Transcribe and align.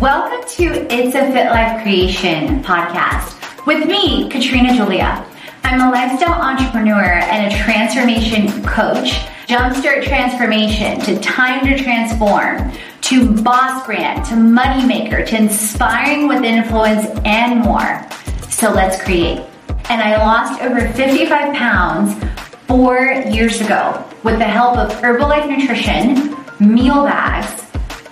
Welcome 0.00 0.48
to 0.56 0.64
It's 0.90 1.14
a 1.14 1.30
Fit 1.30 1.50
Life 1.50 1.82
Creation 1.82 2.62
podcast 2.62 3.66
with 3.66 3.86
me, 3.86 4.30
Katrina 4.30 4.74
Julia. 4.74 5.26
I'm 5.62 5.86
a 5.86 5.92
lifestyle 5.92 6.40
entrepreneur 6.40 7.04
and 7.04 7.52
a 7.52 7.56
transformation 7.58 8.48
coach. 8.62 9.10
Jumpstart 9.46 10.04
transformation 10.04 11.00
to 11.00 11.20
time 11.20 11.66
to 11.66 11.76
transform, 11.76 12.72
to 13.02 13.42
boss 13.42 13.84
brand, 13.84 14.24
to 14.24 14.36
moneymaker, 14.36 15.26
to 15.26 15.36
inspiring 15.36 16.28
with 16.28 16.44
influence 16.44 17.06
and 17.26 17.60
more. 17.60 18.02
So 18.48 18.72
let's 18.72 19.02
create. 19.02 19.44
And 19.90 20.00
I 20.00 20.16
lost 20.16 20.62
over 20.62 20.80
55 20.80 21.54
pounds 21.54 22.24
four 22.66 23.04
years 23.30 23.60
ago 23.60 24.02
with 24.24 24.38
the 24.38 24.44
help 24.44 24.78
of 24.78 24.92
Herbalife 24.92 25.46
Nutrition, 25.46 26.34
meal 26.58 27.04
bags, 27.04 27.59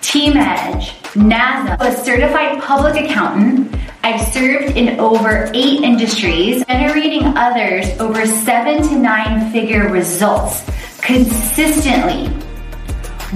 Team 0.08 0.38
Edge, 0.38 0.94
NASA, 1.12 1.76
a 1.80 1.94
certified 1.94 2.62
public 2.62 2.94
accountant. 3.04 3.76
I've 4.02 4.18
served 4.32 4.74
in 4.74 4.98
over 4.98 5.50
eight 5.52 5.82
industries, 5.82 6.64
generating 6.64 7.24
others 7.36 7.86
over 8.00 8.24
seven 8.24 8.82
to 8.88 8.98
nine 8.98 9.52
figure 9.52 9.90
results 9.90 10.64
consistently 11.02 12.28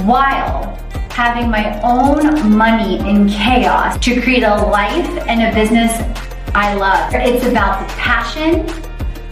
while 0.06 0.74
having 1.10 1.50
my 1.50 1.78
own 1.82 2.56
money 2.56 2.98
in 3.00 3.28
chaos 3.28 3.98
to 3.98 4.18
create 4.22 4.42
a 4.42 4.54
life 4.54 5.10
and 5.28 5.42
a 5.42 5.54
business 5.54 5.92
I 6.54 6.72
love. 6.72 7.12
It's 7.12 7.44
about 7.44 7.86
the 7.86 7.94
passion, 7.96 8.64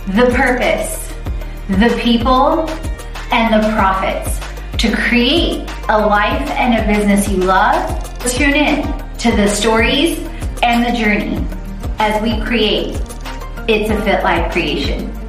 the 0.09 0.31
purpose, 0.37 1.11
the 1.69 1.99
people, 2.03 2.69
and 3.33 3.55
the 3.55 3.67
profits 3.73 4.50
to 4.81 4.91
create 4.97 5.69
a 5.91 6.07
life 6.07 6.49
and 6.53 6.73
a 6.75 6.87
business 6.91 7.29
you 7.29 7.37
love 7.37 8.03
Tune 8.33 8.55
in 8.55 8.83
to 9.19 9.31
the 9.37 9.47
stories 9.47 10.19
and 10.63 10.87
the 10.87 10.99
journey 10.99 11.47
as 11.99 12.23
we 12.23 12.41
create 12.47 12.99
It's 13.69 13.91
a 13.91 14.03
Fit 14.03 14.25
Life 14.25 14.51
creation. 14.53 15.20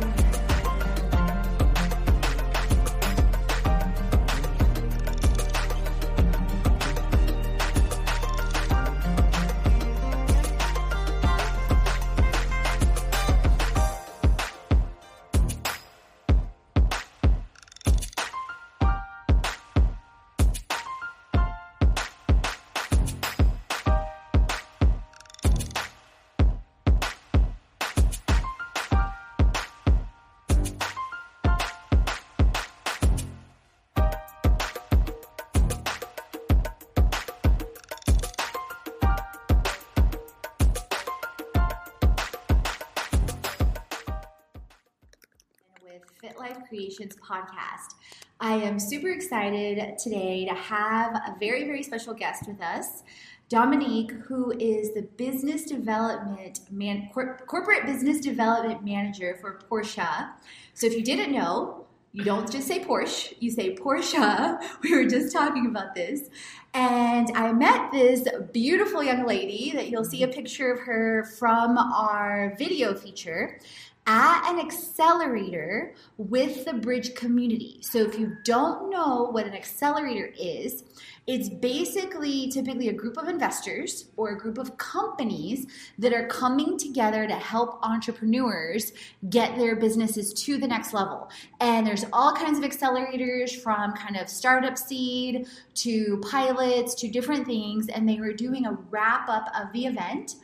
Life 46.92 46.98
Creations 46.98 47.16
podcast. 47.22 47.96
I 48.40 48.56
am 48.56 48.80
super 48.80 49.10
excited 49.10 49.98
today 49.98 50.46
to 50.46 50.54
have 50.54 51.14
a 51.16 51.36
very, 51.40 51.64
very 51.64 51.84
special 51.84 52.14
guest 52.14 52.48
with 52.48 52.62
us, 52.62 53.04
Dominique, 53.50 54.12
who 54.12 54.52
is 54.60 54.94
the 54.94 55.04
business 55.04 55.64
development 55.66 56.60
man, 56.72 57.10
corporate 57.14 57.86
business 57.86 58.20
development 58.20 58.84
manager 58.84 59.38
for 59.40 59.60
Porsche. 59.70 60.32
So, 60.74 60.88
if 60.88 60.94
you 60.94 61.04
didn't 61.04 61.34
know, 61.34 61.86
you 62.14 62.26
don't 62.26 62.52
just 62.52 62.68
say 62.68 62.80
Porsche, 62.80 63.36
you 63.40 63.52
say 63.52 63.76
Porsche. 63.76 64.62
We 64.84 64.94
were 64.94 65.06
just 65.06 65.32
talking 65.32 65.68
about 65.68 65.96
this. 65.96 66.30
And 66.74 67.30
I 67.36 67.54
met 67.54 67.92
this 67.92 68.28
beautiful 68.52 69.04
young 69.04 69.26
lady 69.26 69.72
that 69.76 69.90
you'll 69.90 70.06
see 70.06 70.24
a 70.24 70.28
picture 70.28 70.72
of 70.72 70.80
her 70.82 71.26
from 71.38 71.78
our 71.78 72.56
video 72.58 72.94
feature 72.96 73.60
at 74.08 74.52
an 74.52 74.60
accelerator 74.60 75.94
with 76.18 76.66
the 76.66 76.74
bridge 76.74 77.14
community. 77.14 77.80
So 77.82 78.00
if 78.00 78.18
you 78.18 78.36
don't 78.44 78.90
know 78.90 79.30
what 79.32 79.46
an 79.46 79.54
accelerator 79.54 80.34
is, 80.40 80.84
it's 81.28 81.50
basically 81.50 82.50
typically 82.50 82.90
a 82.90 82.94
group 82.94 83.16
of 83.16 83.28
investors 83.28 84.08
or 84.18 84.32
a 84.32 84.38
group 84.38 84.58
of 84.58 84.76
companies 84.78 85.68
that 86.00 86.14
are 86.14 86.26
coming 86.28 86.80
together 86.80 87.28
to 87.28 87.36
help 87.36 87.80
entrepreneurs 87.84 88.92
get 89.30 89.56
their 89.56 89.76
businesses 89.76 90.34
to 90.34 90.58
the 90.58 90.68
next 90.68 90.94
level. 90.94 91.30
And 91.60 91.86
there's 91.86 92.06
all 92.12 92.34
kinds 92.34 92.58
of 92.58 92.66
accelerators 92.66 93.56
from 93.56 93.94
kind 93.94 94.18
of 94.18 94.30
startup 94.30 94.80
seed 94.80 95.46
to 95.76 96.20
pilots 96.30 96.96
to 96.96 97.08
different 97.08 97.46
things. 97.46 97.88
And 97.88 98.10
they 98.10 98.20
were 98.20 98.34
doing 98.34 98.66
a 98.66 98.74
wrap 98.90 99.30
up 99.30 99.48
of 99.56 99.72
the 99.74 99.86
event 99.86 100.36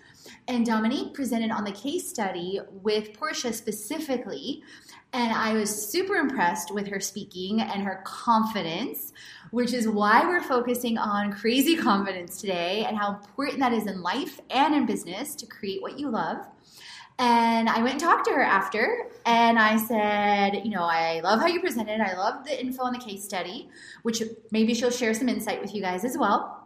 and 0.48 0.66
Dominique 0.66 1.14
presented 1.14 1.52
on 1.52 1.64
the 1.64 1.72
case 1.72 2.08
study 2.08 2.60
with 2.72 3.14
Porsche 3.14 3.54
specifically. 3.54 4.64
And 5.14 5.32
I 5.32 5.54
was 5.54 5.90
super 5.90 6.16
impressed 6.16 6.74
with 6.74 6.88
her 6.88 7.00
speaking 7.00 7.62
and 7.62 7.82
her 7.84 8.02
confidence, 8.06 9.14
which 9.52 9.74
is 9.74 9.88
why 9.88 10.26
we're 10.26 10.44
focusing 10.44 10.98
on 10.98 11.32
crazy 11.34 11.76
confidence 11.76 12.40
today 12.40 12.86
and 12.86 12.98
how 12.98 13.16
important 13.16 13.60
that 13.60 13.74
is 13.74 13.88
in 13.88 14.02
life 14.02 14.40
and 14.50 14.76
in 14.76 14.86
business 14.86 15.36
to 15.36 15.46
create 15.46 15.82
what 15.82 16.00
you 16.00 16.10
love. 16.10 16.46
And 17.20 17.68
I 17.68 17.80
went 17.80 17.94
and 17.94 18.00
talked 18.00 18.26
to 18.26 18.32
her 18.32 18.44
after, 18.44 19.08
and 19.26 19.58
I 19.58 19.78
said, 19.78 20.64
You 20.64 20.70
know, 20.70 20.84
I 20.84 21.20
love 21.22 21.40
how 21.40 21.48
you 21.48 21.60
presented. 21.60 22.00
I 22.00 22.16
love 22.16 22.46
the 22.46 22.60
info 22.60 22.84
on 22.84 22.94
the 22.94 23.00
case 23.00 23.24
study, 23.24 23.70
which 24.04 24.22
maybe 24.52 24.76
she'll 24.76 24.92
share 24.92 25.16
some 25.16 25.28
insight 25.28 25.60
with 25.60 25.74
you 25.74 25.82
guys 25.82 26.06
as 26.06 26.16
well. 26.16 26.57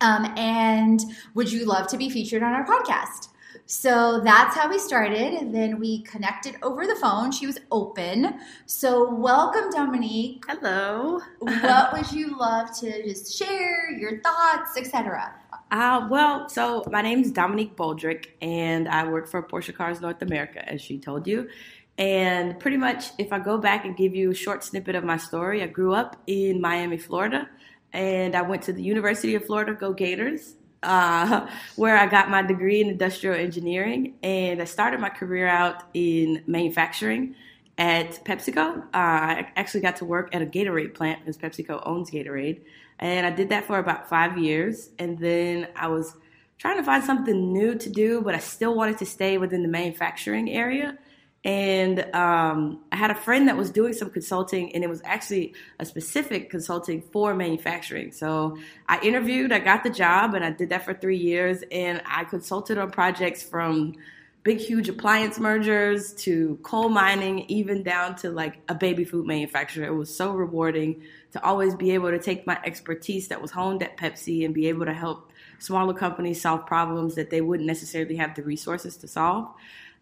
Um, 0.00 0.24
and 0.36 1.00
would 1.34 1.52
you 1.52 1.66
love 1.66 1.86
to 1.88 1.96
be 1.96 2.08
featured 2.08 2.42
on 2.42 2.52
our 2.52 2.66
podcast? 2.66 3.28
So 3.66 4.20
that's 4.24 4.56
how 4.56 4.68
we 4.68 4.78
started. 4.78 5.34
And 5.34 5.54
then 5.54 5.78
we 5.78 6.02
connected 6.02 6.56
over 6.62 6.86
the 6.86 6.96
phone. 6.96 7.30
She 7.30 7.46
was 7.46 7.58
open. 7.70 8.40
So 8.66 9.14
welcome, 9.14 9.70
Dominique. 9.70 10.44
Hello. 10.48 11.20
what 11.38 11.92
would 11.92 12.10
you 12.10 12.36
love 12.36 12.76
to 12.80 13.02
just 13.04 13.36
share, 13.36 13.92
your 13.92 14.20
thoughts, 14.22 14.76
etc.? 14.76 15.34
Uh, 15.70 16.08
well, 16.10 16.48
so 16.48 16.82
my 16.90 17.00
name 17.00 17.20
is 17.20 17.30
Dominique 17.30 17.76
Boldrick, 17.76 18.30
and 18.42 18.88
I 18.88 19.06
work 19.06 19.28
for 19.28 19.40
Porsche 19.40 19.72
Cars 19.72 20.00
North 20.00 20.20
America, 20.20 20.68
as 20.68 20.80
she 20.80 20.98
told 20.98 21.28
you. 21.28 21.48
And 21.96 22.58
pretty 22.58 22.76
much, 22.76 23.10
if 23.18 23.32
I 23.32 23.38
go 23.38 23.56
back 23.56 23.84
and 23.84 23.96
give 23.96 24.16
you 24.16 24.32
a 24.32 24.34
short 24.34 24.64
snippet 24.64 24.96
of 24.96 25.04
my 25.04 25.16
story, 25.16 25.62
I 25.62 25.68
grew 25.68 25.94
up 25.94 26.16
in 26.26 26.60
Miami, 26.60 26.96
Florida 26.96 27.48
and 27.92 28.34
I 28.34 28.42
went 28.42 28.62
to 28.62 28.72
the 28.72 28.82
University 28.82 29.34
of 29.34 29.44
Florida, 29.44 29.74
go 29.74 29.92
Gators, 29.92 30.54
uh, 30.82 31.48
where 31.76 31.96
I 31.96 32.06
got 32.06 32.30
my 32.30 32.42
degree 32.42 32.80
in 32.80 32.88
industrial 32.88 33.36
engineering. 33.36 34.14
And 34.22 34.60
I 34.60 34.64
started 34.64 35.00
my 35.00 35.08
career 35.08 35.46
out 35.46 35.84
in 35.94 36.42
manufacturing 36.46 37.34
at 37.78 38.24
PepsiCo. 38.24 38.78
Uh, 38.78 38.86
I 38.92 39.52
actually 39.56 39.80
got 39.80 39.96
to 39.96 40.04
work 40.04 40.34
at 40.34 40.42
a 40.42 40.46
Gatorade 40.46 40.94
plant 40.94 41.20
because 41.20 41.36
PepsiCo 41.38 41.82
owns 41.86 42.10
Gatorade. 42.10 42.60
And 42.98 43.26
I 43.26 43.30
did 43.30 43.48
that 43.48 43.64
for 43.64 43.78
about 43.78 44.08
five 44.08 44.38
years. 44.38 44.90
And 44.98 45.18
then 45.18 45.68
I 45.74 45.88
was 45.88 46.14
trying 46.58 46.76
to 46.76 46.82
find 46.82 47.02
something 47.02 47.52
new 47.52 47.74
to 47.76 47.88
do, 47.88 48.20
but 48.20 48.34
I 48.34 48.38
still 48.38 48.74
wanted 48.74 48.98
to 48.98 49.06
stay 49.06 49.38
within 49.38 49.62
the 49.62 49.68
manufacturing 49.68 50.50
area. 50.50 50.98
And 51.42 52.00
um, 52.14 52.80
I 52.92 52.96
had 52.96 53.10
a 53.10 53.14
friend 53.14 53.48
that 53.48 53.56
was 53.56 53.70
doing 53.70 53.94
some 53.94 54.10
consulting, 54.10 54.74
and 54.74 54.84
it 54.84 54.90
was 54.90 55.00
actually 55.04 55.54
a 55.78 55.86
specific 55.86 56.50
consulting 56.50 57.00
for 57.00 57.34
manufacturing. 57.34 58.12
So 58.12 58.58
I 58.86 59.00
interviewed, 59.00 59.50
I 59.50 59.58
got 59.58 59.82
the 59.82 59.90
job, 59.90 60.34
and 60.34 60.44
I 60.44 60.50
did 60.50 60.68
that 60.68 60.84
for 60.84 60.92
three 60.92 61.16
years. 61.16 61.62
And 61.72 62.02
I 62.06 62.24
consulted 62.24 62.76
on 62.76 62.90
projects 62.90 63.42
from 63.42 63.94
big, 64.42 64.58
huge 64.58 64.88
appliance 64.88 65.38
mergers 65.38 66.12
to 66.14 66.58
coal 66.62 66.90
mining, 66.90 67.40
even 67.48 67.82
down 67.82 68.16
to 68.16 68.30
like 68.30 68.58
a 68.68 68.74
baby 68.74 69.04
food 69.04 69.26
manufacturer. 69.26 69.86
It 69.86 69.94
was 69.94 70.14
so 70.14 70.32
rewarding 70.32 71.02
to 71.32 71.42
always 71.42 71.74
be 71.74 71.92
able 71.92 72.10
to 72.10 72.18
take 72.18 72.46
my 72.46 72.58
expertise 72.64 73.28
that 73.28 73.40
was 73.40 73.50
honed 73.50 73.82
at 73.82 73.96
Pepsi 73.96 74.44
and 74.44 74.54
be 74.54 74.68
able 74.68 74.86
to 74.86 74.94
help 74.94 75.30
smaller 75.58 75.94
companies 75.94 76.40
solve 76.40 76.66
problems 76.66 77.14
that 77.14 77.30
they 77.30 77.40
wouldn't 77.40 77.66
necessarily 77.66 78.16
have 78.16 78.34
the 78.34 78.42
resources 78.42 78.96
to 78.98 79.08
solve. 79.08 79.48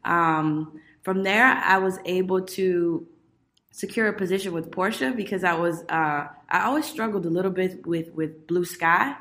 Um, 0.04 0.80
from 1.08 1.22
there, 1.22 1.46
I 1.46 1.78
was 1.78 1.98
able 2.04 2.42
to 2.58 3.06
secure 3.70 4.08
a 4.08 4.12
position 4.12 4.52
with 4.52 4.70
Porsche 4.70 5.16
because 5.16 5.42
I 5.42 5.54
was 5.54 5.82
uh, 5.88 6.26
I 6.50 6.64
always 6.66 6.84
struggled 6.84 7.24
a 7.24 7.30
little 7.30 7.50
bit 7.50 7.86
with 7.86 8.12
with 8.12 8.46
blue 8.46 8.66
sky 8.66 9.16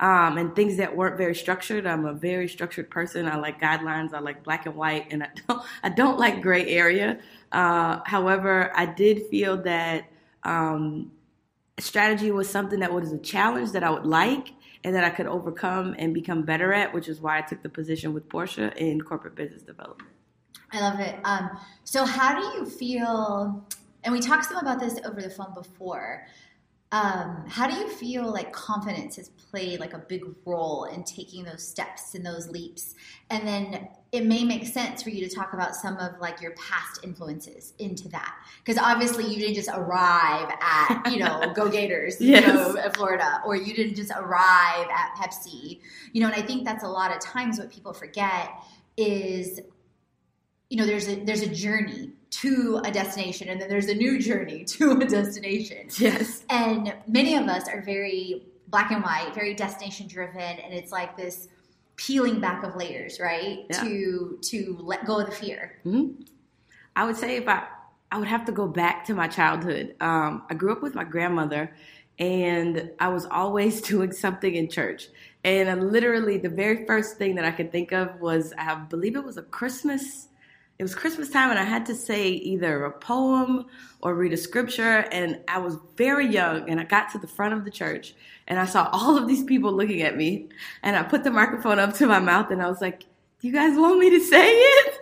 um, 0.00 0.38
and 0.38 0.56
things 0.56 0.78
that 0.78 0.96
weren't 0.96 1.18
very 1.18 1.34
structured. 1.34 1.86
I'm 1.86 2.06
a 2.06 2.14
very 2.14 2.48
structured 2.48 2.88
person. 2.88 3.28
I 3.28 3.36
like 3.36 3.60
guidelines. 3.60 4.14
I 4.14 4.20
like 4.20 4.44
black 4.44 4.64
and 4.64 4.76
white, 4.76 5.08
and 5.10 5.24
I 5.24 5.28
don't 5.46 5.62
I 5.82 5.90
don't 5.90 6.18
like 6.18 6.40
gray 6.40 6.70
area. 6.70 7.18
Uh, 7.52 8.00
however, 8.06 8.72
I 8.74 8.86
did 8.86 9.26
feel 9.26 9.58
that 9.64 10.06
um, 10.42 11.12
strategy 11.78 12.30
was 12.30 12.48
something 12.48 12.80
that 12.80 12.94
was 12.94 13.12
a 13.12 13.18
challenge 13.18 13.72
that 13.72 13.84
I 13.84 13.90
would 13.90 14.06
like, 14.06 14.54
and 14.84 14.94
that 14.94 15.04
I 15.04 15.10
could 15.10 15.26
overcome 15.26 15.94
and 15.98 16.14
become 16.14 16.44
better 16.44 16.72
at, 16.72 16.94
which 16.94 17.08
is 17.08 17.20
why 17.20 17.36
I 17.36 17.42
took 17.42 17.62
the 17.62 17.68
position 17.68 18.14
with 18.14 18.26
Porsche 18.26 18.74
in 18.76 19.02
corporate 19.02 19.34
business 19.34 19.60
development. 19.60 20.15
I 20.72 20.80
love 20.80 21.00
it. 21.00 21.16
Um, 21.24 21.58
so, 21.84 22.04
how 22.04 22.38
do 22.38 22.58
you 22.58 22.66
feel? 22.66 23.66
And 24.04 24.12
we 24.12 24.20
talked 24.20 24.46
some 24.46 24.58
about 24.58 24.80
this 24.80 24.98
over 25.04 25.20
the 25.20 25.30
phone 25.30 25.54
before. 25.54 26.26
Um, 26.92 27.44
how 27.48 27.66
do 27.68 27.74
you 27.74 27.88
feel 27.88 28.32
like 28.32 28.52
confidence 28.52 29.16
has 29.16 29.28
played 29.30 29.80
like 29.80 29.92
a 29.92 29.98
big 29.98 30.22
role 30.44 30.84
in 30.84 31.02
taking 31.02 31.42
those 31.44 31.66
steps 31.66 32.14
and 32.14 32.24
those 32.24 32.48
leaps? 32.48 32.94
And 33.28 33.46
then 33.46 33.88
it 34.12 34.24
may 34.24 34.44
make 34.44 34.66
sense 34.66 35.02
for 35.02 35.10
you 35.10 35.26
to 35.28 35.34
talk 35.34 35.52
about 35.52 35.74
some 35.74 35.96
of 35.98 36.18
like 36.20 36.40
your 36.40 36.52
past 36.52 37.00
influences 37.04 37.74
into 37.78 38.08
that 38.08 38.34
because 38.64 38.80
obviously 38.82 39.24
you 39.24 39.38
didn't 39.38 39.54
just 39.54 39.68
arrive 39.74 40.50
at 40.60 41.10
you 41.10 41.18
know 41.18 41.52
go 41.54 41.68
gators 41.68 42.20
yes. 42.20 42.46
you 42.46 42.52
know 42.52 42.90
florida 42.94 43.42
or 43.44 43.56
you 43.56 43.74
didn't 43.74 43.94
just 43.94 44.12
arrive 44.12 44.86
at 44.90 45.14
pepsi 45.16 45.80
you 46.12 46.20
know 46.20 46.28
and 46.28 46.36
i 46.36 46.40
think 46.40 46.64
that's 46.64 46.84
a 46.84 46.88
lot 46.88 47.14
of 47.14 47.20
times 47.20 47.58
what 47.58 47.70
people 47.70 47.92
forget 47.92 48.50
is 48.96 49.60
you 50.70 50.76
know 50.76 50.86
there's 50.86 51.08
a 51.08 51.16
there's 51.24 51.42
a 51.42 51.48
journey 51.48 52.12
to 52.30 52.80
a 52.84 52.90
destination 52.90 53.48
and 53.48 53.60
then 53.60 53.68
there's 53.68 53.88
a 53.88 53.94
new 53.94 54.18
journey 54.18 54.64
to 54.76 54.92
a 54.92 55.04
destination 55.04 55.88
yes 55.98 56.44
and 56.50 56.94
many 57.06 57.34
of 57.36 57.46
us 57.46 57.68
are 57.68 57.82
very 57.82 58.46
black 58.68 58.90
and 58.90 59.02
white 59.02 59.32
very 59.34 59.54
destination 59.54 60.06
driven 60.08 60.40
and 60.40 60.74
it's 60.74 60.90
like 60.90 61.16
this 61.16 61.48
peeling 61.96 62.40
back 62.40 62.62
of 62.62 62.76
layers, 62.76 63.18
right? 63.18 63.66
Yeah. 63.70 63.80
To 63.80 64.38
to 64.42 64.78
let 64.80 65.04
go 65.04 65.20
of 65.20 65.26
the 65.26 65.32
fear. 65.32 65.78
Mm-hmm. 65.84 66.22
I 66.94 67.04
would 67.04 67.16
say 67.16 67.36
if 67.36 67.48
I 67.48 67.66
I 68.12 68.18
would 68.18 68.28
have 68.28 68.44
to 68.46 68.52
go 68.52 68.68
back 68.68 69.04
to 69.06 69.14
my 69.14 69.26
childhood. 69.26 69.96
Um, 70.00 70.44
I 70.48 70.54
grew 70.54 70.72
up 70.72 70.82
with 70.82 70.94
my 70.94 71.04
grandmother, 71.04 71.74
and 72.18 72.90
I 73.00 73.08
was 73.08 73.26
always 73.26 73.80
doing 73.92 74.12
something 74.12 74.54
in 74.54 74.70
church. 74.70 75.08
And 75.42 75.90
literally, 75.90 76.38
the 76.38 76.48
very 76.48 76.86
first 76.86 77.18
thing 77.18 77.34
that 77.36 77.44
I 77.44 77.50
could 77.50 77.72
think 77.72 77.92
of 77.92 78.20
was 78.20 78.52
I 78.58 78.74
believe 78.74 79.16
it 79.16 79.24
was 79.24 79.36
a 79.36 79.42
Christmas 79.42 80.28
it 80.78 80.82
was 80.82 80.94
Christmas 80.94 81.30
time 81.30 81.50
and 81.50 81.58
I 81.58 81.64
had 81.64 81.86
to 81.86 81.94
say 81.94 82.28
either 82.28 82.84
a 82.84 82.92
poem 82.92 83.64
or 84.02 84.14
read 84.14 84.34
a 84.34 84.36
scripture. 84.36 85.06
And 85.10 85.40
I 85.48 85.58
was 85.58 85.78
very 85.96 86.26
young 86.26 86.68
and 86.68 86.78
I 86.78 86.84
got 86.84 87.12
to 87.12 87.18
the 87.18 87.26
front 87.26 87.54
of 87.54 87.64
the 87.64 87.70
church 87.70 88.14
and 88.46 88.58
I 88.58 88.66
saw 88.66 88.88
all 88.92 89.16
of 89.16 89.26
these 89.26 89.42
people 89.42 89.72
looking 89.72 90.02
at 90.02 90.16
me. 90.16 90.48
And 90.82 90.94
I 90.94 91.02
put 91.02 91.24
the 91.24 91.30
microphone 91.30 91.78
up 91.78 91.94
to 91.94 92.06
my 92.06 92.18
mouth 92.18 92.50
and 92.50 92.62
I 92.62 92.68
was 92.68 92.82
like, 92.82 93.00
Do 93.40 93.48
you 93.48 93.54
guys 93.54 93.76
want 93.78 93.98
me 93.98 94.10
to 94.10 94.20
say 94.20 94.50
it? 94.50 95.00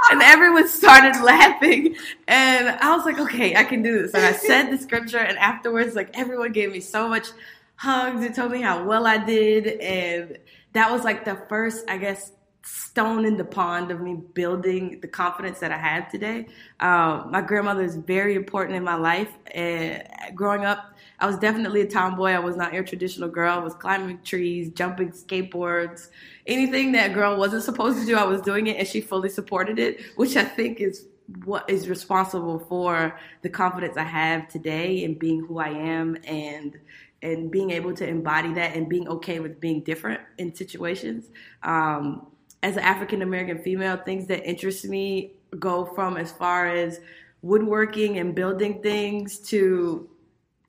and 0.12 0.22
everyone 0.22 0.68
started 0.68 1.20
laughing. 1.20 1.96
And 2.28 2.68
I 2.68 2.96
was 2.96 3.04
like, 3.04 3.18
Okay, 3.18 3.56
I 3.56 3.64
can 3.64 3.82
do 3.82 4.00
this. 4.00 4.14
And 4.14 4.24
I 4.24 4.32
said 4.32 4.70
the 4.70 4.78
scripture 4.78 5.18
and 5.18 5.36
afterwards, 5.38 5.96
like 5.96 6.16
everyone 6.16 6.52
gave 6.52 6.70
me 6.70 6.80
so 6.80 7.08
much 7.08 7.28
hugs 7.74 8.24
and 8.24 8.32
told 8.32 8.52
me 8.52 8.62
how 8.62 8.84
well 8.84 9.08
I 9.08 9.18
did. 9.18 9.66
And 9.80 10.38
that 10.72 10.92
was 10.92 11.02
like 11.02 11.24
the 11.24 11.36
first, 11.48 11.84
I 11.88 11.98
guess, 11.98 12.30
stone 12.64 13.26
in 13.26 13.36
the 13.36 13.44
pond 13.44 13.90
of 13.90 14.00
me 14.00 14.14
building 14.32 14.98
the 15.00 15.08
confidence 15.08 15.58
that 15.58 15.70
I 15.70 15.76
have 15.76 16.10
today. 16.10 16.46
Um, 16.80 17.30
my 17.30 17.42
grandmother 17.42 17.82
is 17.82 17.96
very 17.96 18.34
important 18.34 18.76
in 18.76 18.82
my 18.82 18.94
life. 18.94 19.28
And 19.52 20.02
growing 20.34 20.64
up, 20.64 20.94
I 21.18 21.26
was 21.26 21.36
definitely 21.38 21.82
a 21.82 21.86
tomboy. 21.86 22.30
I 22.30 22.38
was 22.38 22.56
not 22.56 22.72
your 22.72 22.82
traditional 22.82 23.28
girl. 23.28 23.58
I 23.58 23.62
was 23.62 23.74
climbing 23.74 24.20
trees, 24.22 24.70
jumping 24.70 25.10
skateboards, 25.10 26.08
anything 26.46 26.92
that 26.92 27.12
girl 27.12 27.36
wasn't 27.36 27.64
supposed 27.64 28.00
to 28.00 28.06
do. 28.06 28.16
I 28.16 28.24
was 28.24 28.40
doing 28.40 28.66
it, 28.66 28.78
and 28.78 28.88
she 28.88 29.02
fully 29.02 29.28
supported 29.28 29.78
it, 29.78 30.00
which 30.16 30.36
I 30.36 30.44
think 30.44 30.80
is 30.80 31.06
what 31.44 31.68
is 31.68 31.88
responsible 31.88 32.58
for 32.60 33.18
the 33.42 33.48
confidence 33.48 33.96
I 33.96 34.04
have 34.04 34.48
today 34.48 35.04
and 35.04 35.18
being 35.18 35.44
who 35.44 35.58
I 35.58 35.68
am 35.68 36.16
and 36.24 36.78
and 37.22 37.50
being 37.50 37.70
able 37.70 37.94
to 37.94 38.06
embody 38.06 38.52
that 38.52 38.76
and 38.76 38.86
being 38.86 39.08
okay 39.08 39.40
with 39.40 39.58
being 39.58 39.80
different 39.80 40.20
in 40.36 40.54
situations. 40.54 41.30
Um, 41.62 42.26
as 42.64 42.78
an 42.78 42.82
African 42.82 43.20
American 43.20 43.58
female, 43.58 43.98
things 43.98 44.26
that 44.28 44.42
interest 44.48 44.86
me 44.86 45.34
go 45.58 45.84
from 45.84 46.16
as 46.16 46.32
far 46.32 46.66
as 46.66 46.98
woodworking 47.42 48.18
and 48.18 48.34
building 48.34 48.80
things 48.80 49.38
to 49.38 50.08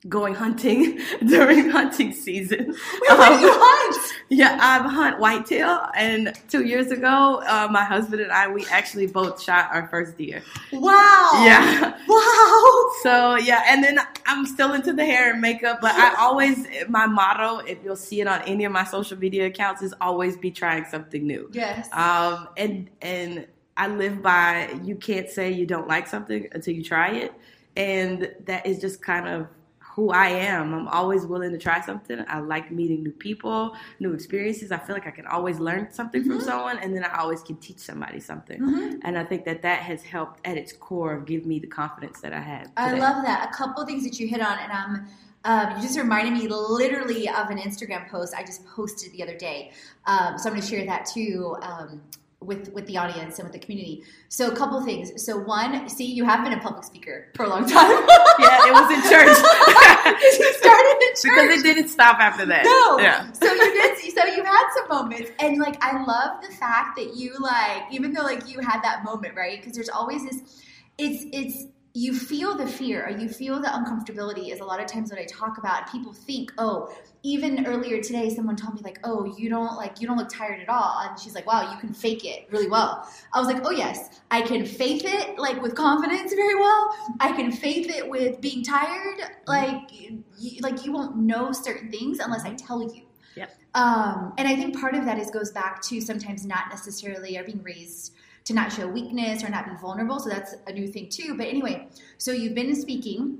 going 0.08 0.34
hunting 0.34 1.00
during 1.26 1.70
hunting 1.70 2.12
season. 2.12 2.66
Wait, 2.68 3.10
um, 3.10 3.40
you 3.40 3.50
hunt? 3.52 4.14
Yeah, 4.28 4.58
I 4.60 4.86
hunt 4.88 5.18
whitetail, 5.18 5.88
and 5.94 6.32
two 6.48 6.64
years 6.64 6.90
ago, 6.90 7.42
uh, 7.46 7.68
my 7.70 7.84
husband 7.84 8.22
and 8.22 8.32
I 8.32 8.48
we 8.48 8.66
actually 8.66 9.06
both 9.06 9.40
shot 9.40 9.70
our 9.72 9.88
first 9.88 10.16
deer. 10.16 10.42
Wow! 10.72 11.30
Yeah. 11.44 11.92
Wow! 12.08 12.90
So 13.02 13.36
yeah, 13.36 13.64
and 13.66 13.82
then 13.82 13.98
I'm 14.26 14.46
still 14.46 14.72
into 14.72 14.92
the 14.92 15.04
hair 15.04 15.32
and 15.32 15.40
makeup, 15.40 15.80
but 15.80 15.92
I 15.94 16.14
always 16.18 16.66
my 16.88 17.06
motto, 17.06 17.58
if 17.58 17.78
you'll 17.82 17.96
see 17.96 18.20
it 18.20 18.28
on 18.28 18.42
any 18.42 18.64
of 18.64 18.72
my 18.72 18.84
social 18.84 19.18
media 19.18 19.46
accounts, 19.46 19.82
is 19.82 19.92
always 20.00 20.36
be 20.36 20.50
trying 20.50 20.84
something 20.84 21.26
new. 21.26 21.50
Yes. 21.52 21.88
Um, 21.92 22.48
and 22.56 22.90
and 23.02 23.46
I 23.76 23.88
live 23.88 24.22
by 24.22 24.78
you 24.84 24.96
can't 24.96 25.28
say 25.28 25.50
you 25.50 25.66
don't 25.66 25.88
like 25.88 26.06
something 26.06 26.48
until 26.52 26.74
you 26.74 26.84
try 26.84 27.10
it, 27.10 27.32
and 27.76 28.32
that 28.44 28.66
is 28.66 28.80
just 28.80 29.02
kind 29.02 29.28
of 29.28 29.48
who 29.96 30.10
I 30.10 30.28
am. 30.28 30.74
I'm 30.74 30.88
always 30.88 31.24
willing 31.24 31.52
to 31.52 31.58
try 31.58 31.80
something. 31.80 32.22
I 32.28 32.40
like 32.40 32.70
meeting 32.70 33.02
new 33.02 33.12
people, 33.12 33.74
new 33.98 34.12
experiences. 34.12 34.70
I 34.70 34.76
feel 34.76 34.94
like 34.94 35.06
I 35.06 35.10
can 35.10 35.26
always 35.26 35.58
learn 35.58 35.90
something 35.90 36.20
mm-hmm. 36.20 36.32
from 36.32 36.40
someone, 36.42 36.78
and 36.80 36.94
then 36.94 37.02
I 37.02 37.18
always 37.18 37.42
can 37.42 37.56
teach 37.56 37.78
somebody 37.78 38.20
something. 38.20 38.60
Mm-hmm. 38.60 38.98
And 39.04 39.16
I 39.16 39.24
think 39.24 39.46
that 39.46 39.62
that 39.62 39.78
has 39.78 40.02
helped 40.02 40.46
at 40.46 40.58
its 40.58 40.74
core 40.74 41.18
give 41.20 41.46
me 41.46 41.58
the 41.60 41.66
confidence 41.66 42.20
that 42.20 42.34
I 42.34 42.40
have. 42.40 42.64
Today. 42.64 42.74
I 42.76 42.92
love 42.92 43.24
that. 43.24 43.48
A 43.48 43.56
couple 43.56 43.86
things 43.86 44.04
that 44.04 44.20
you 44.20 44.28
hit 44.28 44.42
on, 44.42 44.58
and 44.58 44.70
um, 44.70 45.08
um, 45.46 45.76
you 45.76 45.82
just 45.82 45.96
reminded 45.96 46.34
me 46.34 46.46
literally 46.46 47.30
of 47.30 47.48
an 47.48 47.56
Instagram 47.56 48.06
post 48.10 48.34
I 48.36 48.42
just 48.42 48.66
posted 48.66 49.12
the 49.12 49.22
other 49.22 49.38
day. 49.38 49.72
Um, 50.04 50.36
so 50.36 50.50
I'm 50.50 50.56
going 50.56 50.60
to 50.60 50.68
share 50.68 50.84
that 50.84 51.06
too. 51.06 51.56
Um, 51.62 52.02
with 52.40 52.72
with 52.72 52.86
the 52.86 52.98
audience 52.98 53.38
and 53.38 53.48
with 53.48 53.52
the 53.52 53.58
community. 53.58 54.02
So 54.28 54.48
a 54.48 54.56
couple 54.56 54.80
things. 54.82 55.24
So 55.24 55.38
one, 55.38 55.88
see, 55.88 56.04
you 56.04 56.24
have 56.24 56.44
been 56.44 56.52
a 56.52 56.60
public 56.60 56.84
speaker 56.84 57.28
for 57.34 57.44
a 57.44 57.48
long 57.48 57.66
time. 57.66 57.90
yeah, 58.38 58.66
it 58.66 58.72
was 58.72 58.90
in 58.90 59.02
church. 59.10 59.36
you 60.38 60.52
started 60.54 60.96
in 61.02 61.08
church 61.08 61.22
because 61.22 61.60
it 61.60 61.62
didn't 61.62 61.88
stop 61.88 62.18
after 62.20 62.44
that. 62.46 62.64
No. 62.64 62.98
Yeah. 62.98 63.30
So 63.32 63.52
you 63.52 63.72
did. 63.72 64.14
So 64.14 64.24
you 64.24 64.44
had 64.44 64.70
some 64.76 64.88
moments, 64.88 65.30
and 65.38 65.58
like 65.58 65.82
I 65.82 66.02
love 66.04 66.42
the 66.42 66.54
fact 66.54 66.96
that 66.96 67.16
you 67.16 67.34
like, 67.38 67.84
even 67.90 68.12
though 68.12 68.22
like 68.22 68.48
you 68.48 68.60
had 68.60 68.82
that 68.82 69.04
moment, 69.04 69.34
right? 69.34 69.58
Because 69.58 69.74
there's 69.74 69.90
always 69.90 70.24
this. 70.24 70.62
It's 70.98 71.24
it's 71.32 71.66
you 71.96 72.12
feel 72.14 72.54
the 72.54 72.66
fear 72.66 73.06
or 73.06 73.10
you 73.10 73.26
feel 73.26 73.58
the 73.58 73.68
uncomfortability 73.68 74.52
is 74.52 74.60
a 74.60 74.64
lot 74.64 74.78
of 74.80 74.86
times 74.86 75.10
what 75.10 75.18
I 75.18 75.24
talk 75.24 75.56
about. 75.56 75.90
People 75.90 76.12
think, 76.12 76.52
oh, 76.58 76.94
even 77.22 77.66
earlier 77.66 78.02
today, 78.02 78.28
someone 78.28 78.54
told 78.54 78.74
me 78.74 78.82
like, 78.82 78.98
oh, 79.02 79.24
you 79.38 79.48
don't 79.48 79.76
like 79.76 79.98
you 79.98 80.06
don't 80.06 80.18
look 80.18 80.28
tired 80.28 80.60
at 80.60 80.68
all, 80.68 81.00
and 81.00 81.18
she's 81.18 81.34
like, 81.34 81.46
wow, 81.46 81.72
you 81.72 81.78
can 81.78 81.94
fake 81.94 82.26
it 82.26 82.48
really 82.50 82.68
well. 82.68 83.10
I 83.32 83.40
was 83.40 83.48
like, 83.48 83.62
oh 83.64 83.70
yes, 83.70 84.20
I 84.30 84.42
can 84.42 84.66
fake 84.66 85.04
it 85.06 85.38
like 85.38 85.62
with 85.62 85.74
confidence 85.74 86.34
very 86.34 86.54
well. 86.56 86.94
I 87.18 87.32
can 87.32 87.50
fake 87.50 87.88
it 87.88 88.06
with 88.06 88.42
being 88.42 88.62
tired. 88.62 89.22
Like, 89.46 89.90
you, 90.38 90.60
like 90.60 90.84
you 90.84 90.92
won't 90.92 91.16
know 91.16 91.50
certain 91.50 91.90
things 91.90 92.18
unless 92.18 92.44
I 92.44 92.52
tell 92.52 92.82
you. 92.82 93.04
Yep. 93.36 93.56
Um, 93.74 94.34
and 94.36 94.46
I 94.46 94.54
think 94.54 94.78
part 94.78 94.94
of 94.94 95.06
that 95.06 95.18
is 95.18 95.30
goes 95.30 95.50
back 95.50 95.80
to 95.84 96.02
sometimes 96.02 96.44
not 96.44 96.68
necessarily 96.68 97.38
are 97.38 97.44
being 97.44 97.62
raised 97.62 98.12
to 98.46 98.54
not 98.54 98.72
show 98.72 98.86
weakness 98.86 99.44
or 99.44 99.50
not 99.50 99.66
be 99.66 99.72
vulnerable. 99.80 100.18
So 100.18 100.30
that's 100.30 100.54
a 100.66 100.72
new 100.72 100.86
thing 100.88 101.08
too. 101.10 101.34
But 101.36 101.48
anyway, 101.48 101.88
so 102.16 102.32
you've 102.32 102.54
been 102.54 102.74
speaking, 102.74 103.38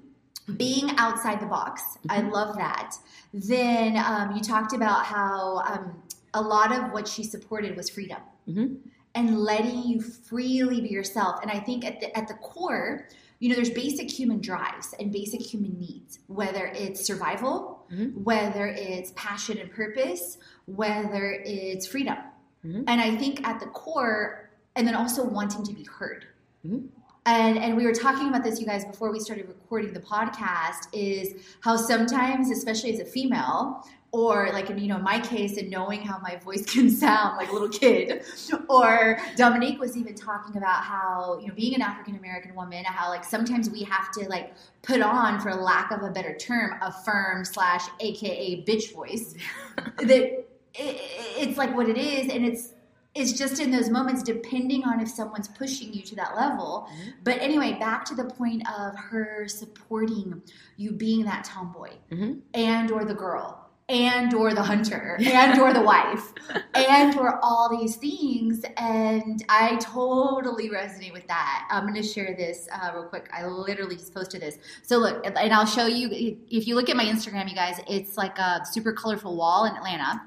being 0.56 0.90
outside 0.98 1.40
the 1.40 1.46
box. 1.46 1.82
Mm-hmm. 1.82 2.10
I 2.10 2.28
love 2.28 2.56
that. 2.56 2.94
Then 3.32 3.96
um, 3.96 4.36
you 4.36 4.42
talked 4.42 4.74
about 4.74 5.06
how 5.06 5.62
um, 5.66 6.02
a 6.34 6.40
lot 6.40 6.72
of 6.72 6.92
what 6.92 7.08
she 7.08 7.22
supported 7.22 7.76
was 7.76 7.88
freedom 7.88 8.18
mm-hmm. 8.48 8.74
and 9.14 9.38
letting 9.38 9.84
you 9.84 10.00
freely 10.00 10.80
be 10.80 10.88
yourself. 10.88 11.40
And 11.40 11.50
I 11.50 11.60
think 11.60 11.84
at 11.84 12.00
the, 12.00 12.16
at 12.16 12.28
the 12.28 12.34
core, 12.34 13.08
you 13.38 13.48
know, 13.48 13.54
there's 13.54 13.70
basic 13.70 14.10
human 14.10 14.40
drives 14.40 14.94
and 14.98 15.12
basic 15.12 15.42
human 15.42 15.78
needs, 15.78 16.18
whether 16.26 16.66
it's 16.74 17.04
survival, 17.04 17.84
mm-hmm. 17.92 18.24
whether 18.24 18.66
it's 18.66 19.12
passion 19.14 19.58
and 19.58 19.70
purpose, 19.70 20.38
whether 20.64 21.42
it's 21.44 21.86
freedom. 21.86 22.16
Mm-hmm. 22.64 22.84
And 22.88 23.00
I 23.00 23.16
think 23.16 23.46
at 23.46 23.60
the 23.60 23.66
core, 23.66 24.45
and 24.76 24.86
then 24.86 24.94
also 24.94 25.24
wanting 25.24 25.64
to 25.64 25.72
be 25.72 25.84
heard. 25.84 26.26
Mm-hmm. 26.66 26.86
And, 27.26 27.58
and 27.58 27.76
we 27.76 27.84
were 27.84 27.92
talking 27.92 28.28
about 28.28 28.44
this, 28.44 28.60
you 28.60 28.66
guys, 28.66 28.84
before 28.84 29.10
we 29.10 29.18
started 29.18 29.48
recording 29.48 29.92
the 29.92 30.00
podcast, 30.00 30.86
is 30.92 31.42
how 31.60 31.76
sometimes, 31.76 32.52
especially 32.52 32.92
as 32.92 33.00
a 33.00 33.04
female, 33.04 33.84
or 34.12 34.50
like 34.52 34.70
in 34.70 34.78
you 34.78 34.88
know 34.88 34.98
my 34.98 35.20
case 35.20 35.56
and 35.58 35.68
knowing 35.68 36.00
how 36.00 36.18
my 36.20 36.36
voice 36.36 36.64
can 36.72 36.88
sound 36.88 37.36
like 37.36 37.50
a 37.50 37.52
little 37.52 37.68
kid 37.68 38.22
or 38.68 39.18
dominique 39.36 39.78
was 39.78 39.96
even 39.96 40.14
talking 40.14 40.56
about 40.56 40.82
how 40.82 41.38
you 41.40 41.48
know 41.48 41.54
being 41.54 41.74
an 41.74 41.82
african 41.82 42.16
american 42.16 42.54
woman 42.54 42.84
how 42.84 43.10
like 43.10 43.24
sometimes 43.24 43.68
we 43.68 43.82
have 43.82 44.10
to 44.12 44.26
like 44.28 44.54
put 44.82 45.00
on 45.02 45.40
for 45.40 45.52
lack 45.54 45.90
of 45.90 46.02
a 46.02 46.10
better 46.10 46.34
term 46.36 46.78
a 46.82 46.92
firm 47.04 47.44
slash 47.44 47.82
aka 48.00 48.64
bitch 48.64 48.94
voice 48.94 49.34
that 49.98 50.22
it, 50.22 50.46
it's 50.74 51.58
like 51.58 51.74
what 51.76 51.88
it 51.88 51.98
is 51.98 52.32
and 52.32 52.46
it's 52.46 52.72
is 53.16 53.32
just 53.32 53.60
in 53.60 53.70
those 53.70 53.88
moments 53.88 54.22
depending 54.22 54.84
on 54.84 55.00
if 55.00 55.08
someone's 55.08 55.48
pushing 55.48 55.92
you 55.92 56.02
to 56.02 56.14
that 56.16 56.36
level. 56.36 56.88
Mm-hmm. 56.90 57.10
but 57.24 57.40
anyway 57.40 57.74
back 57.74 58.04
to 58.06 58.14
the 58.14 58.24
point 58.24 58.62
of 58.78 58.96
her 58.96 59.46
supporting 59.48 60.42
you 60.76 60.92
being 60.92 61.24
that 61.24 61.44
tomboy 61.44 61.90
mm-hmm. 62.10 62.38
and 62.54 62.90
or 62.90 63.04
the 63.04 63.14
girl 63.14 63.66
and 63.88 64.34
or 64.34 64.52
the 64.52 64.62
hunter 64.62 65.16
and 65.24 65.60
or 65.60 65.72
the 65.72 65.80
wife 65.80 66.32
and 66.74 67.16
or 67.16 67.38
all 67.42 67.68
these 67.68 67.96
things. 67.96 68.64
And 68.76 69.44
i 69.48 69.76
totally 69.76 70.70
resonate 70.70 71.12
with 71.12 71.26
that. 71.28 71.68
I'm 71.70 71.84
going 71.84 71.94
to 71.94 72.02
share 72.02 72.34
this 72.36 72.68
uh, 72.72 72.90
real 72.94 73.04
quick. 73.04 73.28
I 73.32 73.46
literally 73.46 73.96
just 73.96 74.12
posted 74.12 74.42
this. 74.42 74.58
So 74.82 74.98
look 74.98 75.24
and 75.24 75.52
i'll 75.52 75.66
show 75.66 75.86
you 75.86 76.08
if 76.50 76.66
you 76.66 76.74
look 76.74 76.88
at 76.88 76.96
my 76.96 77.04
instagram 77.04 77.48
you 77.48 77.54
guys 77.54 77.80
it's 77.88 78.16
like 78.16 78.38
a 78.38 78.64
super 78.64 78.92
colorful 78.92 79.36
wall 79.36 79.64
in 79.64 79.76
atlanta 79.76 80.22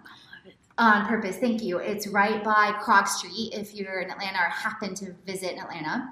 on 0.80 1.06
purpose 1.06 1.38
thank 1.38 1.62
you 1.62 1.78
it's 1.78 2.08
right 2.08 2.44
by 2.44 2.72
krog 2.82 3.08
street 3.08 3.52
if 3.54 3.76
you're 3.76 4.00
in 4.00 4.10
atlanta 4.10 4.38
or 4.40 4.50
happen 4.50 4.96
to 4.96 5.14
visit 5.26 5.54
in 5.54 5.60
atlanta 5.60 6.10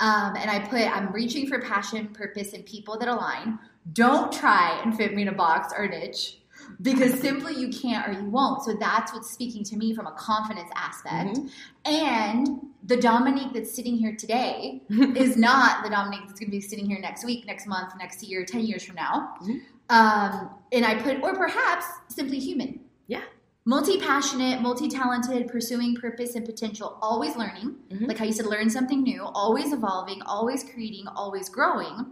um, 0.00 0.36
and 0.36 0.50
i 0.50 0.58
put 0.58 0.82
i'm 0.82 1.12
reaching 1.12 1.46
for 1.46 1.60
passion 1.60 2.08
purpose 2.08 2.52
and 2.52 2.66
people 2.66 2.98
that 2.98 3.08
align 3.08 3.58
don't 3.92 4.32
try 4.32 4.80
and 4.84 4.96
fit 4.96 5.14
me 5.14 5.22
in 5.22 5.28
a 5.28 5.32
box 5.32 5.72
or 5.76 5.88
niche 5.88 6.40
because 6.82 7.18
simply 7.20 7.54
you 7.54 7.68
can't 7.68 8.08
or 8.08 8.12
you 8.12 8.28
won't. 8.28 8.62
So 8.62 8.74
that's 8.74 9.12
what's 9.12 9.30
speaking 9.30 9.64
to 9.64 9.76
me 9.76 9.94
from 9.94 10.06
a 10.06 10.12
confidence 10.12 10.70
aspect. 10.74 11.36
Mm-hmm. 11.36 11.92
And 11.92 12.48
the 12.84 12.96
Dominique 12.96 13.52
that's 13.52 13.74
sitting 13.74 13.96
here 13.96 14.16
today 14.16 14.82
is 14.90 15.36
not 15.36 15.82
the 15.82 15.90
Dominique 15.90 16.22
that's 16.26 16.40
going 16.40 16.50
to 16.50 16.56
be 16.56 16.60
sitting 16.60 16.86
here 16.86 16.98
next 16.98 17.24
week, 17.24 17.46
next 17.46 17.66
month, 17.66 17.92
next 17.98 18.22
year, 18.22 18.44
10 18.44 18.60
years 18.60 18.84
from 18.84 18.96
now. 18.96 19.34
Mm-hmm. 19.42 19.56
Um, 19.90 20.50
and 20.72 20.84
I 20.84 20.94
put, 21.00 21.22
or 21.22 21.34
perhaps 21.34 21.84
simply 22.08 22.38
human. 22.38 22.80
Yeah. 23.08 23.22
Multi 23.66 23.98
passionate, 23.98 24.62
multi 24.62 24.88
talented, 24.88 25.48
pursuing 25.48 25.94
purpose 25.94 26.34
and 26.34 26.46
potential, 26.46 26.98
always 27.02 27.36
learning. 27.36 27.76
Mm-hmm. 27.90 28.06
Like 28.06 28.18
how 28.18 28.24
you 28.24 28.32
said, 28.32 28.46
learn 28.46 28.70
something 28.70 29.02
new, 29.02 29.22
always 29.22 29.72
evolving, 29.72 30.22
always 30.22 30.64
creating, 30.64 31.06
always 31.08 31.48
growing, 31.48 32.06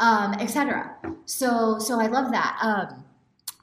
um, 0.00 0.34
etc. 0.34 0.96
So, 1.26 1.78
so 1.78 2.00
I 2.00 2.06
love 2.06 2.32
that. 2.32 2.58
Um, 2.62 3.04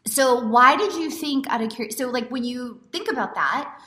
so 0.06 0.46
why 0.46 0.76
did 0.76 0.94
you 0.94 1.10
think 1.10 1.48
out 1.50 1.62
of 1.62 1.70
curiosity? 1.70 2.04
So 2.04 2.10
like 2.10 2.30
when 2.30 2.44
you 2.44 2.82
think 2.92 3.10
about 3.10 3.34
that, 3.34 3.80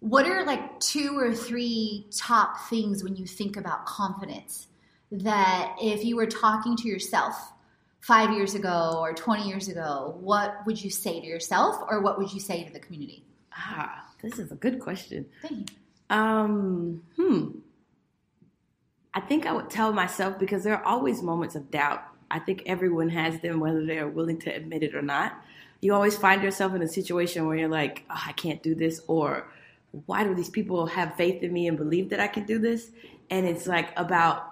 what 0.00 0.26
are 0.26 0.44
like 0.44 0.80
two 0.80 1.18
or 1.18 1.32
three 1.32 2.06
top 2.14 2.60
things 2.68 3.02
when 3.02 3.16
you 3.16 3.24
think 3.24 3.56
about 3.56 3.86
confidence 3.86 4.66
that 5.10 5.74
if 5.80 6.04
you 6.04 6.16
were 6.16 6.26
talking 6.26 6.76
to 6.76 6.88
yourself 6.88 7.53
five 8.06 8.30
years 8.32 8.54
ago 8.54 8.98
or 9.00 9.14
20 9.14 9.48
years 9.48 9.68
ago, 9.68 10.16
what 10.20 10.58
would 10.66 10.82
you 10.82 10.90
say 10.90 11.20
to 11.20 11.26
yourself 11.26 11.76
or 11.88 12.00
what 12.00 12.18
would 12.18 12.32
you 12.32 12.40
say 12.40 12.64
to 12.64 12.72
the 12.72 12.78
community? 12.78 13.24
Ah, 13.56 14.04
this 14.22 14.38
is 14.38 14.52
a 14.52 14.56
good 14.56 14.78
question. 14.78 15.26
Thank 15.42 15.70
you. 15.70 15.76
Um, 16.10 17.02
hmm. 17.16 17.48
I 19.14 19.20
think 19.20 19.46
I 19.46 19.52
would 19.52 19.70
tell 19.70 19.92
myself 19.92 20.38
because 20.38 20.64
there 20.64 20.76
are 20.76 20.84
always 20.84 21.22
moments 21.22 21.54
of 21.54 21.70
doubt 21.70 22.02
I 22.30 22.40
think 22.40 22.64
everyone 22.66 23.10
has 23.10 23.40
them, 23.40 23.60
whether 23.60 23.86
they're 23.86 24.08
willing 24.08 24.40
to 24.40 24.50
admit 24.50 24.82
it 24.82 24.94
or 24.94 25.02
not. 25.02 25.40
You 25.80 25.94
always 25.94 26.16
find 26.16 26.42
yourself 26.42 26.74
in 26.74 26.82
a 26.82 26.88
situation 26.88 27.46
where 27.46 27.56
you're 27.56 27.68
like, 27.68 28.04
oh, 28.10 28.22
I 28.26 28.32
can't 28.32 28.60
do 28.60 28.74
this, 28.74 29.00
or 29.06 29.52
why 30.06 30.24
do 30.24 30.34
these 30.34 30.50
people 30.50 30.86
have 30.86 31.14
faith 31.14 31.44
in 31.44 31.52
me 31.52 31.68
and 31.68 31.76
believe 31.76 32.10
that 32.10 32.18
I 32.18 32.26
can 32.26 32.44
do 32.44 32.58
this? 32.58 32.90
And 33.30 33.46
it's 33.46 33.68
like 33.68 33.96
about 33.96 34.50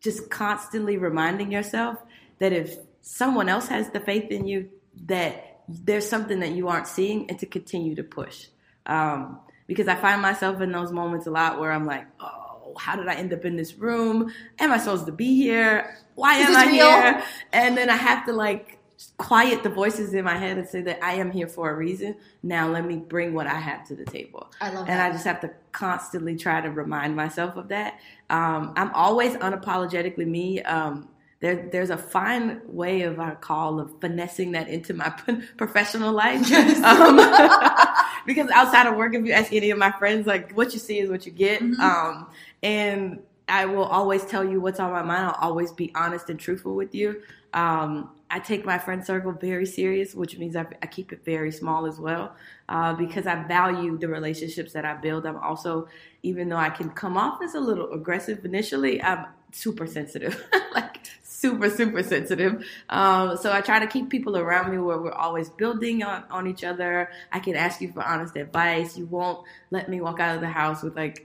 just 0.00 0.28
constantly 0.28 0.96
reminding 0.96 1.52
yourself 1.52 1.98
that 2.40 2.52
if 2.52 2.78
someone 3.02 3.48
else 3.48 3.68
has 3.68 3.90
the 3.90 4.00
faith 4.00 4.30
in 4.30 4.46
you, 4.46 4.68
that 5.06 5.62
there's 5.68 6.08
something 6.08 6.40
that 6.40 6.50
you 6.50 6.68
aren't 6.68 6.86
seeing, 6.86 7.28
and 7.28 7.38
to 7.38 7.46
continue 7.46 7.94
to 7.94 8.02
push. 8.02 8.46
Um, 8.86 9.40
because 9.66 9.86
I 9.86 9.94
find 9.94 10.20
myself 10.20 10.60
in 10.60 10.72
those 10.72 10.90
moments 10.90 11.26
a 11.26 11.30
lot 11.30 11.60
where 11.60 11.70
I'm 11.70 11.86
like, 11.86 12.04
oh, 12.20 12.74
how 12.76 12.96
did 12.96 13.08
I 13.08 13.14
end 13.14 13.32
up 13.32 13.44
in 13.44 13.56
this 13.56 13.74
room? 13.74 14.32
Am 14.58 14.72
I 14.72 14.78
supposed 14.78 15.06
to 15.06 15.12
be 15.12 15.36
here? 15.36 15.96
Why 16.14 16.34
am 16.34 16.56
I 16.56 16.66
real? 16.66 16.90
here? 16.90 17.22
And 17.52 17.76
then 17.76 17.88
I 17.88 17.96
have 17.96 18.26
to 18.26 18.32
like 18.32 18.80
quiet 19.16 19.62
the 19.62 19.68
voices 19.68 20.12
in 20.12 20.24
my 20.24 20.36
head 20.36 20.58
and 20.58 20.68
say 20.68 20.82
that 20.82 21.02
I 21.02 21.14
am 21.14 21.30
here 21.30 21.46
for 21.46 21.70
a 21.70 21.74
reason. 21.74 22.16
Now 22.42 22.68
let 22.68 22.84
me 22.84 22.96
bring 22.96 23.32
what 23.32 23.46
I 23.46 23.54
have 23.54 23.86
to 23.88 23.94
the 23.94 24.04
table. 24.04 24.50
I 24.60 24.70
love 24.70 24.88
and 24.88 24.98
that. 24.98 25.10
I 25.10 25.12
just 25.12 25.24
have 25.24 25.40
to 25.40 25.50
constantly 25.72 26.36
try 26.36 26.60
to 26.60 26.70
remind 26.70 27.16
myself 27.16 27.56
of 27.56 27.68
that. 27.68 28.00
Um, 28.28 28.72
I'm 28.76 28.92
always 28.92 29.34
unapologetically 29.36 30.26
me. 30.26 30.62
Um, 30.62 31.08
there, 31.40 31.68
there's 31.72 31.90
a 31.90 31.96
fine 31.96 32.60
way 32.66 33.02
of 33.02 33.18
I 33.18 33.34
call 33.34 33.80
of 33.80 33.98
finessing 34.00 34.52
that 34.52 34.68
into 34.68 34.92
my 34.92 35.08
professional 35.56 36.12
life. 36.12 36.48
Yes. 36.48 36.82
Um, 36.82 37.16
because 38.26 38.50
outside 38.50 38.86
of 38.86 38.96
work, 38.96 39.14
if 39.14 39.24
you 39.24 39.32
ask 39.32 39.52
any 39.52 39.70
of 39.70 39.78
my 39.78 39.90
friends, 39.92 40.26
like 40.26 40.52
what 40.52 40.72
you 40.74 40.78
see 40.78 40.98
is 40.98 41.10
what 41.10 41.24
you 41.24 41.32
get. 41.32 41.62
Mm-hmm. 41.62 41.80
Um, 41.80 42.30
and 42.62 43.20
I 43.48 43.64
will 43.64 43.84
always 43.84 44.24
tell 44.24 44.44
you 44.44 44.60
what's 44.60 44.78
on 44.80 44.92
my 44.92 45.02
mind. 45.02 45.26
I'll 45.26 45.50
always 45.50 45.72
be 45.72 45.90
honest 45.94 46.28
and 46.28 46.38
truthful 46.38 46.74
with 46.74 46.94
you. 46.94 47.22
Um, 47.54 48.10
I 48.30 48.38
take 48.38 48.64
my 48.64 48.78
friend 48.78 49.04
circle 49.04 49.32
very 49.32 49.66
serious, 49.66 50.14
which 50.14 50.38
means 50.38 50.54
I, 50.54 50.66
I 50.82 50.86
keep 50.86 51.12
it 51.12 51.24
very 51.24 51.50
small 51.50 51.84
as 51.86 51.98
well, 51.98 52.36
uh, 52.68 52.92
because 52.92 53.26
I 53.26 53.42
value 53.44 53.98
the 53.98 54.06
relationships 54.06 54.72
that 54.74 54.84
I 54.84 54.94
build. 54.94 55.26
I'm 55.26 55.36
also, 55.38 55.88
even 56.22 56.48
though 56.48 56.56
I 56.56 56.70
can 56.70 56.90
come 56.90 57.16
off 57.16 57.42
as 57.42 57.54
a 57.54 57.60
little 57.60 57.90
aggressive 57.92 58.44
initially, 58.44 59.02
I'm 59.02 59.26
super 59.52 59.86
sensitive, 59.86 60.44
like 60.74 61.00
super, 61.22 61.70
super 61.70 62.02
sensitive. 62.02 62.64
Um, 62.88 63.36
so 63.36 63.52
I 63.52 63.60
try 63.60 63.78
to 63.78 63.86
keep 63.86 64.10
people 64.10 64.36
around 64.36 64.70
me 64.70 64.78
where 64.78 64.98
we're 64.98 65.12
always 65.12 65.48
building 65.48 66.02
on, 66.02 66.24
on 66.30 66.46
each 66.46 66.64
other. 66.64 67.10
I 67.32 67.40
can 67.40 67.56
ask 67.56 67.80
you 67.80 67.92
for 67.92 68.02
honest 68.02 68.36
advice. 68.36 68.96
You 68.96 69.06
won't 69.06 69.46
let 69.70 69.88
me 69.88 70.00
walk 70.00 70.20
out 70.20 70.34
of 70.34 70.40
the 70.40 70.48
house 70.48 70.82
with 70.82 70.96
like, 70.96 71.24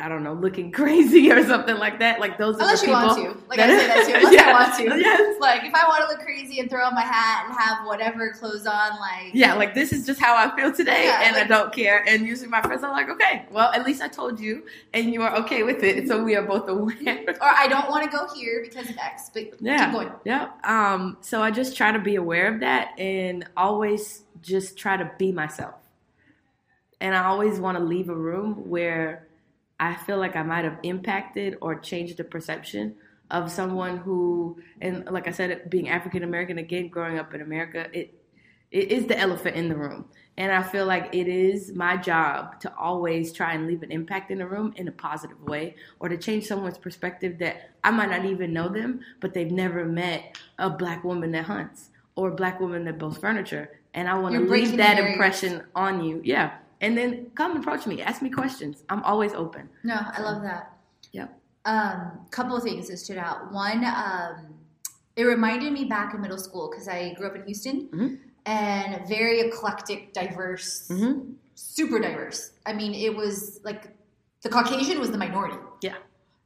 I 0.00 0.08
don't 0.08 0.22
know, 0.22 0.34
looking 0.34 0.70
crazy 0.80 1.30
or 1.32 1.44
something 1.44 1.76
like 1.76 1.98
that. 1.98 2.20
Like 2.20 2.38
those 2.38 2.54
unless 2.56 2.82
are 2.82 2.86
the 2.86 2.92
you 2.92 2.92
want 2.92 3.18
to. 3.18 3.48
Like 3.48 3.58
that, 3.58 3.70
I 3.70 3.78
say 3.78 3.86
that 3.86 4.06
too. 4.06 4.14
Unless 4.14 4.34
yeah, 4.34 4.48
I 4.48 4.52
want 4.52 4.74
to. 4.76 4.98
Yes. 5.08 5.40
Like 5.40 5.64
if 5.64 5.74
I 5.74 5.88
want 5.88 6.02
to 6.02 6.08
look 6.08 6.20
crazy 6.20 6.60
and 6.60 6.70
throw 6.70 6.84
on 6.84 6.94
my 6.94 7.02
hat 7.02 7.46
and 7.46 7.56
have 7.56 7.86
whatever 7.86 8.32
clothes 8.32 8.66
on, 8.66 8.98
like 9.00 9.34
yeah, 9.34 9.54
like 9.54 9.74
this 9.74 9.92
is 9.92 10.06
just 10.06 10.20
how 10.20 10.36
I 10.36 10.54
feel 10.56 10.72
today, 10.72 11.04
yeah, 11.06 11.22
and 11.24 11.34
like, 11.34 11.44
I 11.44 11.48
don't 11.48 11.72
care. 11.72 12.04
And 12.06 12.26
usually 12.26 12.48
my 12.48 12.62
friends 12.62 12.84
are 12.84 12.92
like, 12.92 13.08
okay, 13.08 13.46
well 13.50 13.72
at 13.72 13.84
least 13.84 14.00
I 14.00 14.08
told 14.08 14.38
you, 14.38 14.64
and 14.94 15.12
you 15.12 15.22
are 15.22 15.34
okay 15.38 15.62
with 15.64 15.82
it, 15.82 16.06
so 16.06 16.22
we 16.22 16.36
are 16.36 16.42
both 16.42 16.68
aware. 16.68 17.24
or 17.28 17.36
I 17.42 17.66
don't 17.68 17.90
want 17.90 18.04
to 18.04 18.16
go 18.16 18.32
here 18.34 18.62
because 18.62 18.88
of 18.88 18.96
X, 18.98 19.30
but 19.32 19.50
yeah, 19.60 19.86
keep 19.86 19.94
going. 19.94 20.12
Yeah. 20.24 20.50
Um. 20.64 21.16
So 21.20 21.42
I 21.42 21.50
just 21.50 21.76
try 21.76 21.90
to 21.90 21.98
be 21.98 22.14
aware 22.16 22.52
of 22.52 22.60
that 22.60 22.98
and 22.98 23.44
always 23.56 24.22
just 24.42 24.76
try 24.76 24.96
to 24.96 25.10
be 25.18 25.32
myself. 25.32 25.74
And 27.00 27.14
I 27.14 27.24
always 27.24 27.60
want 27.60 27.78
to 27.78 27.84
leave 27.84 28.08
a 28.08 28.14
room 28.14 28.68
where 28.68 29.27
I 29.80 29.94
feel 29.94 30.18
like 30.18 30.36
I 30.36 30.42
might 30.42 30.64
have 30.64 30.78
impacted 30.82 31.56
or 31.60 31.78
changed 31.78 32.16
the 32.16 32.24
perception 32.24 32.96
of 33.30 33.50
someone 33.50 33.98
who, 33.98 34.58
and 34.80 35.04
like 35.06 35.28
I 35.28 35.32
said, 35.32 35.68
being 35.70 35.88
African 35.88 36.22
American 36.22 36.58
again, 36.58 36.88
growing 36.88 37.18
up 37.18 37.34
in 37.34 37.40
America, 37.40 37.86
it 37.92 38.14
it 38.70 38.90
is 38.92 39.06
the 39.06 39.18
elephant 39.18 39.56
in 39.56 39.68
the 39.68 39.76
room. 39.76 40.04
And 40.36 40.52
I 40.52 40.62
feel 40.62 40.84
like 40.86 41.14
it 41.14 41.26
is 41.26 41.72
my 41.72 41.96
job 41.96 42.60
to 42.60 42.74
always 42.76 43.32
try 43.32 43.54
and 43.54 43.66
leave 43.66 43.82
an 43.82 43.90
impact 43.90 44.30
in 44.30 44.38
the 44.38 44.46
room 44.46 44.72
in 44.76 44.86
a 44.88 44.92
positive 44.92 45.42
way 45.42 45.74
or 46.00 46.08
to 46.08 46.18
change 46.18 46.44
someone's 46.44 46.78
perspective 46.78 47.38
that 47.38 47.70
I 47.82 47.90
might 47.90 48.10
not 48.10 48.26
even 48.26 48.52
know 48.52 48.68
them, 48.68 49.00
but 49.20 49.32
they've 49.32 49.50
never 49.50 49.84
met 49.84 50.38
a 50.58 50.68
black 50.68 51.02
woman 51.02 51.32
that 51.32 51.46
hunts 51.46 51.88
or 52.14 52.28
a 52.28 52.34
black 52.34 52.60
woman 52.60 52.84
that 52.84 52.98
builds 52.98 53.16
furniture. 53.16 53.80
And 53.94 54.06
I 54.06 54.18
want 54.18 54.34
to 54.34 54.42
leave 54.42 54.76
that 54.76 54.98
impression 54.98 55.62
on 55.74 56.04
you. 56.04 56.20
Yeah 56.22 56.58
and 56.80 56.96
then 56.96 57.30
come 57.34 57.56
approach 57.56 57.86
me, 57.86 58.02
ask 58.02 58.22
me 58.22 58.30
questions. 58.30 58.84
I'm 58.88 59.02
always 59.02 59.32
open. 59.34 59.68
No, 59.84 59.96
I 59.96 60.20
love 60.22 60.42
that. 60.42 60.76
Yep. 61.12 61.38
Um, 61.64 62.20
couple 62.30 62.56
of 62.56 62.62
things 62.62 62.88
that 62.88 62.98
stood 62.98 63.18
out. 63.18 63.52
One, 63.52 63.84
um, 63.84 64.54
it 65.16 65.24
reminded 65.24 65.72
me 65.72 65.84
back 65.84 66.14
in 66.14 66.20
middle 66.20 66.38
school 66.38 66.70
because 66.70 66.88
I 66.88 67.14
grew 67.14 67.26
up 67.26 67.34
in 67.34 67.44
Houston 67.44 67.88
mm-hmm. 67.88 68.14
and 68.46 69.08
very 69.08 69.40
eclectic, 69.40 70.12
diverse, 70.12 70.88
mm-hmm. 70.88 71.32
super 71.54 71.98
diverse. 71.98 72.52
I 72.66 72.72
mean, 72.72 72.94
it 72.94 73.14
was 73.14 73.60
like 73.64 73.88
the 74.42 74.48
Caucasian 74.48 75.00
was 75.00 75.10
the 75.10 75.18
minority. 75.18 75.58
Yeah. 75.82 75.96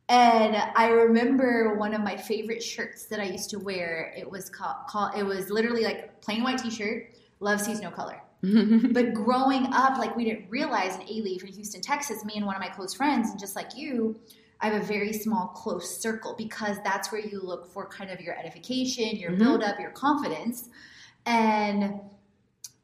And 0.09 0.57
I 0.75 0.89
remember 0.89 1.75
one 1.77 1.95
of 1.95 2.03
my 2.03 2.17
favorite 2.17 2.63
shirts 2.63 3.07
that 3.07 3.21
I 3.21 3.25
used 3.25 3.51
to 3.51 3.59
wear. 3.59 4.13
It 4.17 4.29
was 4.29 4.51
called, 4.51 4.77
called 4.89 5.13
it 5.17 5.23
was 5.23 5.51
literally 5.51 5.85
like 5.85 6.21
plain 6.21 6.43
white 6.43 6.59
T-shirt. 6.59 7.15
Love 7.41 7.61
sees 7.61 7.81
no 7.81 7.91
color. 7.91 8.21
but 8.93 9.15
growing 9.15 9.67
up, 9.73 9.99
like 9.99 10.17
we 10.17 10.25
didn't 10.25 10.51
realize 10.51 10.97
in 10.97 11.03
A 11.03 11.39
from 11.39 11.49
Houston, 11.51 11.81
Texas, 11.81 12.25
me 12.25 12.35
and 12.37 12.45
one 12.45 12.57
of 12.57 12.61
my 12.61 12.69
close 12.69 12.93
friends, 12.93 13.31
and 13.31 13.39
just 13.39 13.55
like 13.55 13.77
you, 13.77 14.19
I 14.61 14.69
have 14.69 14.83
a 14.83 14.85
very 14.85 15.13
small, 15.13 15.49
close 15.49 16.01
circle 16.01 16.35
because 16.37 16.77
that's 16.83 17.13
where 17.13 17.21
you 17.21 17.41
look 17.41 17.73
for 17.73 17.87
kind 17.87 18.11
of 18.11 18.21
your 18.21 18.37
edification, 18.37 19.17
your 19.17 19.31
mm-hmm. 19.31 19.43
build 19.43 19.63
up, 19.63 19.79
your 19.79 19.91
confidence, 19.91 20.69
and 21.25 22.01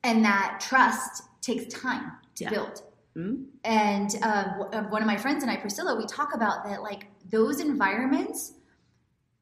and 0.05 0.25
that 0.25 0.61
trust 0.61 1.25
takes 1.41 1.75
time 1.75 2.13
to 2.37 2.45
yeah. 2.45 2.51
build. 2.51 2.83
Mm-hmm. 3.17 3.43
And 3.65 4.15
um, 4.23 4.91
one 4.91 5.03
of 5.03 5.09
my 5.09 5.17
friends 5.17 5.43
and 5.43 5.51
I, 5.51 5.57
Priscilla, 5.57 5.97
we 5.97 6.07
talk 6.07 6.35
about 6.35 6.65
that 6.67 6.83
like 6.83 7.07
those 7.31 7.59
environments 7.59 8.53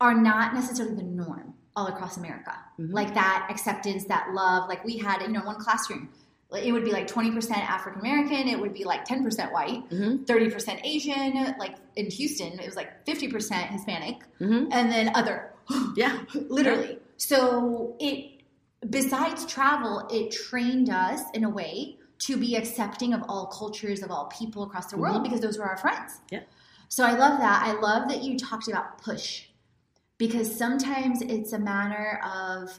are 0.00 0.14
not 0.14 0.54
necessarily 0.54 0.94
the 0.94 1.02
norm 1.02 1.54
all 1.76 1.86
across 1.88 2.16
America. 2.16 2.54
Mm-hmm. 2.80 2.92
Like 2.92 3.14
that 3.14 3.46
acceptance, 3.50 4.04
that 4.06 4.32
love. 4.32 4.68
Like 4.68 4.84
we 4.84 4.96
had, 4.96 5.20
you 5.22 5.28
know, 5.28 5.44
one 5.44 5.60
classroom, 5.60 6.08
it 6.52 6.72
would 6.72 6.84
be 6.84 6.92
like 6.92 7.06
20% 7.06 7.50
African 7.50 8.00
American, 8.00 8.48
it 8.48 8.58
would 8.58 8.72
be 8.72 8.84
like 8.84 9.06
10% 9.06 9.52
white, 9.52 9.88
mm-hmm. 9.90 10.24
30% 10.24 10.80
Asian. 10.84 11.54
Like 11.58 11.76
in 11.96 12.10
Houston, 12.10 12.58
it 12.58 12.66
was 12.66 12.76
like 12.76 13.04
50% 13.04 13.68
Hispanic, 13.68 14.16
mm-hmm. 14.40 14.72
and 14.72 14.90
then 14.90 15.10
other. 15.14 15.52
Yeah. 15.96 16.20
Literally. 16.34 16.98
So 17.16 17.96
it, 17.98 18.42
besides 18.88 19.44
travel, 19.46 20.06
it 20.10 20.30
trained 20.30 20.90
us 20.90 21.20
in 21.34 21.42
a 21.44 21.50
way 21.50 21.98
to 22.18 22.36
be 22.36 22.54
accepting 22.56 23.12
of 23.12 23.22
all 23.28 23.46
cultures, 23.46 24.02
of 24.02 24.10
all 24.10 24.26
people 24.26 24.62
across 24.62 24.86
the 24.86 24.96
world, 24.96 25.20
Mhm. 25.20 25.24
because 25.24 25.40
those 25.40 25.58
were 25.58 25.64
our 25.64 25.76
friends. 25.76 26.20
Yeah. 26.30 26.40
So 26.88 27.04
I 27.04 27.12
love 27.12 27.40
that. 27.40 27.62
I 27.64 27.72
love 27.80 28.08
that 28.08 28.22
you 28.22 28.38
talked 28.38 28.68
about 28.68 29.02
push 29.02 29.45
because 30.18 30.56
sometimes 30.56 31.22
it's 31.22 31.52
a 31.52 31.58
matter 31.58 32.20
of 32.24 32.78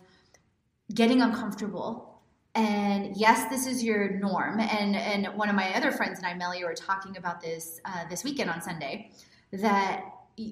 getting 0.94 1.22
uncomfortable. 1.22 2.22
And 2.56 3.15
yes, 3.15 3.50
this 3.50 3.67
is 3.67 3.84
your 3.84 4.10
norm. 4.10 4.60
And 4.60 4.96
and 4.96 5.27
one 5.38 5.50
of 5.50 5.56
my 5.56 5.75
other 5.75 5.91
friends 5.91 6.17
and 6.17 6.27
I, 6.27 6.34
Melly, 6.34 6.63
were 6.63 6.74
talking 6.74 7.17
about 7.17 7.39
this 7.41 7.79
uh, 7.86 8.06
this 8.10 8.24
weekend 8.24 8.50
on 8.50 8.62
Sunday. 8.62 9.12
That 9.53 10.03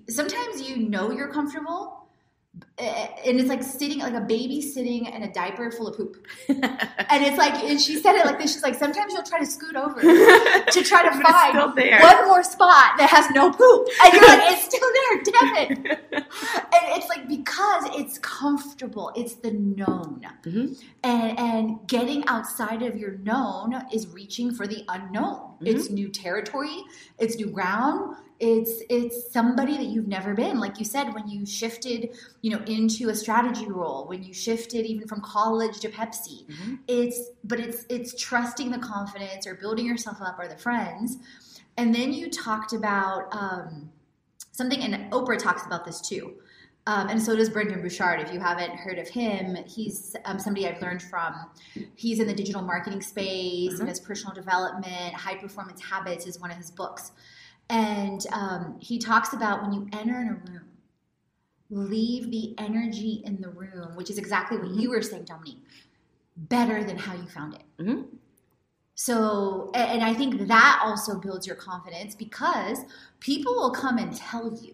sometimes 0.09 0.69
you 0.69 0.77
know 0.77 1.11
you're 1.11 1.31
comfortable, 1.31 2.07
eh, 2.77 3.07
and 3.25 3.39
it's 3.39 3.49
like 3.49 3.63
sitting 3.63 3.99
like 3.99 4.13
a 4.13 4.21
baby 4.21 4.61
sitting 4.61 5.05
in 5.07 5.23
a 5.23 5.33
diaper 5.33 5.71
full 5.71 5.87
of 5.87 5.97
poop. 5.97 6.25
And 7.07 7.23
it's 7.23 7.37
like, 7.37 7.53
and 7.63 7.79
she 7.79 7.97
said 7.97 8.15
it 8.15 8.25
like 8.25 8.39
this. 8.39 8.53
She's 8.53 8.63
like, 8.63 8.75
sometimes 8.75 9.13
you'll 9.13 9.23
try 9.23 9.39
to 9.39 9.45
scoot 9.45 9.75
over 9.75 10.01
to 10.01 10.83
try 10.83 11.03
to 11.03 11.11
find 11.11 11.55
one 11.55 12.27
more 12.27 12.43
spot 12.43 12.97
that 12.97 13.09
has 13.09 13.29
no 13.31 13.51
poop. 13.51 13.87
And 14.03 14.13
you're 14.13 14.27
like, 14.27 14.41
it's 14.51 14.65
still 14.65 14.89
there, 14.97 15.23
damn 15.23 15.85
it. 15.85 16.03
Like 17.15 17.27
because 17.27 17.85
it's 17.93 18.17
comfortable, 18.19 19.11
it's 19.15 19.35
the 19.35 19.51
known. 19.51 20.21
Mhm. 20.43 20.83
And 21.03 21.39
and 21.39 21.87
getting 21.87 22.27
outside 22.27 22.81
of 22.81 22.97
your 22.97 23.17
known 23.19 23.73
is 23.93 24.07
reaching 24.07 24.53
for 24.53 24.67
the 24.67 24.83
unknown. 24.89 25.53
It's 25.61 25.89
new 25.89 26.09
territory, 26.09 26.83
it's 27.17 27.37
new 27.37 27.47
ground. 27.47 28.17
It's 28.39 28.81
it's 28.89 29.31
somebody 29.31 29.77
that 29.77 29.85
you've 29.85 30.07
never 30.09 30.33
been. 30.33 30.59
Like 30.59 30.77
you 30.77 30.83
said, 30.85 31.13
when 31.13 31.27
you 31.29 31.45
shifted, 31.45 32.09
you 32.41 32.51
know, 32.51 32.61
into 32.65 33.07
a 33.09 33.15
strategy 33.15 33.67
role, 33.67 34.05
when 34.07 34.23
you 34.23 34.33
shifted 34.33 34.85
even 34.85 35.07
from 35.07 35.21
college 35.21 35.79
to 35.79 35.89
Pepsi, 35.89 36.45
Mhm. 36.47 36.79
it's 36.87 37.19
but 37.45 37.59
it's 37.61 37.85
it's 37.89 38.13
trusting 38.21 38.71
the 38.71 38.79
confidence 38.79 39.47
or 39.47 39.55
building 39.55 39.85
yourself 39.85 40.21
up 40.21 40.37
or 40.37 40.47
the 40.49 40.57
friends 40.57 41.17
and 41.77 41.93
then 41.93 42.13
you 42.13 42.29
talked 42.29 42.73
about 42.73 43.23
um, 43.35 43.89
something 44.51 44.81
and 44.81 45.11
oprah 45.11 45.37
talks 45.37 45.65
about 45.65 45.85
this 45.85 45.99
too 46.01 46.33
um, 46.87 47.09
and 47.09 47.21
so 47.21 47.35
does 47.35 47.49
brendon 47.49 47.81
burchard 47.81 48.19
if 48.19 48.31
you 48.33 48.39
haven't 48.39 48.71
heard 48.77 48.97
of 48.99 49.07
him 49.07 49.55
he's 49.65 50.15
um, 50.25 50.37
somebody 50.39 50.67
i've 50.67 50.81
learned 50.81 51.01
from 51.01 51.33
he's 51.95 52.19
in 52.19 52.27
the 52.27 52.33
digital 52.33 52.61
marketing 52.61 53.01
space 53.01 53.73
Mhm. 53.75 53.79
and 53.81 53.89
his 53.89 53.99
personal 53.99 54.33
development 54.33 55.13
high 55.15 55.35
performance 55.35 55.81
habits 55.81 56.25
is 56.27 56.39
one 56.39 56.51
of 56.51 56.57
his 56.57 56.71
books 56.71 57.11
and 57.69 58.25
um, 58.31 58.77
he 58.79 58.99
talks 58.99 59.33
about 59.33 59.61
when 59.63 59.71
you 59.73 59.87
enter 59.93 60.21
in 60.21 60.27
a 60.27 60.33
room 60.51 60.67
leave 61.71 62.29
the 62.29 62.53
energy 62.59 63.21
in 63.25 63.41
the 63.41 63.49
room 63.49 63.95
which 63.95 64.09
is 64.11 64.17
exactly 64.17 64.57
what 64.57 64.69
you 64.69 64.89
were 64.91 65.01
saying 65.01 65.23
dominique 65.23 65.63
better 66.37 66.83
than 66.83 66.97
how 66.97 67.13
you 67.15 67.25
found 67.27 67.55
it 67.55 67.63
Mhm. 67.79 68.05
so, 68.93 69.71
and 69.73 70.03
I 70.03 70.13
think 70.13 70.47
that 70.47 70.81
also 70.83 71.19
builds 71.19 71.45
your 71.47 71.55
confidence 71.57 72.15
because 72.15 72.79
people 73.19 73.53
will 73.55 73.71
come 73.71 73.97
and 73.97 74.15
tell 74.15 74.53
you. 74.61 74.73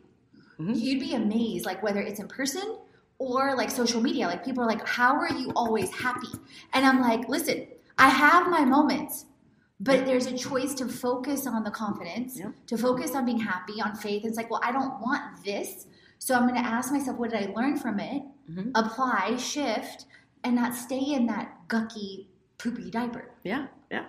Mhm. 0.62 0.80
You'd 0.80 1.00
be 1.00 1.14
amazed, 1.16 1.66
like 1.66 1.82
whether 1.84 2.00
it's 2.02 2.20
in 2.20 2.28
person 2.28 2.78
or 3.18 3.56
like 3.56 3.70
social 3.72 4.02
media. 4.02 4.28
Like 4.28 4.44
people 4.46 4.64
are 4.64 4.68
like, 4.68 4.86
"How 4.88 5.16
are 5.16 5.32
you 5.32 5.52
always 5.56 5.90
happy?" 5.92 6.28
And 6.74 6.86
I'm 6.86 7.02
like, 7.02 7.28
"Listen, 7.30 7.68
I 7.98 8.10
have 8.10 8.50
my 8.50 8.64
moments, 8.66 9.26
but 9.80 10.06
there's 10.06 10.28
a 10.28 10.38
choice 10.38 10.74
to 10.76 10.88
focus 10.88 11.48
on 11.48 11.64
the 11.64 11.72
confidence, 11.72 12.38
Yeah. 12.38 12.52
to 12.68 12.78
focus 12.78 13.16
on 13.16 13.26
being 13.26 13.40
happy, 13.40 13.82
on 13.82 13.96
faith. 13.96 14.26
It's 14.26 14.38
like, 14.38 14.50
well, 14.52 14.62
I 14.64 14.72
don't 14.72 15.00
want 15.02 15.44
this, 15.44 15.88
so 16.20 16.36
I'm 16.36 16.48
going 16.48 16.62
to 16.62 16.68
ask 16.68 16.92
myself, 16.92 17.18
what 17.18 17.32
did 17.32 17.50
I 17.50 17.54
learn 17.54 17.78
from 17.78 18.00
it? 18.00 18.24
Mhm. 18.50 18.72
Apply, 18.76 19.38
shift, 19.38 20.06
and 20.44 20.56
not 20.56 20.74
stay 20.76 21.00
in 21.14 21.26
that 21.28 21.68
gucky, 21.68 22.28
poopy 22.58 22.90
diaper." 22.92 23.26
Yeah, 23.44 23.68
yeah. 23.92 24.06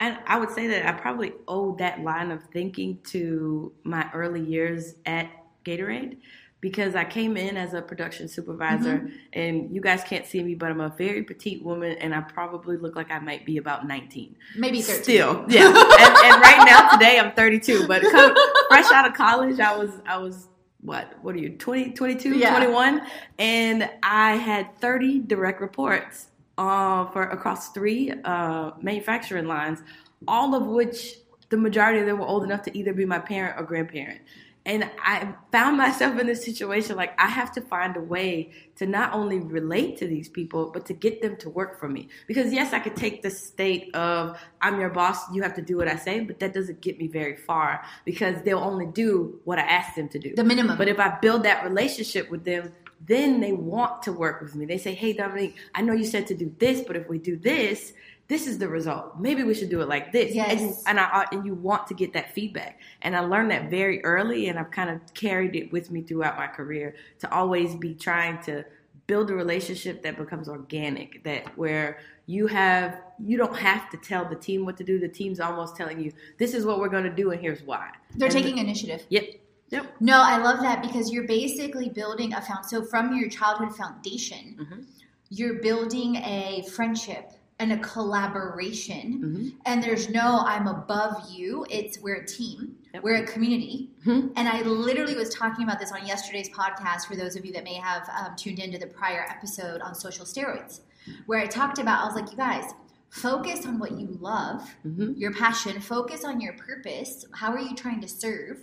And 0.00 0.18
I 0.26 0.38
would 0.38 0.50
say 0.50 0.66
that 0.68 0.86
I 0.86 0.92
probably 0.92 1.32
owe 1.48 1.74
that 1.76 2.02
line 2.02 2.30
of 2.30 2.42
thinking 2.52 2.98
to 3.04 3.72
my 3.84 4.10
early 4.12 4.42
years 4.42 4.94
at 5.06 5.28
Gatorade 5.66 6.16
because 6.60 6.94
I 6.94 7.04
came 7.04 7.36
in 7.36 7.56
as 7.56 7.74
a 7.74 7.82
production 7.82 8.28
supervisor 8.28 8.98
Mm-hmm. 8.98 9.08
and 9.34 9.74
you 9.74 9.80
guys 9.80 10.02
can't 10.02 10.26
see 10.26 10.42
me, 10.42 10.54
but 10.54 10.70
I'm 10.70 10.80
a 10.80 10.88
very 10.88 11.22
petite 11.22 11.62
woman 11.62 11.96
and 11.98 12.14
I 12.14 12.20
probably 12.22 12.76
look 12.76 12.96
like 12.96 13.10
I 13.10 13.18
might 13.18 13.44
be 13.44 13.58
about 13.58 13.86
19. 13.86 14.34
Maybe 14.56 14.80
13. 14.80 15.02
Still, 15.02 15.44
yeah. 15.48 15.66
and, 15.66 15.76
and 15.76 16.42
right 16.42 16.64
now, 16.66 16.88
today, 16.88 17.18
I'm 17.20 17.32
32, 17.32 17.86
but 17.86 18.02
come, 18.02 18.34
fresh 18.68 18.90
out 18.90 19.06
of 19.06 19.14
college, 19.14 19.60
I 19.60 19.76
was, 19.76 19.90
I 20.06 20.16
was, 20.18 20.48
what, 20.80 21.12
what 21.22 21.34
are 21.34 21.38
you, 21.38 21.50
20, 21.50 21.92
22, 21.92 22.38
Yeah. 22.38 22.56
21? 22.56 23.02
And 23.38 23.90
I 24.02 24.36
had 24.36 24.76
30 24.80 25.20
direct 25.20 25.60
reports 25.60 26.28
uh, 26.58 27.06
for 27.10 27.24
across 27.24 27.70
three 27.72 28.12
uh, 28.24 28.70
manufacturing 28.80 29.46
lines, 29.46 29.82
all 30.26 30.54
of 30.54 30.66
which 30.66 31.18
the 31.50 31.56
majority 31.56 32.00
of 32.00 32.06
them 32.06 32.18
were 32.18 32.26
old 32.26 32.44
enough 32.44 32.62
to 32.62 32.76
either 32.76 32.92
be 32.92 33.04
my 33.04 33.18
parent 33.18 33.60
or 33.60 33.62
grandparent. 33.64 34.20
And 34.66 34.90
I 34.98 35.32
found 35.52 35.78
myself 35.78 36.18
in 36.18 36.26
this 36.26 36.44
situation 36.44 36.96
like 36.96 37.18
I 37.20 37.28
have 37.28 37.52
to 37.52 37.60
find 37.60 37.96
a 37.96 38.00
way 38.00 38.50
to 38.76 38.86
not 38.86 39.14
only 39.14 39.38
relate 39.38 39.96
to 39.98 40.08
these 40.08 40.28
people, 40.28 40.70
but 40.72 40.84
to 40.86 40.92
get 40.92 41.22
them 41.22 41.36
to 41.36 41.48
work 41.48 41.78
for 41.78 41.88
me. 41.88 42.08
Because 42.26 42.52
yes, 42.52 42.72
I 42.72 42.80
could 42.80 42.96
take 42.96 43.22
the 43.22 43.30
state 43.30 43.94
of 43.94 44.36
I'm 44.60 44.80
your 44.80 44.90
boss, 44.90 45.32
you 45.32 45.42
have 45.42 45.54
to 45.54 45.62
do 45.62 45.76
what 45.76 45.86
I 45.86 45.94
say, 45.94 46.20
but 46.20 46.40
that 46.40 46.52
doesn't 46.52 46.80
get 46.80 46.98
me 46.98 47.06
very 47.06 47.36
far 47.36 47.84
because 48.04 48.42
they'll 48.42 48.58
only 48.58 48.86
do 48.86 49.40
what 49.44 49.60
I 49.60 49.62
ask 49.62 49.94
them 49.94 50.08
to 50.08 50.18
do. 50.18 50.34
The 50.34 50.44
minimum. 50.44 50.76
But 50.76 50.88
if 50.88 50.98
I 50.98 51.16
build 51.20 51.44
that 51.44 51.62
relationship 51.62 52.28
with 52.28 52.44
them, 52.44 52.72
then 53.06 53.40
they 53.40 53.52
want 53.52 54.02
to 54.02 54.12
work 54.12 54.40
with 54.42 54.56
me. 54.56 54.66
They 54.66 54.78
say, 54.78 54.94
Hey, 54.94 55.12
Dominique, 55.12 55.54
I 55.76 55.82
know 55.82 55.92
you 55.92 56.04
said 56.04 56.26
to 56.26 56.34
do 56.34 56.52
this, 56.58 56.82
but 56.84 56.96
if 56.96 57.08
we 57.08 57.18
do 57.18 57.36
this, 57.36 57.92
this 58.28 58.46
is 58.46 58.58
the 58.58 58.68
result. 58.68 59.20
Maybe 59.20 59.44
we 59.44 59.54
should 59.54 59.70
do 59.70 59.80
it 59.80 59.88
like 59.88 60.10
this. 60.12 60.34
Yes. 60.34 60.60
And, 60.60 60.98
and 60.98 61.00
I 61.00 61.26
and 61.32 61.46
you 61.46 61.54
want 61.54 61.86
to 61.88 61.94
get 61.94 62.12
that 62.14 62.32
feedback. 62.34 62.80
And 63.02 63.14
I 63.16 63.20
learned 63.20 63.50
that 63.52 63.70
very 63.70 64.04
early, 64.04 64.48
and 64.48 64.58
I've 64.58 64.70
kind 64.70 64.90
of 64.90 65.00
carried 65.14 65.54
it 65.54 65.72
with 65.72 65.90
me 65.90 66.02
throughout 66.02 66.36
my 66.36 66.46
career 66.48 66.94
to 67.20 67.32
always 67.32 67.74
be 67.76 67.94
trying 67.94 68.42
to 68.42 68.64
build 69.06 69.30
a 69.30 69.34
relationship 69.34 70.02
that 70.02 70.16
becomes 70.16 70.48
organic. 70.48 71.22
That 71.22 71.56
where 71.56 71.98
you 72.26 72.48
have 72.48 73.00
you 73.24 73.36
don't 73.36 73.56
have 73.56 73.88
to 73.90 73.96
tell 73.96 74.24
the 74.28 74.34
team 74.36 74.64
what 74.64 74.76
to 74.78 74.84
do. 74.84 74.98
The 74.98 75.08
team's 75.08 75.38
almost 75.38 75.76
telling 75.76 76.00
you 76.00 76.12
this 76.38 76.52
is 76.54 76.66
what 76.66 76.80
we're 76.80 76.88
going 76.88 77.04
to 77.04 77.14
do, 77.14 77.30
and 77.30 77.40
here's 77.40 77.62
why. 77.62 77.90
They're 78.16 78.26
And 78.26 78.32
taking 78.36 78.58
initiative. 78.58 79.04
Yep. 79.08 79.24
Yep. 79.70 79.96
No, 80.00 80.20
I 80.22 80.38
love 80.38 80.60
that 80.60 80.80
because 80.82 81.10
you're 81.12 81.26
basically 81.26 81.88
building 81.88 82.32
a 82.34 82.40
found. 82.40 82.66
So 82.66 82.84
from 82.84 83.16
your 83.16 83.28
childhood 83.28 83.74
foundation, 83.76 84.56
Mhm. 84.60 84.84
you're 85.30 85.54
building 85.54 86.16
a 86.16 86.64
friendship 86.72 87.32
and 87.58 87.72
a 87.72 87.78
collaboration. 87.78 89.20
Mhm. 89.22 89.52
And 89.64 89.82
there's 89.82 90.10
no 90.10 90.40
I'm 90.44 90.66
above 90.66 91.30
you. 91.30 91.64
It's 91.70 91.98
we're 91.98 92.16
a 92.16 92.26
team. 92.26 92.76
Yep. 92.92 93.02
We're 93.02 93.16
a 93.22 93.26
community. 93.26 93.90
Mhm. 94.04 94.32
And 94.36 94.48
I 94.48 94.62
literally 94.62 95.14
was 95.14 95.30
talking 95.30 95.64
about 95.64 95.78
this 95.78 95.92
on 95.92 96.06
yesterday's 96.06 96.50
podcast 96.50 97.06
for 97.06 97.16
those 97.16 97.34
of 97.36 97.44
you 97.46 97.52
that 97.52 97.64
may 97.64 97.74
have 97.74 98.08
um, 98.10 98.36
tuned 98.36 98.58
into 98.58 98.78
the 98.78 98.86
prior 98.86 99.24
episode 99.28 99.80
on 99.80 99.94
social 99.94 100.24
steroids, 100.26 100.80
where 101.26 101.40
I 101.40 101.46
talked 101.46 101.78
about, 101.78 102.02
I 102.02 102.06
was 102.06 102.14
like, 102.14 102.30
you 102.30 102.36
guys, 102.36 102.72
focus 103.08 103.64
on 103.66 103.78
what 103.78 103.92
you 103.92 104.08
love, 104.20 104.74
Mhm. 104.86 105.18
your 105.18 105.32
passion, 105.32 105.80
focus 105.80 106.24
on 106.24 106.40
your 106.40 106.52
purpose. 106.54 107.24
How 107.32 107.52
are 107.52 107.60
you 107.60 107.74
trying 107.74 108.00
to 108.02 108.08
serve? 108.08 108.60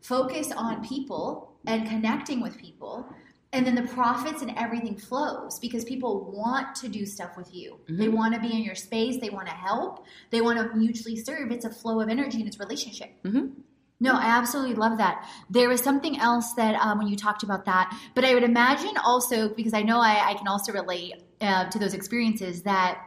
Focus 0.00 0.50
on 0.52 0.84
people 0.86 1.52
and 1.66 1.88
connecting 1.88 2.40
with 2.40 2.58
people. 2.58 3.06
And 3.54 3.64
then 3.66 3.76
the 3.76 3.88
profits 3.94 4.42
and 4.42 4.52
everything 4.56 4.96
flows 4.96 5.58
because 5.60 5.84
people 5.84 6.30
want 6.32 6.74
to 6.76 6.88
do 6.88 7.06
stuff 7.06 7.36
with 7.36 7.54
you. 7.54 7.78
They 7.88 8.08
Mhm. 8.08 8.14
want 8.14 8.34
to 8.34 8.40
be 8.40 8.52
in 8.52 8.62
your 8.62 8.74
space. 8.74 9.20
They 9.20 9.30
want 9.30 9.46
to 9.46 9.54
help. 9.54 10.04
They 10.30 10.40
want 10.40 10.58
to 10.58 10.76
mutually 10.76 11.16
serve. 11.16 11.52
It's 11.52 11.64
a 11.64 11.70
flow 11.70 12.00
of 12.00 12.08
energy 12.08 12.38
and 12.40 12.48
it's 12.48 12.58
relationship. 12.58 13.10
Mhm. 13.22 13.52
No, 14.00 14.12
I 14.14 14.24
absolutely 14.24 14.74
love 14.74 14.98
that. 14.98 15.24
There 15.48 15.68
was 15.68 15.80
something 15.80 16.18
else 16.18 16.52
that 16.54 16.74
um, 16.84 16.98
when 16.98 17.06
you 17.06 17.16
talked 17.16 17.44
about 17.44 17.64
that, 17.66 17.96
but 18.16 18.24
I 18.24 18.34
would 18.34 18.42
imagine 18.42 18.96
also 18.98 19.48
because 19.54 19.72
I 19.72 19.82
know 19.82 20.00
I, 20.00 20.30
I 20.30 20.34
can 20.34 20.48
also 20.48 20.72
relate 20.72 21.14
uh, 21.40 21.68
to 21.70 21.78
those 21.78 21.94
experiences 21.94 22.62
that 22.62 22.98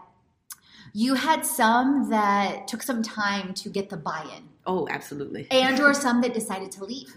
you 0.93 1.15
had 1.15 1.45
some 1.45 2.09
that 2.09 2.67
took 2.69 2.81
some 2.81 3.03
time 3.03 3.53
to 3.55 3.69
get 3.69 3.89
the 3.89 3.97
buy-in, 3.97 4.43
Oh, 4.65 4.87
absolutely. 4.89 5.45
and 5.51 5.79
or 5.81 5.93
some 5.93 6.21
that 6.21 6.33
decided 6.33 6.71
to 6.71 6.85
leave. 6.85 7.13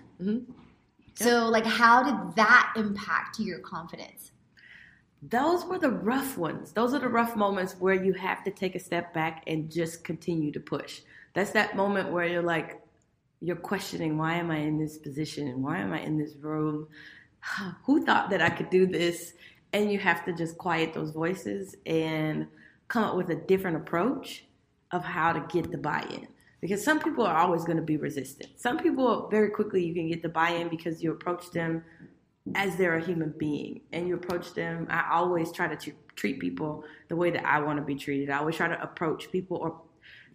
So, 1.14 1.48
like, 1.48 1.66
how 1.66 2.02
did 2.02 2.36
that 2.36 2.72
impact 2.76 3.38
your 3.38 3.58
confidence? 3.60 4.30
those 5.22 5.64
were 5.66 5.78
the 5.78 5.90
rough 5.90 6.38
ones. 6.38 6.72
Those 6.72 6.94
are 6.94 6.98
the 6.98 7.08
rough 7.08 7.36
moments 7.36 7.76
where 7.78 8.02
you 8.02 8.12
have 8.14 8.42
to 8.44 8.50
take 8.50 8.74
a 8.74 8.80
step 8.80 9.12
back 9.12 9.42
and 9.46 9.70
just 9.70 10.02
continue 10.02 10.50
to 10.52 10.60
push. 10.60 11.02
That's 11.34 11.50
that 11.50 11.76
moment 11.76 12.10
where 12.10 12.24
you're 12.24 12.42
like, 12.42 12.80
you're 13.40 13.56
questioning, 13.56 14.16
why 14.16 14.34
am 14.34 14.50
I 14.50 14.58
in 14.58 14.78
this 14.78 14.98
position? 14.98 15.48
And 15.48 15.62
why 15.62 15.78
am 15.78 15.92
I 15.92 16.00
in 16.00 16.16
this 16.16 16.36
room? 16.36 16.88
Who 17.84 18.04
thought 18.04 18.30
that 18.30 18.40
I 18.40 18.50
could 18.50 18.70
do 18.70 18.86
this? 18.86 19.34
And 19.72 19.92
you 19.92 19.98
have 19.98 20.24
to 20.24 20.32
just 20.32 20.58
quiet 20.58 20.94
those 20.94 21.10
voices 21.12 21.76
and 21.86 22.46
come 22.88 23.04
up 23.04 23.16
with 23.16 23.30
a 23.30 23.36
different 23.36 23.76
approach 23.76 24.44
of 24.90 25.04
how 25.04 25.32
to 25.32 25.40
get 25.52 25.70
the 25.70 25.78
buy 25.78 26.04
in. 26.10 26.26
Because 26.60 26.84
some 26.84 27.00
people 27.00 27.24
are 27.24 27.36
always 27.36 27.64
going 27.64 27.78
to 27.78 27.82
be 27.82 27.96
resistant. 27.96 28.50
Some 28.56 28.78
people, 28.78 29.28
very 29.30 29.50
quickly, 29.50 29.84
you 29.84 29.94
can 29.94 30.08
get 30.08 30.22
the 30.22 30.28
buy 30.28 30.50
in 30.50 30.68
because 30.68 31.02
you 31.02 31.10
approach 31.10 31.50
them 31.50 31.82
as 32.54 32.76
they're 32.76 32.96
a 32.96 33.04
human 33.04 33.34
being 33.38 33.80
and 33.92 34.08
you 34.08 34.14
approach 34.14 34.54
them. 34.54 34.86
I 34.90 35.08
always 35.12 35.52
try 35.52 35.68
to 35.68 35.76
t- 35.76 35.92
treat 36.16 36.38
people 36.38 36.84
the 37.08 37.16
way 37.16 37.30
that 37.30 37.46
I 37.46 37.60
want 37.60 37.78
to 37.78 37.84
be 37.84 37.94
treated. 37.94 38.30
I 38.30 38.38
always 38.38 38.56
try 38.56 38.68
to 38.68 38.82
approach 38.82 39.30
people 39.30 39.56
or 39.56 39.80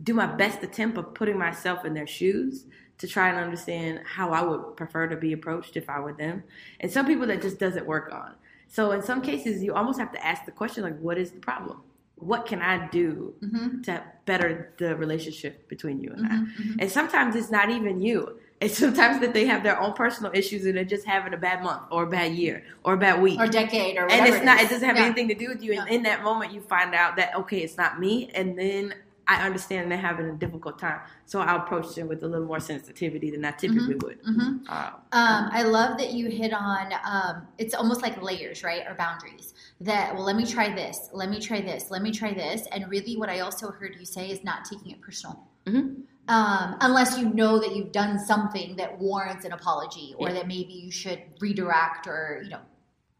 do 0.03 0.13
my 0.13 0.25
best 0.25 0.63
attempt 0.63 0.97
of 0.97 1.13
putting 1.13 1.37
myself 1.37 1.85
in 1.85 1.93
their 1.93 2.07
shoes 2.07 2.65
to 2.97 3.07
try 3.07 3.29
and 3.29 3.37
understand 3.37 4.01
how 4.05 4.31
I 4.31 4.41
would 4.41 4.77
prefer 4.77 5.07
to 5.07 5.17
be 5.17 5.33
approached 5.33 5.77
if 5.77 5.89
I 5.89 5.99
were 5.99 6.13
them. 6.13 6.43
And 6.79 6.91
some 6.91 7.05
people 7.05 7.27
that 7.27 7.41
just 7.41 7.59
doesn't 7.59 7.85
work 7.85 8.11
on. 8.11 8.35
So 8.67 8.91
in 8.91 9.01
some 9.01 9.21
cases, 9.21 9.63
you 9.63 9.73
almost 9.73 9.99
have 9.99 10.11
to 10.13 10.25
ask 10.25 10.45
the 10.45 10.51
question 10.51 10.83
like, 10.83 10.99
what 10.99 11.17
is 11.17 11.31
the 11.31 11.39
problem? 11.39 11.81
What 12.15 12.45
can 12.45 12.61
I 12.61 12.87
do 12.87 13.33
Mm-hmm. 13.43 13.81
to 13.83 14.03
better 14.25 14.73
the 14.77 14.95
relationship 14.95 15.67
between 15.67 15.99
you 15.99 16.11
and 16.11 16.25
Mhm, 16.25 16.31
I? 16.31 16.35
mhm. 16.61 16.75
And 16.79 16.91
sometimes 16.91 17.35
it's 17.35 17.51
not 17.51 17.69
even 17.69 18.01
you. 18.01 18.39
It's 18.61 18.77
sometimes 18.85 19.19
that 19.19 19.33
they 19.33 19.45
have 19.45 19.63
their 19.63 19.79
own 19.79 19.93
personal 19.93 20.31
issues 20.33 20.65
and 20.65 20.75
they're 20.77 20.85
just 20.85 21.05
having 21.05 21.33
a 21.33 21.37
bad 21.37 21.61
month 21.61 21.83
or 21.91 22.03
a 22.03 22.07
bad 22.07 22.31
year 22.33 22.63
or 22.83 22.93
a 22.93 22.97
bad 22.97 23.21
week. 23.21 23.37
Or 23.39 23.47
decade 23.47 23.97
or 23.97 24.03
whatever. 24.05 24.25
and 24.25 24.33
it's 24.33 24.45
not. 24.45 24.59
is. 24.61 24.67
It 24.67 24.69
doesn't 24.71 24.87
have 24.87 24.97
Yeah. 24.97 25.05
anything 25.05 25.27
to 25.27 25.35
do 25.35 25.49
with 25.49 25.61
you. 25.61 25.73
And 25.73 25.87
Yeah. 25.89 25.95
in 25.95 26.03
that 26.03 26.23
moment, 26.23 26.53
you 26.53 26.61
find 26.61 26.95
out 26.95 27.17
that 27.17 27.35
okay, 27.35 27.59
it's 27.59 27.77
not 27.77 27.99
me. 27.99 28.31
And 28.33 28.57
then 28.57 28.93
I 29.27 29.45
understand 29.45 29.91
they're 29.91 29.97
having 29.97 30.27
a 30.27 30.33
difficult 30.33 30.77
time, 30.77 30.99
so 31.25 31.39
I'll 31.39 31.61
approach 31.63 31.95
them 31.95 32.07
with 32.07 32.21
a 32.23 32.27
little 32.27 32.45
more 32.45 32.59
sensitivity 32.59 33.31
than 33.31 33.43
I 33.43 33.51
typically 33.51 33.95
would. 33.95 34.23
Mhm. 34.23 34.61
Uh, 34.69 34.91
Um, 35.11 35.49
I 35.51 35.63
love 35.63 35.97
that 35.97 36.13
you 36.13 36.29
hit 36.29 36.53
on. 36.53 36.93
Um, 37.03 37.47
it's 37.57 37.73
almost 37.73 38.01
like 38.03 38.21
layers, 38.21 38.63
right, 38.63 38.83
or 38.87 38.93
boundaries. 38.95 39.53
That 39.81 40.13
well, 40.15 40.23
let 40.25 40.35
me 40.35 40.45
try 40.45 40.73
this. 40.73 41.09
Let 41.11 41.29
me 41.29 41.39
try 41.39 41.61
this. 41.61 41.89
Let 41.89 42.01
me 42.03 42.11
try 42.11 42.33
this. 42.33 42.67
And 42.71 42.87
really, 42.89 43.17
what 43.17 43.29
I 43.29 43.39
also 43.39 43.71
heard 43.71 43.95
you 43.99 44.05
say 44.05 44.29
is 44.29 44.43
not 44.43 44.65
taking 44.65 44.91
it 44.91 45.01
personal. 45.01 45.47
Mhm. 45.65 46.03
Um, 46.27 46.75
unless 46.81 47.17
you 47.17 47.29
know 47.29 47.59
that 47.59 47.75
you've 47.75 47.91
done 47.91 48.17
something 48.19 48.75
that 48.77 48.99
warrants 48.99 49.45
an 49.45 49.51
apology, 49.53 50.15
or 50.17 50.29
Yeah. 50.29 50.35
that 50.35 50.47
maybe 50.47 50.73
you 50.73 50.91
should 50.91 51.21
redirect, 51.39 52.05
or 52.07 52.41
you 52.43 52.49
know. 52.51 52.61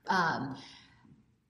Um, 0.07 0.55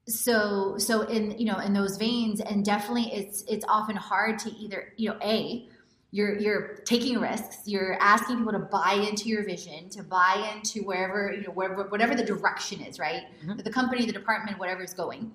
so 0.08 0.78
so 0.78 1.02
in 1.04 1.38
you 1.38 1.46
know 1.46 1.58
in 1.60 1.74
those 1.74 1.98
veins, 1.98 2.40
and 2.42 2.64
definitely 2.64 3.12
it's 3.14 3.44
it's 3.48 3.66
often 3.68 3.96
hard 3.96 4.40
to 4.40 4.52
either 4.52 4.94
you 4.98 5.10
know 5.10 5.18
a 5.24 5.68
you're 6.12 6.38
you're 6.38 6.76
taking 6.86 7.20
risks 7.20 7.58
you're 7.66 7.98
asking 8.00 8.38
people 8.38 8.54
to 8.54 8.60
buy 8.60 8.94
into 9.10 9.28
your 9.28 9.44
vision 9.44 9.90
to 9.90 10.04
buy 10.04 10.50
into 10.56 10.86
wherever 10.86 11.34
you 11.34 11.42
know 11.42 11.50
wherever 11.50 11.84
whatever 11.90 12.16
the 12.16 12.24
direction 12.24 12.80
is 12.82 13.00
right 13.00 13.24
Mhm. 13.44 13.62
the 13.64 13.72
company 13.72 14.06
the 14.06 14.14
department 14.14 14.58
whatever 14.60 14.84
is 14.84 14.94
going 14.94 15.34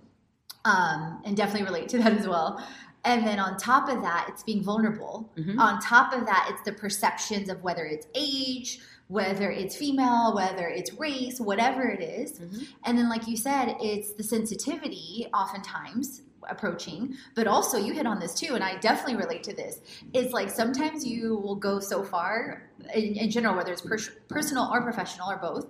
um, 0.64 1.20
and 1.24 1.37
definitely 1.37 1.64
relate 1.66 1.88
to 1.90 1.98
that 1.98 2.12
as 2.12 2.26
well 2.26 2.64
and 3.04 3.26
then 3.26 3.38
on 3.38 3.59
top 3.59 3.88
of 3.90 4.00
that 4.02 4.26
it's 4.30 4.42
being 4.42 4.62
vulnerable 4.62 5.30
Mhm. 5.37 5.59
on 5.59 5.80
top 5.80 6.14
of 6.14 6.24
that 6.24 6.48
it's 6.50 6.62
the 6.62 6.72
perceptions 6.72 7.50
of 7.50 7.62
whether 7.62 7.85
it's 7.85 8.06
age 8.14 8.80
whether 9.18 9.51
it's 9.51 9.75
female 9.77 10.33
whether 10.35 10.66
it's 10.68 10.92
race 10.94 11.40
whatever 11.40 11.83
it 11.96 12.01
is. 12.01 12.38
Mhm. 12.38 12.66
and 12.85 12.96
then 12.96 13.09
like 13.09 13.27
you 13.27 13.37
said 13.37 13.75
it's 13.81 14.12
the 14.12 14.23
sensitivity 14.23 15.27
oftentimes 15.35 16.23
approaching 16.49 17.14
but 17.35 17.46
also 17.46 17.77
you 17.77 17.92
hit 17.92 18.07
on 18.07 18.18
this 18.20 18.35
too 18.35 18.55
and 18.55 18.62
i 18.64 18.73
definitely 18.79 19.16
relate 19.16 19.42
to 19.42 19.53
this 19.55 19.81
it's 20.14 20.33
like 20.33 20.49
sometimes 20.49 21.05
you 21.07 21.37
will 21.44 21.57
go 21.57 21.81
so 21.81 22.03
far 22.03 22.62
in, 22.94 23.14
in 23.16 23.31
general 23.31 23.55
whether 23.57 23.73
it's 23.73 23.83
pers- 23.83 24.11
personal 24.29 24.64
or 24.73 24.81
professional 24.83 25.29
or 25.31 25.37
both 25.37 25.66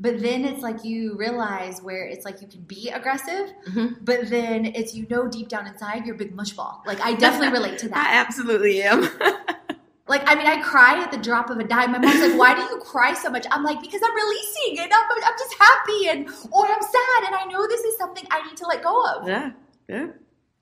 but 0.00 0.20
then 0.20 0.44
it's 0.44 0.62
like 0.62 0.84
you 0.84 1.16
realize 1.16 1.80
where 1.82 2.04
it's 2.06 2.24
like 2.24 2.42
you 2.42 2.48
can 2.48 2.62
be 2.62 2.90
aggressive 2.90 3.46
Mhm. 3.68 4.04
but 4.04 4.28
then 4.28 4.66
it's 4.66 4.92
you 4.94 5.06
know 5.08 5.28
deep 5.28 5.48
down 5.48 5.66
inside 5.66 6.04
you're 6.04 6.14
a 6.16 6.18
big 6.18 6.36
mushball 6.36 6.84
like 6.86 7.00
i 7.00 7.14
definitely 7.14 7.52
relate 7.58 7.78
to 7.78 7.88
that 7.88 8.06
I 8.10 8.16
absolutely 8.24 8.82
am. 8.82 9.08
like 10.08 10.22
i 10.26 10.34
mean 10.34 10.46
i 10.46 10.60
cry 10.62 11.02
at 11.02 11.10
the 11.10 11.18
drop 11.18 11.50
of 11.50 11.58
a 11.58 11.64
dime 11.64 11.92
my 11.92 11.98
mom's 11.98 12.20
like 12.20 12.38
why 12.38 12.54
do 12.54 12.60
you 12.62 12.78
cry 12.80 13.14
so 13.14 13.30
much 13.30 13.46
i'm 13.50 13.62
like 13.62 13.80
because 13.80 14.00
i'm 14.04 14.14
releasing 14.14 14.80
and 14.82 14.92
i'm, 14.92 15.04
I'm 15.24 15.38
just 15.38 15.54
happy 15.58 16.08
and 16.08 16.28
or 16.52 16.66
i'm 16.66 16.82
sad 16.82 17.26
and 17.26 17.34
i 17.34 17.44
know 17.50 17.66
this 17.68 17.82
is 17.82 17.96
something 17.98 18.24
i 18.30 18.44
need 18.46 18.56
to 18.56 18.66
let 18.66 18.82
go 18.82 19.04
of 19.14 19.28
yeah, 19.28 19.52
yeah. 19.88 20.08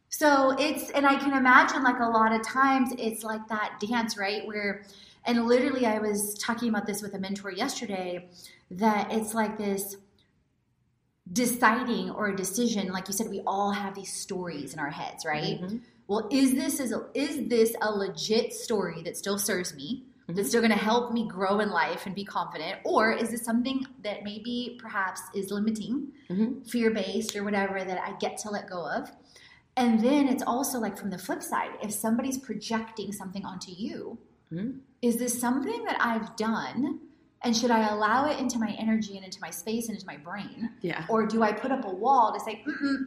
so 0.09 0.55
it's, 0.59 0.91
and 0.91 1.07
I 1.07 1.17
can 1.17 1.33
imagine 1.37 1.83
like 1.85 2.01
a 2.01 2.05
lot 2.09 2.33
of 2.33 2.43
times 2.43 2.93
it's 2.99 3.23
like 3.23 3.47
that 3.49 3.79
dance, 3.81 4.19
right? 4.19 4.45
Where, 4.47 4.83
and 5.25 5.47
literally 5.47 5.87
I 5.87 5.99
was 5.99 6.35
talking 6.35 6.69
about 6.69 6.85
this 6.87 7.01
with 7.01 7.15
a 7.15 7.19
mentor 7.19 7.53
yesterday 7.53 8.29
that 8.73 9.13
it's 9.13 9.35
like 9.35 9.57
this 9.57 9.97
deciding 11.33 12.11
or 12.11 12.29
a 12.29 12.37
decision. 12.37 12.89
Like 12.89 13.07
you 13.09 13.15
said, 13.15 13.29
we 13.31 13.41
all 13.47 13.71
have 13.71 13.95
these 13.95 14.13
stories 14.13 14.73
in 14.75 14.81
our 14.81 14.91
heads, 14.91 15.25
right? 15.25 15.61
Mhm. 15.61 15.81
Well, 16.11 16.27
is 16.33 16.55
this, 16.55 16.81
is, 16.81 16.93
is 17.15 17.49
this 17.49 17.73
a 17.81 17.89
legit 17.93 18.53
story 18.53 19.01
that 19.05 19.17
still 19.17 19.39
serves 19.39 19.77
me? 19.77 20.07
That's 20.27 20.49
still 20.49 20.61
going 20.61 20.73
to 20.73 20.77
help 20.79 21.13
me 21.13 21.29
grow 21.29 21.61
in 21.61 21.71
life 21.71 22.05
and 22.07 22.15
be 22.17 22.25
confident? 22.25 22.79
Or 22.85 23.13
is 23.13 23.31
this 23.31 23.45
something 23.45 23.87
that 24.03 24.25
maybe 24.25 24.77
perhaps 24.81 25.21
is 25.35 25.51
limiting 25.53 26.09
Mhm. 26.29 26.69
fear 26.69 26.91
based 26.91 27.35
or 27.37 27.45
whatever 27.45 27.83
that 27.85 28.01
I 28.01 28.17
get 28.19 28.39
to 28.39 28.51
let 28.51 28.69
go 28.69 28.85
of. 28.89 29.11
And 29.77 30.01
then 30.01 30.27
it's 30.29 30.43
also 30.45 30.81
like 30.81 30.97
from 30.99 31.11
the 31.11 31.19
flip 31.19 31.43
side, 31.45 31.71
if 31.81 31.93
somebody's 31.93 32.39
projecting 32.39 33.13
something 33.13 33.45
onto 33.45 33.71
you, 33.71 34.19
Mhm. 34.53 34.81
is 35.03 35.17
this 35.17 35.41
something 35.41 35.85
that 35.85 35.97
I've 36.01 36.35
done? 36.37 37.01
And 37.43 37.57
should 37.57 37.71
I 37.71 37.89
allow 37.89 38.27
it 38.27 38.39
into 38.39 38.59
my 38.59 38.71
energy 38.79 39.17
and 39.17 39.25
into 39.25 39.39
my 39.41 39.51
space 39.51 39.89
and 39.89 39.95
into 39.97 40.07
my 40.07 40.17
brain? 40.17 40.71
Yeah. 40.81 41.07
Or 41.09 41.25
do 41.27 41.43
I 41.45 41.53
put 41.53 41.71
up 41.71 41.85
a 41.85 41.95
wall 41.95 42.33
to 42.35 42.41
say, 42.41 42.65
Mm-mm. 42.67 43.07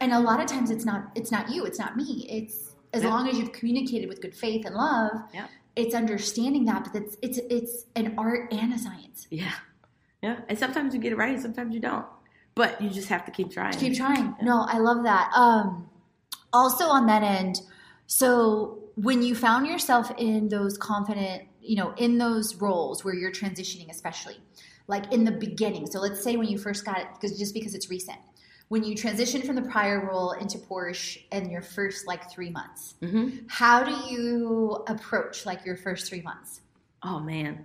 And 0.00 0.12
a 0.12 0.18
lot 0.20 0.40
of 0.40 0.46
times 0.46 0.70
it's 0.70 0.84
not 0.84 1.10
it's 1.14 1.30
not 1.30 1.50
you, 1.50 1.64
it's 1.64 1.78
not 1.78 1.96
me. 1.96 2.26
It's 2.28 2.72
as 2.92 3.02
Yeah. 3.02 3.10
long 3.10 3.28
as 3.28 3.38
you've 3.38 3.52
communicated 3.52 4.08
with 4.08 4.20
good 4.20 4.34
faith 4.34 4.64
and 4.66 4.74
love, 4.74 5.12
Yeah. 5.32 5.46
it's 5.76 5.94
understanding 5.94 6.64
that, 6.66 6.84
but 6.92 7.02
it's 7.02 7.16
it's 7.22 7.38
it's 7.50 7.86
an 7.96 8.14
art 8.18 8.52
and 8.52 8.72
a 8.72 8.78
science. 8.78 9.26
Yeah. 9.30 9.52
Yeah. 10.22 10.40
And 10.48 10.58
sometimes 10.58 10.94
you 10.94 11.00
get 11.00 11.12
it 11.12 11.16
right 11.16 11.40
sometimes 11.40 11.74
you 11.74 11.80
don't. 11.80 12.06
But 12.54 12.80
you 12.80 12.88
just 12.88 13.08
have 13.08 13.24
to 13.24 13.32
keep 13.32 13.50
trying. 13.50 13.72
Keep 13.76 13.94
trying. 13.96 14.36
No, 14.40 14.62
I 14.68 14.78
love 14.78 15.02
that. 15.02 15.32
Um, 15.34 15.88
also 16.52 16.84
on 16.86 17.06
that 17.08 17.22
end, 17.24 17.60
so 18.06 18.78
when 18.94 19.22
you 19.22 19.34
found 19.34 19.66
yourself 19.66 20.12
in 20.18 20.48
those 20.48 20.78
confident, 20.78 21.42
you 21.60 21.74
know, 21.76 21.92
in 21.96 22.18
those 22.18 22.54
roles 22.56 23.04
where 23.04 23.14
you're 23.14 23.32
transitioning, 23.32 23.90
especially 23.90 24.36
like 24.86 25.12
in 25.12 25.24
the 25.24 25.32
beginning. 25.32 25.86
So 25.86 25.98
let's 25.98 26.22
say 26.22 26.36
when 26.36 26.46
you 26.46 26.58
first 26.58 26.84
got 26.84 27.00
it, 27.00 27.06
because 27.14 27.36
just 27.38 27.54
because 27.54 27.74
it's 27.74 27.90
recent, 27.90 28.18
when 28.68 28.82
you 28.82 28.94
transition 28.94 29.42
from 29.42 29.56
the 29.56 29.62
prior 29.62 30.06
role 30.06 30.32
into 30.32 30.58
Porsche 30.58 31.18
in 31.32 31.50
your 31.50 31.62
first 31.62 32.06
like 32.06 32.30
three 32.30 32.50
months, 32.50 32.94
hmm 33.00 33.28
how 33.48 33.84
do 33.84 33.92
you 34.12 34.84
approach 34.88 35.46
like 35.46 35.64
your 35.64 35.76
first 35.76 36.08
three 36.08 36.22
months? 36.22 36.60
Oh 37.02 37.20
man. 37.20 37.64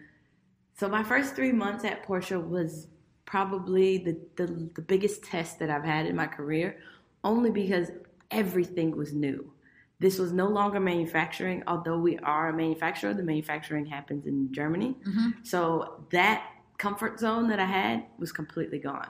So 0.78 0.88
my 0.88 1.04
first 1.04 1.36
three 1.36 1.52
months 1.52 1.84
at 1.84 2.06
Porsche 2.06 2.42
was 2.48 2.88
probably 3.26 3.98
the, 3.98 4.18
the 4.36 4.70
the 4.76 4.82
biggest 4.82 5.24
test 5.24 5.60
that 5.60 5.70
I've 5.70 5.84
had 5.84 6.06
in 6.06 6.16
my 6.16 6.28
career, 6.28 6.78
only 7.24 7.52
because 7.52 7.92
everything 8.32 8.96
was 8.96 9.14
new. 9.14 9.52
This 10.00 10.18
was 10.18 10.32
no 10.32 10.48
longer 10.48 10.80
manufacturing, 10.80 11.62
although 11.68 12.00
we 12.00 12.18
are 12.20 12.50
a 12.50 12.54
manufacturer. 12.54 13.14
The 13.14 13.24
manufacturing 13.24 13.86
happens 13.86 14.26
in 14.26 14.52
Germany. 14.54 14.96
Mm-hmm. 15.06 15.30
So 15.44 16.06
that 16.12 16.50
comfort 16.78 17.20
zone 17.20 17.50
that 17.50 17.60
I 17.60 17.66
had 17.66 18.06
was 18.18 18.32
completely 18.32 18.80
gone. 18.80 19.10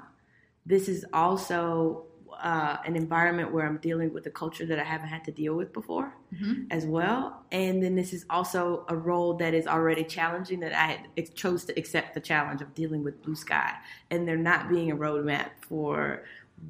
This 0.70 0.88
is 0.88 1.04
also 1.12 2.06
uh, 2.42 2.78
an 2.86 2.96
environment 2.96 3.52
where 3.52 3.66
I'm 3.66 3.80
dealing 3.80 4.14
with 4.14 4.26
a 4.28 4.30
culture 4.30 4.66
that 4.68 4.80
I 4.80 4.84
haven't 4.84 5.10
had 5.10 5.24
to 5.26 5.32
deal 5.32 5.56
with 5.56 5.74
before 5.74 6.14
Mm-hmm. 6.34 6.66
as 6.70 6.86
well. 6.86 7.44
And 7.52 7.82
then 7.82 7.96
this 7.96 8.14
is 8.14 8.24
also 8.30 8.86
a 8.88 8.96
role 8.96 9.34
that 9.38 9.56
is 9.56 9.66
already 9.66 10.04
challenging 10.04 10.60
that 10.60 10.74
I 10.74 11.04
had 11.18 11.34
chose 11.34 11.66
to 11.66 11.74
accept 11.74 12.14
the 12.14 12.20
challenge 12.20 12.62
of 12.62 12.76
dealing 12.76 13.04
with 13.04 13.24
blue 13.24 13.34
sky 13.34 13.74
and 14.12 14.28
there 14.28 14.38
not 14.38 14.70
being 14.70 14.92
a 14.92 14.96
roadmap 14.96 15.50
for 15.68 16.24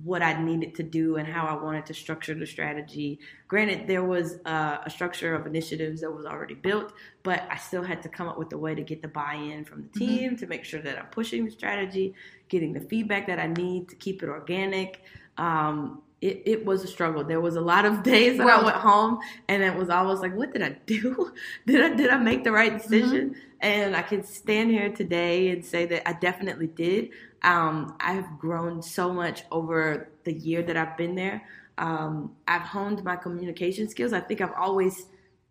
what 0.03 0.21
I 0.21 0.41
needed 0.41 0.75
to 0.75 0.83
do 0.83 1.17
and 1.17 1.27
how 1.27 1.45
I 1.45 1.61
wanted 1.61 1.85
to 1.87 1.93
structure 1.93 2.33
the 2.33 2.45
strategy. 2.45 3.19
Granted, 3.47 3.87
there 3.87 4.03
was 4.03 4.39
uh, 4.45 4.77
a 4.85 4.89
structure 4.89 5.35
of 5.35 5.45
initiatives 5.45 6.01
that 6.01 6.11
was 6.11 6.25
already 6.25 6.53
built, 6.53 6.93
but 7.23 7.43
I 7.49 7.57
still 7.57 7.83
had 7.83 8.01
to 8.03 8.09
come 8.09 8.27
up 8.27 8.37
with 8.37 8.51
a 8.53 8.57
way 8.57 8.75
to 8.75 8.81
get 8.81 9.01
the 9.01 9.07
buy-in 9.07 9.65
from 9.65 9.83
the 9.83 9.99
team 9.99 10.37
to 10.37 10.47
make 10.47 10.63
sure 10.63 10.81
that 10.81 10.97
I'm 10.97 11.07
pushing 11.07 11.45
the 11.45 11.51
strategy, 11.51 12.13
getting 12.47 12.73
the 12.73 12.81
feedback 12.81 13.27
that 13.27 13.39
I 13.39 13.47
need 13.47 13.89
to 13.89 13.95
keep 13.95 14.23
it 14.23 14.29
organic. 14.29 15.01
Um, 15.37 16.01
it, 16.21 16.43
it 16.45 16.65
was 16.65 16.83
a 16.83 16.87
struggle. 16.87 17.23
There 17.23 17.41
was 17.41 17.55
a 17.55 17.61
lot 17.61 17.85
of 17.85 18.03
days 18.13 18.37
that 18.37 18.47
I 18.47 18.63
went 18.63 18.77
home 18.77 19.19
and 19.47 19.63
it 19.63 19.75
was 19.75 19.89
always 19.89 20.19
like, 20.19 20.35
what 20.35 20.53
did 20.53 20.61
I 20.61 20.75
do? 20.85 21.33
did 21.65 21.81
I 21.81 21.95
did 21.95 22.09
I 22.09 22.17
make 22.17 22.43
the 22.43 22.51
right 22.51 22.77
decision? 22.81 23.35
And 23.61 23.95
I 23.95 24.01
can 24.01 24.23
stand 24.23 24.71
here 24.71 24.89
today 24.89 25.49
and 25.49 25.65
say 25.65 25.85
that 25.87 26.07
I 26.07 26.13
definitely 26.13 26.67
did. 26.67 27.09
Um, 27.41 27.95
I've 27.99 28.37
grown 28.37 28.81
so 28.81 29.13
much 29.13 29.43
over 29.51 30.09
the 30.23 30.33
year 30.33 30.61
that 30.63 30.77
I've 30.77 30.97
been 30.97 31.15
there. 31.15 31.41
Um, 31.77 32.35
I've 32.47 32.61
honed 32.61 33.03
my 33.03 33.15
communication 33.15 33.87
skills. 33.89 34.13
I 34.13 34.19
think 34.19 34.41
I've 34.41 34.53
always 34.53 35.07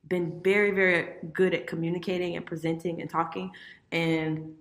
been 0.09 0.41
very, 0.43 0.71
very 0.71 1.15
good 1.33 1.55
at 1.55 1.67
communicating 1.67 2.37
and 2.37 2.45
presenting 2.45 3.01
and 3.01 3.11
talking. 3.11 3.51
And 3.93 4.55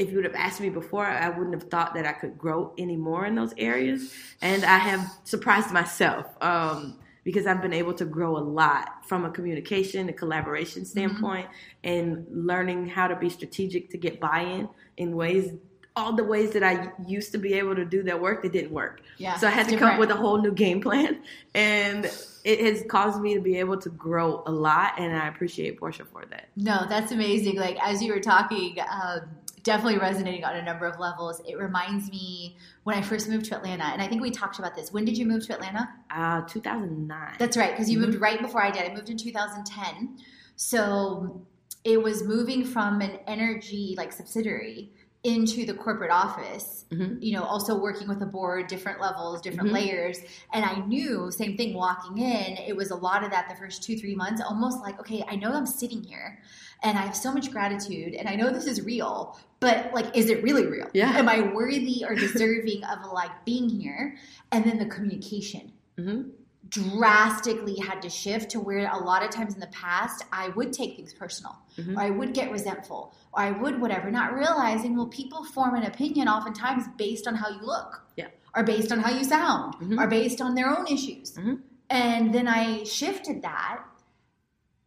if 0.00 0.10
you 0.10 0.16
would 0.16 0.24
have 0.24 0.34
asked 0.34 0.60
me 0.60 0.70
before, 0.70 1.06
I 1.06 1.28
wouldn't 1.28 1.54
have 1.54 1.70
thought 1.70 1.94
that 1.94 2.06
I 2.06 2.12
could 2.12 2.38
grow 2.38 2.72
any 2.78 2.96
more 2.96 3.26
in 3.26 3.34
those 3.34 3.52
areas. 3.58 4.12
And 4.40 4.64
I 4.64 4.78
have 4.78 5.06
surprised 5.24 5.70
myself 5.72 6.26
um, 6.40 6.98
because 7.22 7.46
I've 7.46 7.60
been 7.60 7.74
able 7.74 7.92
to 7.94 8.06
grow 8.06 8.38
a 8.38 8.40
lot 8.40 9.04
from 9.04 9.26
a 9.26 9.30
communication 9.30 10.08
and 10.08 10.16
collaboration 10.16 10.86
standpoint 10.86 11.48
and 11.84 12.26
learning 12.30 12.86
how 12.86 13.08
to 13.08 13.16
be 13.16 13.28
strategic 13.28 13.90
to 13.90 13.98
get 13.98 14.20
buy 14.20 14.40
in 14.40 14.68
in 14.96 15.16
ways 15.16 15.52
all 15.96 16.14
the 16.14 16.24
ways 16.24 16.52
that 16.52 16.62
I 16.62 16.92
used 17.06 17.32
to 17.32 17.38
be 17.38 17.54
able 17.54 17.74
to 17.74 17.84
do 17.84 18.02
that 18.04 18.20
work, 18.20 18.42
that 18.42 18.52
didn't 18.52 18.70
work. 18.70 19.02
Yeah. 19.18 19.36
So 19.36 19.46
I 19.46 19.50
had 19.50 19.64
to 19.64 19.72
different. 19.72 19.80
come 19.80 19.90
up 19.94 20.00
with 20.00 20.10
a 20.10 20.16
whole 20.16 20.40
new 20.40 20.52
game 20.52 20.80
plan, 20.80 21.22
and 21.54 22.04
it 22.44 22.60
has 22.60 22.84
caused 22.88 23.20
me 23.20 23.34
to 23.34 23.40
be 23.40 23.56
able 23.58 23.76
to 23.78 23.90
grow 23.90 24.42
a 24.46 24.52
lot, 24.52 24.94
and 24.98 25.14
I 25.14 25.28
appreciate 25.28 25.80
Porsche 25.80 26.06
for 26.06 26.24
that. 26.30 26.48
No, 26.56 26.86
that's 26.88 27.12
amazing. 27.12 27.56
Like 27.56 27.76
as 27.82 28.02
you 28.02 28.12
were 28.14 28.20
talking, 28.20 28.78
um, 28.80 29.22
definitely 29.62 29.98
resonating 29.98 30.44
on 30.44 30.56
a 30.56 30.62
number 30.62 30.86
of 30.86 30.98
levels. 30.98 31.40
It 31.46 31.58
reminds 31.58 32.10
me 32.10 32.56
when 32.84 32.96
I 32.96 33.02
first 33.02 33.28
moved 33.28 33.46
to 33.46 33.56
Atlanta, 33.56 33.84
and 33.84 34.00
I 34.00 34.06
think 34.08 34.22
we 34.22 34.30
talked 34.30 34.58
about 34.58 34.74
this. 34.74 34.92
When 34.92 35.04
did 35.04 35.16
you 35.18 35.26
move 35.26 35.46
to 35.46 35.54
Atlanta? 35.54 35.88
Uh, 36.10 36.42
2009. 36.42 37.36
That's 37.38 37.56
right, 37.56 37.70
because 37.72 37.90
you 37.90 37.98
Mhm. 37.98 38.06
moved 38.06 38.20
right 38.20 38.40
before 38.40 38.62
I 38.62 38.70
did. 38.70 38.90
I 38.90 38.94
moved 38.94 39.10
in 39.10 39.16
2010. 39.16 40.18
So 40.56 41.46
it 41.84 42.02
was 42.02 42.22
moving 42.22 42.64
from 42.64 43.00
an 43.00 43.18
energy 43.26 43.94
like 43.96 44.12
subsidiary 44.12 44.92
into 45.22 45.66
the 45.66 45.74
corporate 45.74 46.10
office, 46.10 46.86
Mhm. 46.90 47.22
you 47.22 47.34
know, 47.34 47.42
also 47.42 47.78
working 47.78 48.08
with 48.08 48.18
the 48.20 48.26
board, 48.26 48.68
different 48.68 49.00
levels, 49.00 49.42
different 49.42 49.68
Mhm. 49.68 49.74
layers. 49.74 50.18
And 50.52 50.64
I 50.64 50.76
knew, 50.86 51.30
same 51.30 51.56
thing, 51.58 51.74
walking 51.74 52.18
in, 52.18 52.56
it 52.56 52.74
was 52.74 52.90
a 52.90 52.96
lot 52.96 53.22
of 53.22 53.30
that 53.30 53.48
the 53.48 53.54
first 53.54 53.82
two, 53.82 53.96
three 53.98 54.14
months, 54.14 54.40
almost 54.40 54.80
like, 54.80 54.98
okay, 54.98 55.22
I 55.28 55.36
know 55.36 55.52
I'm 55.52 55.66
sitting 55.66 56.02
here 56.02 56.40
and 56.82 56.96
I 56.96 57.02
have 57.02 57.14
so 57.14 57.32
much 57.32 57.50
gratitude 57.50 58.14
and 58.14 58.28
I 58.28 58.34
know 58.34 58.50
this 58.50 58.66
is 58.66 58.80
real, 58.82 59.38
but 59.60 59.92
like, 59.92 60.16
is 60.16 60.30
it 60.30 60.42
really 60.42 60.66
real? 60.66 60.88
Yeah. 60.94 61.10
Am 61.10 61.28
I 61.28 61.42
worthy 61.52 62.02
or 62.08 62.14
deserving 62.14 62.82
of 62.84 63.12
like 63.12 63.44
being 63.44 63.68
here? 63.68 64.16
And 64.52 64.64
then 64.64 64.78
the 64.78 64.86
communication 64.86 65.72
Mhm. 65.98 66.30
Drastically 66.68 67.76
had 67.76 68.02
to 68.02 68.08
shift 68.08 68.50
to 68.50 68.60
where 68.60 68.88
a 68.92 68.98
lot 68.98 69.24
of 69.24 69.30
times 69.30 69.54
in 69.54 69.60
the 69.60 69.66
past 69.68 70.24
I 70.32 70.50
would 70.50 70.72
take 70.72 70.96
things 70.96 71.12
personal 71.12 71.56
Mhm. 71.78 71.96
or 71.96 72.00
I 72.00 72.10
would 72.10 72.34
get 72.34 72.50
resentful 72.52 73.14
or 73.32 73.40
I 73.42 73.50
would 73.50 73.80
whatever, 73.80 74.10
not 74.10 74.34
realizing, 74.34 74.96
well, 74.96 75.06
people 75.06 75.44
form 75.44 75.74
an 75.74 75.84
opinion 75.84 76.28
oftentimes 76.28 76.84
based 76.96 77.26
on 77.26 77.34
how 77.36 77.48
you 77.48 77.60
look. 77.62 78.02
Yeah. 78.16 78.28
Or 78.54 78.62
based 78.62 78.92
on 78.92 79.00
how 79.00 79.10
you 79.10 79.24
sound 79.24 79.74
Mhm. 79.76 79.98
or 80.00 80.06
based 80.06 80.40
on 80.40 80.54
their 80.54 80.68
own 80.76 80.86
issues. 80.86 81.32
Mhm. 81.36 81.60
And 81.88 82.32
then 82.32 82.46
I 82.46 82.84
shifted 82.84 83.42
that. 83.42 83.80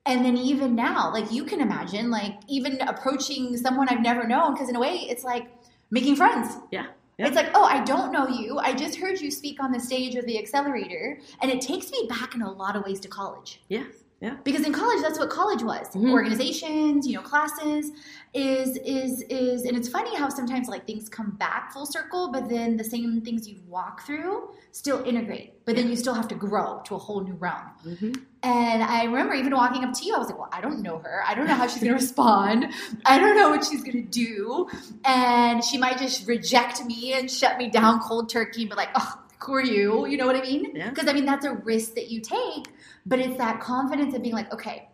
And 0.05 0.23
then 0.23 0.37
even 0.37 0.75
now, 0.75 1.11
like 1.11 1.31
you 1.31 1.43
can 1.43 1.59
imagine, 1.61 2.11
like 2.11 2.39
even 2.47 2.79
approaching 2.81 3.57
someone 3.57 3.89
I've 3.89 4.01
never 4.01 4.27
known, 4.27 4.53
because 4.53 4.69
in 4.69 4.75
a 4.75 4.79
way 4.79 4.95
it's 5.09 5.23
like 5.23 5.47
making 5.89 6.15
friends. 6.17 6.57
Yeah. 6.71 6.87
Yeah. 7.17 7.27
It's 7.27 7.35
like, 7.35 7.51
oh, 7.53 7.63
I 7.63 7.83
don't 7.83 8.11
know 8.11 8.27
you. 8.27 8.57
I 8.59 8.73
just 8.73 8.95
heard 8.97 9.21
you 9.21 9.29
speak 9.29 9.61
on 9.61 9.71
the 9.71 9.79
stage 9.79 10.15
of 10.15 10.25
the 10.25 10.37
accelerator. 10.39 11.19
And 11.41 11.51
it 11.51 11.61
takes 11.61 11.91
me 11.91 12.05
back 12.09 12.33
in 12.35 12.41
a 12.41 12.51
lot 12.51 12.75
of 12.75 12.83
ways 12.83 12.99
to 13.01 13.07
college. 13.07 13.61
Yes. 13.69 13.85
Yeah. 14.19 14.37
Because 14.45 14.65
in 14.65 14.71
college, 14.71 15.01
that's 15.01 15.19
what 15.19 15.29
college 15.29 15.63
was. 15.63 15.87
Mhm. 15.89 16.11
Organizations, 16.11 17.05
you 17.05 17.15
know, 17.15 17.21
classes 17.21 17.91
is 18.33 18.77
is 18.77 19.21
is 19.29 19.65
and 19.65 19.75
it's 19.75 19.89
funny 19.89 20.15
how 20.15 20.29
sometimes 20.29 20.69
like 20.69 20.87
things 20.87 21.09
come 21.09 21.31
back 21.31 21.73
full 21.73 21.85
circle, 21.85 22.31
but 22.31 22.47
then 22.47 22.77
the 22.77 22.83
same 22.85 23.19
things 23.21 23.47
you 23.49 23.57
walk 23.67 24.05
through 24.05 24.51
still 24.71 25.03
integrate. 25.03 25.65
But 25.65 25.75
then 25.75 25.89
you 25.89 25.97
still 25.97 26.13
have 26.13 26.29
to 26.29 26.35
grow 26.35 26.81
to 26.85 26.95
a 26.95 26.97
whole 26.97 27.21
new 27.21 27.33
realm. 27.33 27.67
Mhm. 27.85 28.23
And 28.43 28.83
I 28.83 29.05
remember 29.05 29.33
even 29.33 29.53
walking 29.53 29.85
up 29.85 29.93
to 29.93 30.05
you, 30.05 30.13
I 30.13 30.17
was 30.17 30.27
like, 30.27 30.37
well, 30.37 30.49
I 30.51 30.59
don't 30.59 30.81
know 30.81 30.97
her. 30.97 31.23
I 31.25 31.33
don't 31.33 31.47
know 31.47 31.53
how 31.53 31.65
she's 31.65 31.81
going 31.81 31.95
to 31.95 32.01
respond. 32.01 32.65
I 33.05 33.17
don't 33.17 33.37
know 33.37 33.49
what 33.49 33.63
she's 33.63 33.81
going 33.81 33.93
to 33.93 34.01
do. 34.01 34.69
And 35.05 35.63
she 35.63 35.77
might 35.77 35.97
just 35.97 36.27
reject 36.27 36.83
me 36.83 37.13
and 37.13 37.31
shut 37.31 37.57
me 37.57 37.69
down 37.69 38.01
cold 38.01 38.29
turkey, 38.29 38.65
but 38.65 38.77
like, 38.77 38.89
oh, 38.95 39.19
who 39.39 39.53
are 39.53 39.63
you? 39.63 40.05
You 40.07 40.17
know 40.17 40.25
what 40.25 40.35
I 40.35 40.41
mean? 40.41 40.75
Yeah. 40.75 40.89
Because 40.89 41.07
I 41.07 41.13
mean, 41.13 41.25
that's 41.25 41.45
a 41.45 41.53
risk 41.53 41.95
that 41.95 42.09
you 42.11 42.19
take, 42.19 42.67
but 43.05 43.19
it's 43.19 43.37
that 43.37 43.61
confidence 43.61 44.13
of 44.13 44.21
being 44.21 44.35
like, 44.35 44.53
okay, 44.53 44.89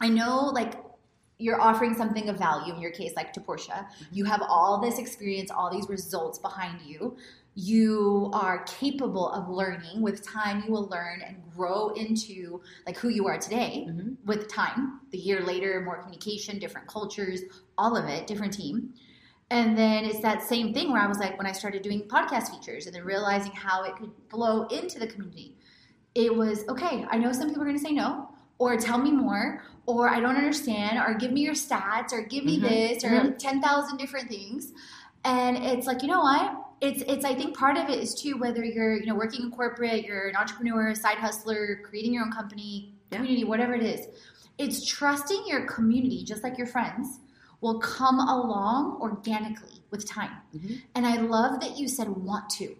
I 0.00 0.08
know 0.08 0.50
like 0.52 0.74
you're 1.38 1.60
offering 1.60 1.94
something 1.94 2.28
of 2.28 2.36
value 2.36 2.74
in 2.74 2.80
your 2.80 2.90
case, 2.90 3.12
like 3.16 3.32
to 3.32 3.40
Porsche. 3.40 3.86
You 4.12 4.24
have 4.26 4.42
all 4.42 4.78
this 4.78 4.98
experience, 4.98 5.50
all 5.50 5.70
these 5.70 5.88
results 5.88 6.38
behind 6.38 6.82
you. 6.82 7.16
You 7.54 8.30
are 8.32 8.64
capable 8.64 9.28
of 9.30 9.48
learning. 9.48 10.00
With 10.00 10.22
time, 10.22 10.62
you 10.66 10.72
will 10.72 10.88
learn 10.88 11.20
and 11.22 11.36
grow 11.54 11.88
into 11.90 12.62
like 12.86 12.96
who 12.96 13.08
you 13.08 13.26
are 13.26 13.38
today 13.38 13.86
Mhm. 13.88 14.16
with 14.24 14.48
time. 14.48 15.00
The 15.10 15.18
year 15.18 15.42
later, 15.42 15.80
more 15.80 15.98
communication, 15.98 16.58
different 16.58 16.86
cultures, 16.86 17.40
all 17.76 17.96
of 17.96 18.06
it, 18.06 18.26
different 18.26 18.52
team. 18.52 18.94
And 19.50 19.76
then 19.76 20.04
it's 20.04 20.20
that 20.20 20.42
same 20.42 20.72
thing 20.72 20.92
where 20.92 21.02
I 21.02 21.08
was 21.08 21.18
like, 21.18 21.36
when 21.36 21.46
I 21.46 21.52
started 21.52 21.82
doing 21.82 22.02
podcast 22.02 22.50
features 22.50 22.86
and 22.86 22.94
then 22.94 23.02
realizing 23.04 23.50
how 23.52 23.82
it 23.82 23.96
could 23.96 24.12
flow 24.28 24.66
into 24.68 25.00
the 25.00 25.08
community, 25.08 25.56
it 26.14 26.34
was 26.34 26.64
okay. 26.68 27.04
I 27.10 27.18
know 27.18 27.32
some 27.32 27.48
people 27.48 27.62
are 27.62 27.66
going 27.66 27.76
to 27.78 27.82
say 27.82 27.92
no, 27.92 28.28
or 28.58 28.76
tell 28.76 28.98
me 28.98 29.10
more, 29.10 29.62
or 29.86 30.08
I 30.08 30.20
don't 30.20 30.36
understand, 30.36 30.98
or 30.98 31.14
give 31.14 31.32
me 31.32 31.40
your 31.40 31.54
stats, 31.54 32.12
or 32.12 32.22
give 32.22 32.44
me 32.44 32.58
Mhm. 32.58 32.62
this, 32.62 33.04
or 33.04 33.08
Mhm. 33.08 33.38
10,000 33.38 33.96
different 33.96 34.28
things. 34.28 34.72
And 35.24 35.56
it's 35.56 35.86
like, 35.86 36.02
you 36.02 36.08
know 36.08 36.20
what? 36.20 36.59
It's, 36.80 37.02
it's, 37.02 37.24
I 37.24 37.34
think 37.34 37.56
part 37.56 37.76
of 37.76 37.90
it 37.90 37.98
is 37.98 38.14
too, 38.14 38.38
whether 38.38 38.64
you're, 38.64 38.94
you 38.96 39.06
know, 39.06 39.14
working 39.14 39.42
in 39.42 39.50
corporate, 39.50 40.04
you're 40.04 40.28
an 40.28 40.36
entrepreneur, 40.36 40.94
side 40.94 41.18
hustler, 41.18 41.80
creating 41.84 42.14
your 42.14 42.24
own 42.24 42.32
company, 42.32 42.94
Yeah. 43.10 43.18
community, 43.18 43.44
whatever 43.44 43.74
it 43.74 43.82
is. 43.82 44.06
It's 44.56 44.86
trusting 44.86 45.44
your 45.46 45.66
community, 45.66 46.24
just 46.24 46.42
like 46.42 46.56
your 46.56 46.66
friends, 46.66 47.20
will 47.60 47.78
come 47.80 48.18
along 48.18 48.98
organically 49.02 49.82
with 49.90 50.08
time. 50.08 50.30
Mhm. 50.54 50.80
And 50.94 51.06
I 51.06 51.16
love 51.16 51.60
that 51.60 51.76
you 51.78 51.88
said 51.88 52.08
want 52.08 52.48
to. 52.50 52.74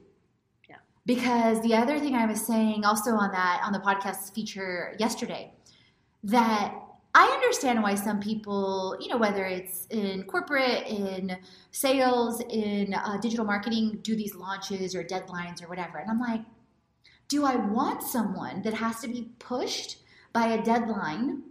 Yeah. 0.69 0.77
Because 1.05 1.61
the 1.63 1.75
other 1.75 1.99
thing 1.99 2.15
I 2.15 2.25
was 2.27 2.47
saying 2.47 2.85
also 2.85 3.11
on 3.13 3.33
that 3.33 3.61
on 3.65 3.73
the 3.73 3.81
podcast 3.81 4.33
feature 4.35 4.95
yesterday, 4.99 5.53
that 6.25 6.75
I 7.15 7.27
understand 7.27 7.83
why 7.83 7.97
some 7.97 8.21
people, 8.21 8.97
you 9.01 9.09
know, 9.09 9.17
whether 9.17 9.45
it's 9.45 9.87
in 9.91 10.23
corporate, 10.25 10.87
in 10.87 11.37
sales, 11.73 12.41
in 12.49 12.95
uh, 12.95 13.17
digital 13.21 13.45
marketing, 13.45 13.99
do 14.03 14.15
these 14.15 14.35
launches 14.37 14.95
or 14.95 15.03
deadlines 15.03 15.63
or 15.63 15.69
whatever. 15.69 15.99
And 15.99 16.09
I'm 16.11 16.21
like, 16.21 16.43
do 17.29 17.45
I 17.45 17.57
want 17.57 18.03
someone 18.03 18.63
that 18.63 18.75
has 18.75 19.01
to 19.01 19.09
be 19.09 19.31
pushed 19.41 19.99
by 20.33 20.49
a 20.49 20.63
deadline? 20.63 21.43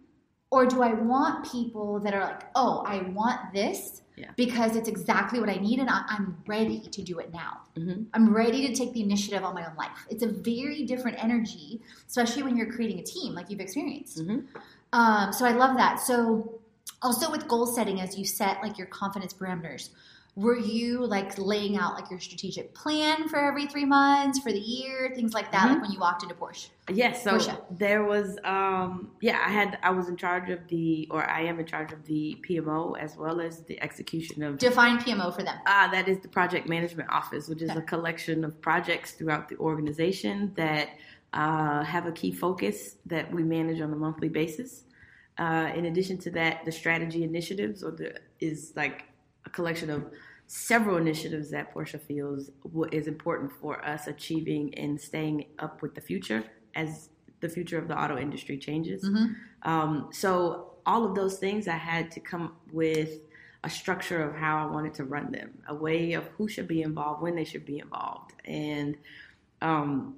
Or 0.51 0.65
do 0.65 0.81
I 0.81 0.93
want 0.93 1.49
people 1.51 1.99
that 1.99 2.13
are 2.13 2.21
like, 2.23 2.43
oh, 2.55 2.83
I 2.87 3.01
want 3.09 3.53
this 3.53 4.01
Yeah. 4.15 4.31
because 4.35 4.75
it's 4.75 4.89
exactly 4.89 5.39
what 5.39 5.49
I 5.49 5.55
need 5.55 5.79
and 5.79 5.89
I'm 5.89 6.37
ready 6.47 6.79
to 6.79 7.01
do 7.03 7.19
it 7.19 7.31
now. 7.31 7.61
Mhm. 7.77 8.07
I'm 8.13 8.33
ready 8.33 8.67
to 8.67 8.73
take 8.73 8.91
the 8.93 9.01
initiative 9.01 9.43
on 9.43 9.53
my 9.53 9.65
own 9.69 9.75
life. 9.77 10.07
It's 10.09 10.23
a 10.23 10.27
very 10.27 10.83
different 10.85 11.23
energy, 11.23 11.81
especially 12.07 12.43
when 12.43 12.57
you're 12.57 12.71
creating 12.73 12.99
a 12.99 13.03
team 13.03 13.33
like 13.35 13.49
you've 13.51 13.61
experienced. 13.61 14.17
Mhm. 14.19 14.47
Um, 14.93 15.31
so 15.33 15.45
I 15.45 15.51
love 15.51 15.77
that. 15.77 15.99
So 15.99 16.59
also 17.01 17.31
with 17.31 17.47
goal 17.47 17.65
setting, 17.67 18.01
as 18.01 18.17
you 18.17 18.25
set 18.25 18.61
like 18.61 18.77
your 18.77 18.87
confidence 18.87 19.33
parameters, 19.33 19.89
were 20.35 20.57
you 20.57 21.05
like 21.05 21.37
laying 21.37 21.75
out 21.77 21.95
like 21.95 22.09
your 22.09 22.19
strategic 22.19 22.73
plan 22.73 23.27
for 23.27 23.37
every 23.39 23.67
three 23.67 23.83
months, 23.83 24.39
for 24.39 24.51
the 24.53 24.59
year, 24.59 25.11
things 25.13 25.33
like 25.33 25.51
that, 25.51 25.67
Mhm. 25.67 25.73
like 25.73 25.81
when 25.81 25.91
you 25.91 25.99
walked 25.99 26.23
into 26.23 26.33
Porsche? 26.35 26.69
Yes, 26.89 27.23
so 27.23 27.33
Porsche. 27.33 27.59
there 27.77 28.03
was 28.03 28.37
um 28.45 29.11
yeah, 29.21 29.43
I 29.45 29.49
had 29.49 29.79
I 29.83 29.89
was 29.89 30.07
in 30.07 30.15
charge 30.15 30.49
of 30.49 30.65
the 30.69 31.07
or 31.11 31.29
I 31.29 31.41
am 31.41 31.59
in 31.59 31.65
charge 31.65 31.91
of 31.91 32.05
the 32.05 32.37
PMO 32.47 32.93
as 32.97 33.17
well 33.17 33.41
as 33.41 33.63
the 33.63 33.81
execution 33.81 34.41
of 34.43 34.59
Define 34.59 34.99
PMO 34.99 35.33
for 35.35 35.43
them. 35.43 35.57
Ah, 35.67 35.89
that 35.91 36.07
is 36.07 36.19
the 36.19 36.29
project 36.29 36.69
management 36.69 37.09
office, 37.09 37.47
which 37.49 37.61
is 37.61 37.69
Okay. 37.71 37.79
a 37.79 37.83
collection 37.83 38.45
of 38.45 38.61
projects 38.61 39.11
throughout 39.13 39.49
the 39.49 39.57
organization 39.57 40.53
that 40.55 40.89
uh, 41.33 41.83
have 41.83 42.05
a 42.05 42.11
key 42.11 42.31
focus 42.31 42.95
that 43.05 43.31
we 43.31 43.43
manage 43.43 43.81
on 43.81 43.93
a 43.93 43.95
monthly 43.95 44.29
basis. 44.29 44.83
Uh, 45.37 45.71
in 45.75 45.85
addition 45.85 46.17
to 46.17 46.29
that, 46.31 46.65
the 46.65 46.71
strategy 46.71 47.23
initiatives 47.23 47.83
or 47.83 47.91
the 47.91 48.13
is 48.39 48.73
like 48.75 49.03
a 49.45 49.49
collection 49.49 49.89
of 49.89 50.05
several 50.47 50.97
initiatives 50.97 51.51
that 51.51 51.73
Porsche 51.73 52.01
feels 52.01 52.49
is 52.91 53.07
important 53.07 53.51
for 53.51 53.85
us 53.85 54.07
achieving 54.07 54.73
and 54.75 54.99
staying 54.99 55.45
up 55.59 55.81
with 55.81 55.93
the 55.93 56.01
future 56.01 56.43
as 56.75 57.09
the 57.39 57.47
future 57.47 57.77
of 57.77 57.87
the 57.87 57.97
auto 57.97 58.17
industry 58.17 58.57
changes. 58.57 59.07
Mhm. 59.07 59.35
Um, 59.63 60.09
so 60.11 60.73
all 60.85 61.05
of 61.05 61.15
those 61.15 61.37
things, 61.37 61.67
I 61.67 61.77
had 61.77 62.09
to 62.11 62.19
come 62.19 62.55
with 62.71 63.21
a 63.63 63.69
structure 63.69 64.23
of 64.23 64.35
how 64.35 64.67
I 64.67 64.71
wanted 64.71 64.93
to 64.95 65.03
run 65.03 65.31
them, 65.31 65.61
a 65.67 65.75
way 65.75 66.13
of 66.13 66.25
who 66.29 66.47
should 66.47 66.67
be 66.67 66.81
involved, 66.81 67.21
when 67.21 67.35
they 67.35 67.43
should 67.43 67.65
be 67.65 67.79
involved, 67.79 68.33
and 68.45 68.97
um, 69.61 70.15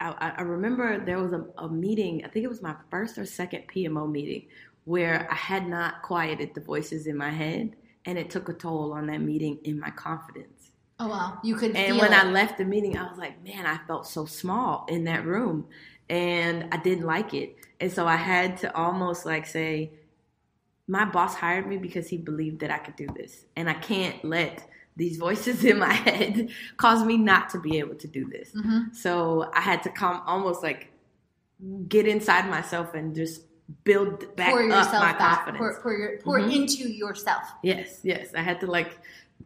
I, 0.00 0.32
I 0.38 0.42
remember 0.42 1.04
there 1.04 1.18
was 1.18 1.32
a, 1.32 1.44
a 1.58 1.68
meeting. 1.68 2.24
I 2.24 2.28
think 2.28 2.44
it 2.44 2.48
was 2.48 2.62
my 2.62 2.74
first 2.90 3.18
or 3.18 3.26
second 3.26 3.64
PMO 3.68 4.10
meeting 4.10 4.46
where 4.84 5.28
I 5.30 5.34
had 5.34 5.68
not 5.68 6.02
quieted 6.02 6.54
the 6.54 6.60
voices 6.60 7.06
in 7.06 7.16
my 7.16 7.30
head, 7.30 7.76
and 8.06 8.18
it 8.18 8.30
took 8.30 8.48
a 8.48 8.54
toll 8.54 8.92
on 8.92 9.06
that 9.08 9.20
meeting 9.20 9.58
in 9.64 9.78
my 9.78 9.90
confidence. 9.90 10.70
Oh 10.98 11.08
wow, 11.08 11.38
you 11.42 11.54
could. 11.54 11.76
And 11.76 11.98
when 11.98 12.12
it. 12.12 12.18
I 12.18 12.30
left 12.30 12.58
the 12.58 12.64
meeting, 12.64 12.96
I 12.96 13.08
was 13.08 13.18
like, 13.18 13.42
man, 13.44 13.66
I 13.66 13.78
felt 13.86 14.06
so 14.06 14.26
small 14.26 14.86
in 14.88 15.04
that 15.04 15.24
room 15.24 15.66
and 16.10 16.66
I 16.72 16.76
didn't 16.76 17.06
like 17.06 17.32
it. 17.32 17.56
And 17.80 17.90
so 17.90 18.06
I 18.06 18.16
had 18.16 18.58
to 18.58 18.76
almost 18.76 19.24
like 19.24 19.46
say, 19.46 19.92
my 20.86 21.04
boss 21.04 21.34
hired 21.34 21.66
me 21.66 21.78
because 21.78 22.08
he 22.08 22.18
believed 22.18 22.60
that 22.60 22.70
I 22.70 22.78
could 22.78 22.96
do 22.96 23.06
this. 23.14 23.46
And 23.56 23.70
I 23.70 23.74
can't 23.74 24.22
let 24.24 24.68
these 25.00 25.16
voices 25.16 25.64
in 25.64 25.76
my 25.78 25.92
head 26.08 26.50
caused 26.76 27.04
me 27.10 27.16
not 27.16 27.48
to 27.52 27.58
be 27.58 27.72
able 27.82 27.94
to 28.04 28.08
do 28.18 28.22
this. 28.34 28.48
Mhm. 28.52 28.94
So 28.94 29.50
I 29.54 29.62
had 29.70 29.82
to 29.86 29.90
come 29.90 30.16
almost 30.26 30.62
like 30.62 30.92
get 31.88 32.06
inside 32.06 32.48
myself 32.50 32.94
and 32.94 33.14
just 33.14 33.42
build 33.84 34.34
back 34.36 34.50
pour 34.50 34.62
up 34.72 34.92
my 34.92 35.12
back, 35.12 35.44
confidence. 35.46 35.58
pour, 35.58 35.80
pour, 35.82 35.92
your, 36.00 36.10
pour 36.24 36.38
Mhm. 36.40 36.54
into 36.56 36.84
yourself. 37.02 37.44
Yes, 37.62 38.00
yes. 38.02 38.26
I 38.34 38.42
had 38.42 38.60
to 38.60 38.66
like 38.78 38.92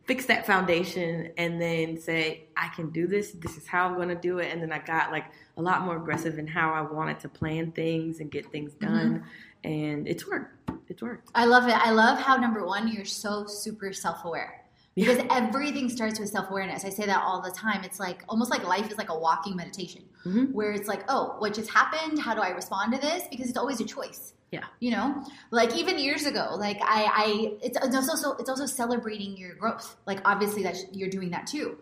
fix 0.07 0.27
that 0.27 0.45
foundation 0.45 1.31
and 1.39 1.53
then 1.63 1.97
say 1.97 2.45
i 2.57 2.67
can 2.77 2.91
do 2.91 3.07
this 3.07 3.27
this 3.45 3.57
is 3.57 3.65
how 3.67 3.87
i'm 3.87 3.95
going 3.95 4.09
to 4.17 4.21
do 4.31 4.39
it 4.43 4.49
and 4.53 4.61
then 4.61 4.73
i 4.73 4.79
got 4.95 5.13
like 5.17 5.25
a 5.57 5.63
lot 5.63 5.83
more 5.87 5.97
aggressive 5.97 6.37
in 6.43 6.47
how 6.49 6.69
i 6.75 6.83
wanted 6.97 7.19
to 7.21 7.29
plan 7.29 7.71
things 7.73 8.19
and 8.21 8.29
get 8.31 8.45
things 8.51 8.73
Mm-hmm. 8.75 8.93
done 8.95 9.25
and 9.63 10.09
it's 10.09 10.27
worked 10.29 10.53
it's 10.91 11.01
worked 11.01 11.31
I 11.35 11.45
love 11.47 11.69
it. 11.69 11.77
I 11.89 11.91
love 11.93 12.19
how 12.19 12.37
number 12.37 12.67
one, 12.67 12.89
you're 12.89 13.07
so 13.25 13.47
super 13.47 13.93
self 13.93 14.25
aware. 14.25 14.64
Because 14.95 15.19
everything 15.31 15.89
starts 15.89 16.21
with 16.21 16.29
self 16.29 16.51
awareness. 16.51 16.85
I 16.85 16.91
say 16.91 17.07
that 17.07 17.23
all 17.23 17.43
the 17.43 17.51
time. 17.51 17.83
It's 17.83 17.99
like 17.99 18.23
almost 18.29 18.51
like 18.51 18.65
life 18.67 18.91
is 18.91 18.97
like 18.99 19.11
a 19.11 19.19
walking 19.19 19.57
meditation 19.57 20.03
Mhm. 20.25 20.53
where 20.53 20.71
it's 20.73 20.87
like, 20.89 21.05
oh, 21.09 21.35
what 21.39 21.53
just 21.55 21.71
happened? 21.71 22.19
How 22.21 22.33
do 22.35 22.41
I 22.41 22.51
respond 22.51 22.93
to 22.95 23.01
this? 23.01 23.25
Because 23.31 23.49
it's 23.49 23.59
always 23.59 23.81
a 23.81 23.85
choice. 23.85 24.35
Yeah. 24.53 24.65
You 24.79 24.93
know, 24.93 25.25
like 25.51 25.75
even 25.77 25.99
years 25.99 26.27
ago, 26.27 26.55
like 26.57 26.79
I, 26.81 27.05
I 27.13 27.53
it's, 27.61 27.77
it's 27.83 28.09
also 28.09 28.37
it's 28.37 28.49
also 28.49 28.67
celebrating 28.67 29.37
your 29.37 29.55
growth. 29.57 29.97
Like 30.07 30.21
obviously 30.25 30.63
that 30.63 30.77
you're 30.93 31.11
doing 31.11 31.31
that 31.31 31.49
too, 31.49 31.79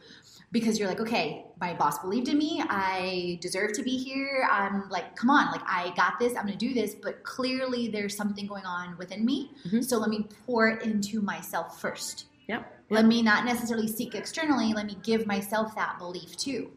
because 0.52 0.78
you're 0.78 0.88
like, 0.88 1.00
okay, 1.00 1.44
my 1.60 1.74
boss 1.74 1.98
believed 1.98 2.28
in 2.28 2.38
me. 2.38 2.62
I 2.66 3.38
deserve 3.42 3.74
to 3.74 3.82
be 3.82 3.98
here. 3.98 4.48
I'm 4.50 4.88
like, 4.88 5.16
come 5.16 5.28
on, 5.28 5.52
like 5.52 5.60
I 5.66 5.92
got 5.96 6.18
this. 6.18 6.34
I'm 6.34 6.46
gonna 6.46 6.56
do 6.56 6.72
this. 6.72 6.94
But 6.94 7.24
clearly 7.24 7.88
there's 7.88 8.16
something 8.16 8.46
going 8.46 8.64
on 8.64 8.96
within 8.96 9.22
me. 9.22 9.50
Mhm. 9.68 9.84
So 9.84 9.98
let 9.98 10.08
me 10.08 10.26
pour 10.46 10.68
it 10.68 10.82
into 10.82 11.20
myself 11.20 11.78
first. 11.78 12.24
yep 12.48 12.81
Let 12.92 13.06
me 13.06 13.22
not 13.22 13.44
necessarily 13.44 13.88
seek 13.88 14.14
externally. 14.14 14.72
Let 14.72 14.86
me 14.86 14.96
give 15.02 15.26
myself 15.26 15.74
that 15.76 15.98
belief 15.98 16.36
too. 16.36 16.70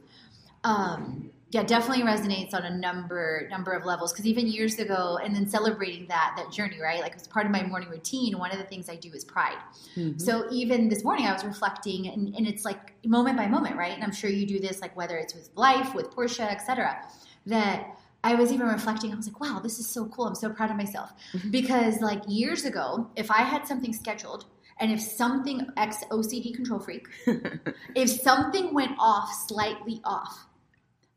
Um, 0.63 1.31
yeah, 1.51 1.63
definitely 1.63 2.03
resonates 2.03 2.53
on 2.53 2.63
a 2.63 2.75
number 2.75 3.47
number 3.49 3.71
of 3.71 3.85
levels. 3.85 4.11
Because 4.11 4.25
even 4.25 4.47
years 4.47 4.77
ago, 4.79 5.19
and 5.23 5.33
then 5.35 5.47
celebrating 5.47 6.07
that 6.07 6.33
that 6.37 6.51
journey, 6.51 6.81
right? 6.81 6.99
Like 7.01 7.13
it's 7.13 7.27
part 7.27 7.45
of 7.45 7.51
my 7.51 7.63
morning 7.63 7.89
routine, 7.89 8.37
one 8.37 8.51
of 8.51 8.57
the 8.57 8.63
things 8.65 8.89
I 8.89 8.95
do 8.95 9.11
is 9.13 9.23
pride. 9.23 9.57
Mhm. 9.95 10.19
So 10.19 10.47
even 10.51 10.89
this 10.89 11.03
morning, 11.03 11.27
I 11.27 11.33
was 11.33 11.45
reflecting, 11.45 12.07
and, 12.07 12.35
and 12.35 12.47
it's 12.47 12.65
like 12.65 12.93
moment 13.05 13.37
by 13.37 13.47
moment, 13.47 13.77
right? 13.77 13.93
And 13.93 14.03
I'm 14.03 14.11
sure 14.11 14.29
you 14.29 14.45
do 14.45 14.59
this, 14.59 14.81
like 14.81 14.95
whether 14.97 15.17
it's 15.17 15.33
with 15.35 15.49
life, 15.55 15.93
with 15.93 16.09
Porsche, 16.11 16.41
etc. 16.51 16.97
That 17.45 17.95
I 18.23 18.33
was 18.35 18.51
even 18.51 18.67
reflecting. 18.67 19.13
I 19.13 19.15
was 19.15 19.27
like, 19.27 19.39
wow, 19.39 19.59
this 19.61 19.79
is 19.79 19.87
so 19.87 20.07
cool. 20.07 20.25
I'm 20.25 20.35
so 20.35 20.49
proud 20.49 20.71
of 20.71 20.77
myself 20.77 21.13
because 21.51 22.01
like 22.01 22.23
years 22.27 22.65
ago, 22.65 23.09
if 23.15 23.29
I 23.29 23.43
had 23.43 23.67
something 23.67 23.93
scheduled. 23.93 24.45
And 24.79 24.91
if 24.91 24.99
something 24.99 25.67
ex 25.77 26.03
OCD 26.11 26.53
control 26.53 26.79
freak, 26.79 27.07
if 27.95 28.09
something 28.09 28.73
went 28.73 28.91
off 28.99 29.33
slightly 29.47 30.01
off, 30.03 30.47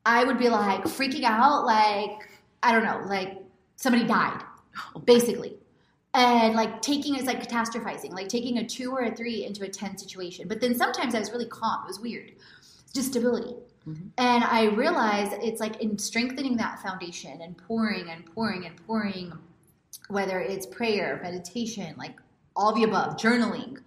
I 0.07 0.25
would 0.25 0.39
be 0.39 0.49
like 0.49 0.85
freaking 0.85 1.25
out, 1.25 1.67
like 1.67 2.29
I 2.63 2.73
don't 2.73 2.85
know, 2.85 3.03
like 3.07 3.39
somebody 3.77 4.05
died, 4.07 4.43
basically, 5.05 5.57
and 6.15 6.55
like 6.55 6.83
taking 6.83 7.17
it's 7.17 7.27
like 7.27 7.47
catastrophizing, 7.47 8.13
like 8.13 8.29
taking 8.29 8.59
a 8.59 8.67
two 8.67 8.93
or 8.93 9.03
a 9.03 9.15
three 9.15 9.45
into 9.45 9.65
a 9.65 9.69
ten 9.69 9.99
situation. 9.99 10.47
But 10.47 10.61
then 10.61 10.77
sometimes 10.77 11.15
I 11.15 11.19
was 11.19 11.33
really 11.33 11.47
calm. 11.47 11.83
It 11.85 11.89
was 11.89 12.01
weird, 12.01 12.33
just 12.95 13.09
stability. 13.09 13.55
Mhm. 13.89 14.11
And 14.19 14.45
I 14.45 14.67
realized 14.67 15.33
it's 15.43 15.61
like 15.61 15.83
in 15.83 15.99
strengthening 15.99 16.57
that 16.59 16.81
foundation 16.81 17.41
and 17.41 17.57
pouring 17.59 18.09
and 18.11 18.25
pouring 18.35 18.67
and 18.67 18.77
pouring, 18.87 19.33
whether 20.09 20.41
it's 20.41 20.67
prayer, 20.67 21.19
meditation, 21.23 21.95
like 21.97 22.17
all 22.59 22.73
the 22.75 22.83
above, 22.85 23.17
journaling, 23.17 23.79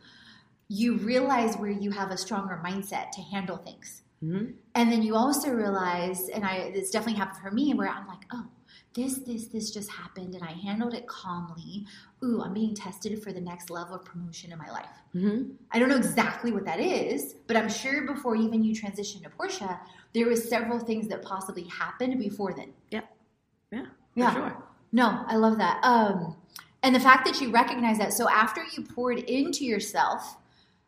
you 0.70 0.96
realize 0.98 1.58
where 1.58 1.70
you 1.70 1.92
have 1.92 2.10
a 2.12 2.18
stronger 2.18 2.60
mindset 2.66 3.12
to 3.12 3.22
handle 3.22 3.58
things. 3.58 4.02
Mhm. 4.24 4.54
And 4.76 4.92
then 4.92 5.02
you 5.04 5.16
also 5.16 5.52
realize, 5.52 6.30
and 6.30 6.46
I 6.46 6.72
this 6.72 6.90
definitely 6.92 7.20
happened 7.20 7.40
for 7.44 7.52
me, 7.52 7.74
where 7.74 7.90
I'm 7.90 8.08
like, 8.08 8.24
oh, 8.32 8.46
this, 8.94 9.20
this, 9.20 9.48
this 9.48 9.72
just 9.72 9.90
happened, 9.90 10.36
and 10.36 10.44
I 10.44 10.52
handled 10.52 10.94
it 10.94 11.08
calmly. 11.08 11.86
Ooh, 12.24 12.42
I'm 12.42 12.54
being 12.54 12.74
tested 12.76 13.22
for 13.24 13.32
the 13.34 13.42
next 13.42 13.70
level 13.70 13.96
of 13.96 14.06
promotion 14.06 14.52
in 14.52 14.58
my 14.58 14.70
life. 14.70 14.96
Mhm. 15.16 15.56
I 15.72 15.80
don't 15.80 15.90
know 15.90 15.98
exactly 15.98 16.52
what 16.52 16.66
that 16.66 16.80
is, 16.80 17.36
but 17.48 17.58
I'm 17.58 17.70
sure 17.70 18.06
before 18.06 18.36
even 18.36 18.64
you 18.64 18.74
transitioned 18.76 19.24
to 19.24 19.30
Porsche, 19.30 19.80
there 20.14 20.28
was 20.28 20.48
several 20.48 20.80
things 20.80 21.08
that 21.10 21.22
possibly 21.24 21.64
happened 21.64 22.18
before 22.20 22.54
then. 22.54 22.74
yeah 22.92 23.02
for 23.72 23.88
Yeah. 24.16 24.34
sure 24.34 24.64
No, 24.94 25.24
I 25.28 25.36
love 25.38 25.58
that. 25.58 25.80
Um, 25.84 26.36
and 26.84 26.96
the 26.96 27.00
fact 27.00 27.26
that 27.26 27.40
you 27.42 27.52
recognize 27.52 27.98
that. 28.00 28.14
So 28.14 28.30
after 28.30 28.64
you 28.76 28.84
poured 28.84 29.20
into 29.20 29.66
yourself, 29.66 30.38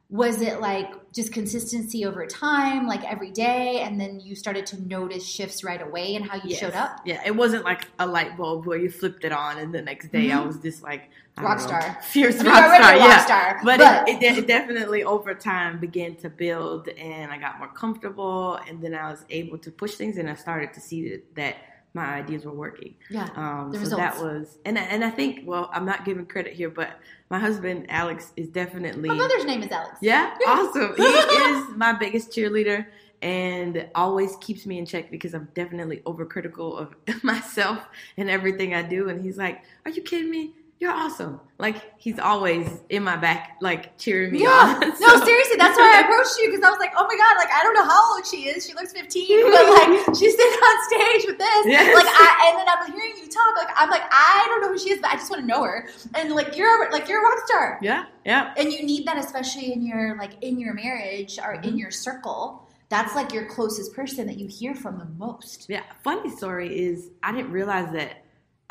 was 0.09 0.41
it 0.41 0.59
like 0.61 1.11
just 1.11 1.33
consistency 1.33 2.05
over 2.05 2.25
time, 2.27 2.85
like 2.87 3.03
every 3.03 3.31
day, 3.31 3.79
and 3.81 3.99
then 3.99 4.19
you 4.19 4.35
started 4.35 4.65
to 4.67 4.81
notice 4.87 5.25
shifts 5.25 5.63
right 5.63 5.81
away 5.81 6.15
and 6.15 6.23
how 6.25 6.35
you 6.35 6.41
Yes. 6.49 6.59
showed 6.59 6.73
up? 6.73 6.99
Yeah, 7.05 7.21
it 7.25 7.35
wasn't 7.35 7.63
like 7.63 7.87
a 7.99 8.05
light 8.05 8.37
bulb 8.37 8.65
where 8.67 8.77
you 8.77 8.91
flipped 8.91 9.23
it 9.23 9.31
on 9.31 9.57
and 9.57 9.73
the 9.73 9.81
next 9.81 10.11
day 10.11 10.31
I 10.31 10.35
Mhm. 10.35 10.47
was 10.47 10.57
just 10.59 10.83
like 10.83 11.09
I 11.35 11.41
Rock 11.41 11.57
know, 11.59 11.65
star. 11.65 11.97
fierce 12.03 12.39
I 12.39 12.43
mean, 12.43 12.51
rock 12.51 12.65
star. 12.75 12.79
rock 12.79 12.95
yeah, 12.99 13.25
star, 13.25 13.61
but, 13.63 13.79
but- 13.79 14.07
it, 14.09 14.21
it, 14.21 14.37
it 14.39 14.47
definitely 14.47 15.03
over 15.03 15.33
time 15.33 15.79
began 15.79 16.15
to 16.17 16.29
build, 16.29 16.89
and 16.89 17.31
I 17.31 17.39
got 17.39 17.57
more 17.57 17.69
comfortable, 17.69 18.59
and 18.67 18.83
then 18.83 18.93
I 18.93 19.09
was 19.09 19.25
able 19.31 19.57
to 19.59 19.71
push 19.71 19.95
things, 19.95 20.17
and 20.17 20.29
I 20.29 20.35
started 20.35 20.73
to 20.73 20.79
see 20.79 21.09
that, 21.09 21.35
that 21.35 21.55
my 21.93 22.05
ideas 22.15 22.43
were 22.45 22.53
working. 22.53 22.95
Yeah. 23.09 23.29
Um, 23.35 23.71
The 23.71 23.85
so 23.85 23.95
that 23.97 24.17
was, 24.19 24.57
and 24.65 24.77
I- 24.79 24.83
and 24.83 25.03
I 25.03 25.09
think, 25.11 25.47
well, 25.47 25.69
I'm 25.73 25.85
not 25.85 26.05
giving 26.05 26.25
credit 26.25 26.53
here, 26.53 26.69
but 26.69 26.99
my 27.29 27.37
husband 27.39 27.85
Alex 27.89 28.31
is 28.35 28.47
definitely 28.47 29.09
My 29.09 29.15
mother's 29.15 29.45
name 29.45 29.61
is 29.61 29.71
Alex. 29.71 29.97
yeah, 30.01 30.35
awesome. 30.47 30.95
He 30.97 31.03
is 31.03 31.67
my 31.75 31.93
biggest 31.93 32.31
cheerleader 32.31 32.87
and 33.21 33.87
always 33.95 34.35
keeps 34.37 34.65
me 34.65 34.77
in 34.79 34.85
check 34.85 35.09
because 35.11 35.33
I'm 35.33 35.47
definitely 35.53 35.97
overcritical 36.05 36.77
of 36.77 36.95
myself 37.23 37.79
and 38.17 38.29
everything 38.29 38.73
I 38.73 38.81
do. 38.81 39.09
And 39.09 39.23
he's 39.23 39.37
like, 39.37 39.61
Are 39.85 39.91
you 39.91 40.01
kidding 40.01 40.29
me? 40.31 40.53
You're 40.83 40.91
awesome. 40.91 41.39
Like, 41.59 41.77
he's 41.97 42.19
always 42.19 42.67
in 42.89 43.03
my 43.03 43.15
back, 43.15 43.55
like 43.61 43.97
cheering 43.97 44.33
me 44.33 44.41
Yeah. 44.41 44.49
on. 44.49 44.81
No, 44.99 45.25
seriously, 45.25 45.55
that's 45.57 45.77
why 45.77 45.95
I 45.95 46.01
approached 46.03 46.35
you 46.41 46.49
because 46.51 46.61
I 46.61 46.69
was 46.69 46.77
like, 46.79 46.91
oh 46.97 47.07
my 47.07 47.15
god, 47.15 47.37
like 47.37 47.47
I 47.53 47.63
don't 47.63 47.73
know 47.73 47.85
how 47.85 48.15
old 48.15 48.27
she 48.27 48.49
is. 48.49 48.67
She 48.67 48.73
looks 48.73 48.91
15, 48.91 49.43
but 49.49 49.51
like 49.53 50.15
she's 50.19 50.35
sitting 50.35 50.59
on 50.59 50.89
stage 50.89 51.25
with 51.25 51.37
this. 51.37 51.65
Yes. 51.67 51.95
Like 51.95 52.05
I 52.05 52.49
and 52.49 52.59
then 52.59 52.67
I'm 52.67 52.91
hearing 52.91 53.13
you 53.17 53.29
talk, 53.29 53.55
like 53.55 53.69
I'm 53.77 53.89
like, 53.89 54.01
I 54.11 54.43
don't 54.49 54.59
know 54.59 54.73
who 54.73 54.77
she 54.77 54.89
is, 54.91 54.99
but 54.99 55.11
I 55.11 55.13
just 55.13 55.29
want 55.31 55.41
to 55.43 55.47
know 55.47 55.63
her. 55.63 55.87
And 56.15 56.33
like 56.33 56.57
you're 56.57 56.91
like 56.91 57.07
you're 57.07 57.21
a 57.21 57.23
rock 57.23 57.47
star. 57.47 57.79
Yeah, 57.81 58.03
yeah. 58.25 58.53
And 58.57 58.69
you 58.73 58.83
need 58.85 59.07
that 59.07 59.17
especially 59.17 59.71
in 59.71 59.85
your 59.85 60.17
like 60.17 60.31
in 60.41 60.59
your 60.59 60.73
marriage 60.73 61.39
or 61.41 61.53
in 61.53 61.61
Mhm. 61.75 61.79
your 61.79 61.91
circle. 61.91 62.67
That's 62.89 63.15
like 63.15 63.31
your 63.31 63.45
closest 63.45 63.95
person 63.95 64.27
that 64.27 64.37
you 64.37 64.47
hear 64.49 64.75
from 64.75 64.99
the 64.99 65.05
most. 65.17 65.67
Yeah. 65.69 65.83
Funny 66.03 66.29
story 66.29 66.77
is, 66.87 67.09
I 67.23 67.31
didn't 67.31 67.51
realize 67.51 67.89
that 67.93 68.22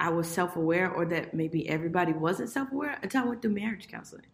I 0.02 0.08
was 0.08 0.26
self 0.26 0.56
aware 0.56 0.90
or 0.90 1.06
that 1.06 1.32
maybe 1.32 1.68
everybody 1.68 2.12
wasn't 2.12 2.50
self 2.50 2.72
aware 2.72 2.98
until 3.04 3.22
I 3.22 3.26
went 3.26 3.40
through 3.40 3.52
marriage 3.52 3.86
counseling. 3.86 4.26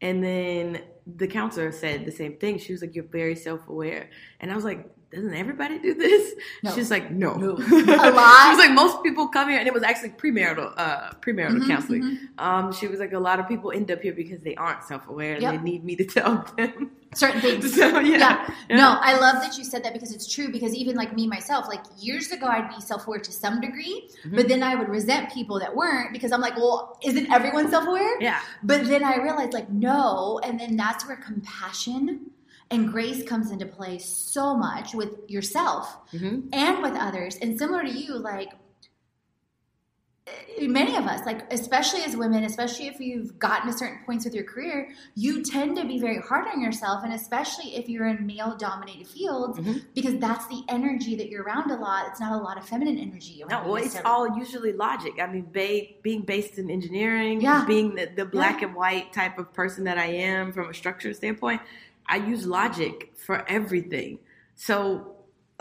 And 0.00 0.24
then 0.24 0.80
the 1.06 1.26
counselor 1.26 1.72
said 1.72 2.06
the 2.06 2.10
same 2.10 2.38
thing. 2.38 2.58
She 2.58 2.72
was 2.72 2.80
like, 2.80 2.94
You're 2.94 3.04
very 3.04 3.36
self 3.36 3.68
aware. 3.68 4.08
And 4.40 4.50
I 4.50 4.54
was 4.54 4.64
like, 4.64 4.88
Doesn't 5.12 5.34
everybody 5.34 5.80
do 5.80 5.92
this? 5.94 6.34
No. 6.62 6.70
She's 6.72 6.88
like, 6.88 7.10
No. 7.10 7.34
No. 7.34 7.48
a 7.56 8.10
lot. 8.12 8.44
She 8.44 8.50
was 8.50 8.58
like, 8.58 8.70
Most 8.72 9.02
people 9.02 9.26
come 9.26 9.48
here, 9.48 9.58
and 9.58 9.66
it 9.66 9.74
was 9.74 9.82
actually 9.82 10.10
premarital, 10.10 10.72
uh, 10.76 11.10
premarital 11.20 11.58
Mhm, 11.62 11.66
counseling. 11.66 12.02
mhm. 12.02 12.18
Um, 12.38 12.72
she 12.72 12.86
was 12.86 13.00
like, 13.00 13.12
A 13.12 13.18
lot 13.18 13.40
of 13.40 13.48
people 13.48 13.72
end 13.72 13.90
up 13.90 14.00
here 14.02 14.12
because 14.12 14.40
they 14.42 14.54
aren't 14.54 14.84
self 14.84 15.08
aware 15.08 15.32
and 15.34 15.42
Yep. 15.42 15.52
they 15.54 15.58
need 15.62 15.84
me 15.84 15.96
to 15.96 16.04
tell 16.16 16.46
them. 16.56 16.92
Certain 17.12 17.40
things. 17.46 17.74
so, 17.74 17.98
yeah. 17.98 18.18
Yeah. 18.18 18.54
Yeah. 18.68 18.76
No, 18.76 18.98
I 19.00 19.18
love 19.18 19.42
that 19.42 19.58
you 19.58 19.64
said 19.64 19.82
that 19.82 19.94
because 19.94 20.12
it's 20.14 20.32
true. 20.32 20.48
Because 20.52 20.72
even 20.76 20.94
like 20.94 21.12
me 21.12 21.26
myself, 21.26 21.66
like 21.66 21.82
years 21.98 22.30
ago, 22.30 22.46
I'd 22.46 22.68
be 22.68 22.80
self 22.80 23.08
aware 23.08 23.18
to 23.18 23.32
some 23.32 23.60
degree, 23.60 24.08
Mhm. 24.24 24.36
but 24.36 24.46
then 24.46 24.62
I 24.62 24.76
would 24.76 24.88
resent 24.88 25.32
people 25.32 25.58
that 25.58 25.74
weren't 25.74 26.12
because 26.12 26.30
I'm 26.30 26.40
like, 26.40 26.56
well, 26.56 26.96
isn't 27.02 27.32
everyone 27.32 27.68
self 27.68 27.84
aware? 27.88 28.20
Yeah. 28.22 28.38
But 28.62 28.84
then 28.86 29.02
I 29.02 29.16
realized, 29.16 29.54
like, 29.54 29.68
no. 29.70 30.38
And 30.44 30.60
then 30.60 30.76
that's 30.76 31.04
where 31.04 31.16
compassion 31.16 32.30
and 32.70 32.90
grace 32.92 33.22
comes 33.24 33.50
into 33.50 33.66
play 33.66 33.98
so 33.98 34.54
much 34.56 34.94
with 34.94 35.28
yourself 35.28 35.96
hmm 36.12 36.40
and 36.52 36.82
with 36.82 36.94
others. 36.94 37.36
And 37.36 37.58
similar 37.58 37.82
to 37.82 37.90
you, 37.90 38.16
like, 38.16 38.52
eh, 40.26 40.66
many 40.68 40.94
of 40.96 41.04
us, 41.06 41.24
like, 41.26 41.52
especially 41.52 42.02
as 42.02 42.16
women, 42.16 42.44
especially 42.44 42.86
if 42.86 43.00
you've 43.00 43.38
gotten 43.38 43.70
to 43.72 43.76
certain 43.76 43.98
points 44.06 44.24
with 44.24 44.34
your 44.34 44.44
career, 44.44 44.90
you 45.16 45.42
tend 45.42 45.76
to 45.78 45.84
be 45.84 45.98
very 45.98 46.18
hard 46.18 46.46
on 46.46 46.60
yourself. 46.60 47.02
And 47.02 47.12
especially 47.12 47.74
if 47.74 47.88
you're 47.88 48.06
in 48.06 48.24
male 48.26 48.56
dominated 48.56 49.06
fields, 49.08 49.58
Mhm. 49.58 49.82
because 49.94 50.18
that's 50.18 50.46
the 50.46 50.62
energy 50.68 51.16
that 51.16 51.28
you're 51.28 51.42
around 51.42 51.70
a 51.72 51.76
lot. 51.76 52.06
It's 52.08 52.20
not 52.20 52.32
a 52.38 52.42
lot 52.42 52.56
of 52.56 52.64
feminine 52.68 52.98
energy. 52.98 53.42
No, 53.50 53.64
well, 53.64 53.76
it's 53.76 53.98
all 54.04 54.38
usually 54.38 54.72
logic. 54.72 55.14
I 55.20 55.26
mean, 55.26 55.48
ba- 55.52 55.88
being 56.02 56.22
based 56.22 56.58
in 56.58 56.70
engineering, 56.70 57.40
Yeah. 57.40 57.64
being 57.66 57.96
the, 57.96 58.06
the 58.14 58.24
black 58.24 58.62
and 58.62 58.74
white 58.76 59.12
type 59.12 59.38
of 59.38 59.52
person 59.52 59.84
that 59.84 59.98
I 59.98 60.06
am 60.06 60.52
from 60.52 60.70
a 60.70 60.74
structure 60.74 61.12
standpoint, 61.14 61.62
I 62.08 62.16
use 62.16 62.46
logic 62.46 63.12
for 63.16 63.48
everything. 63.48 64.18
So 64.54 65.16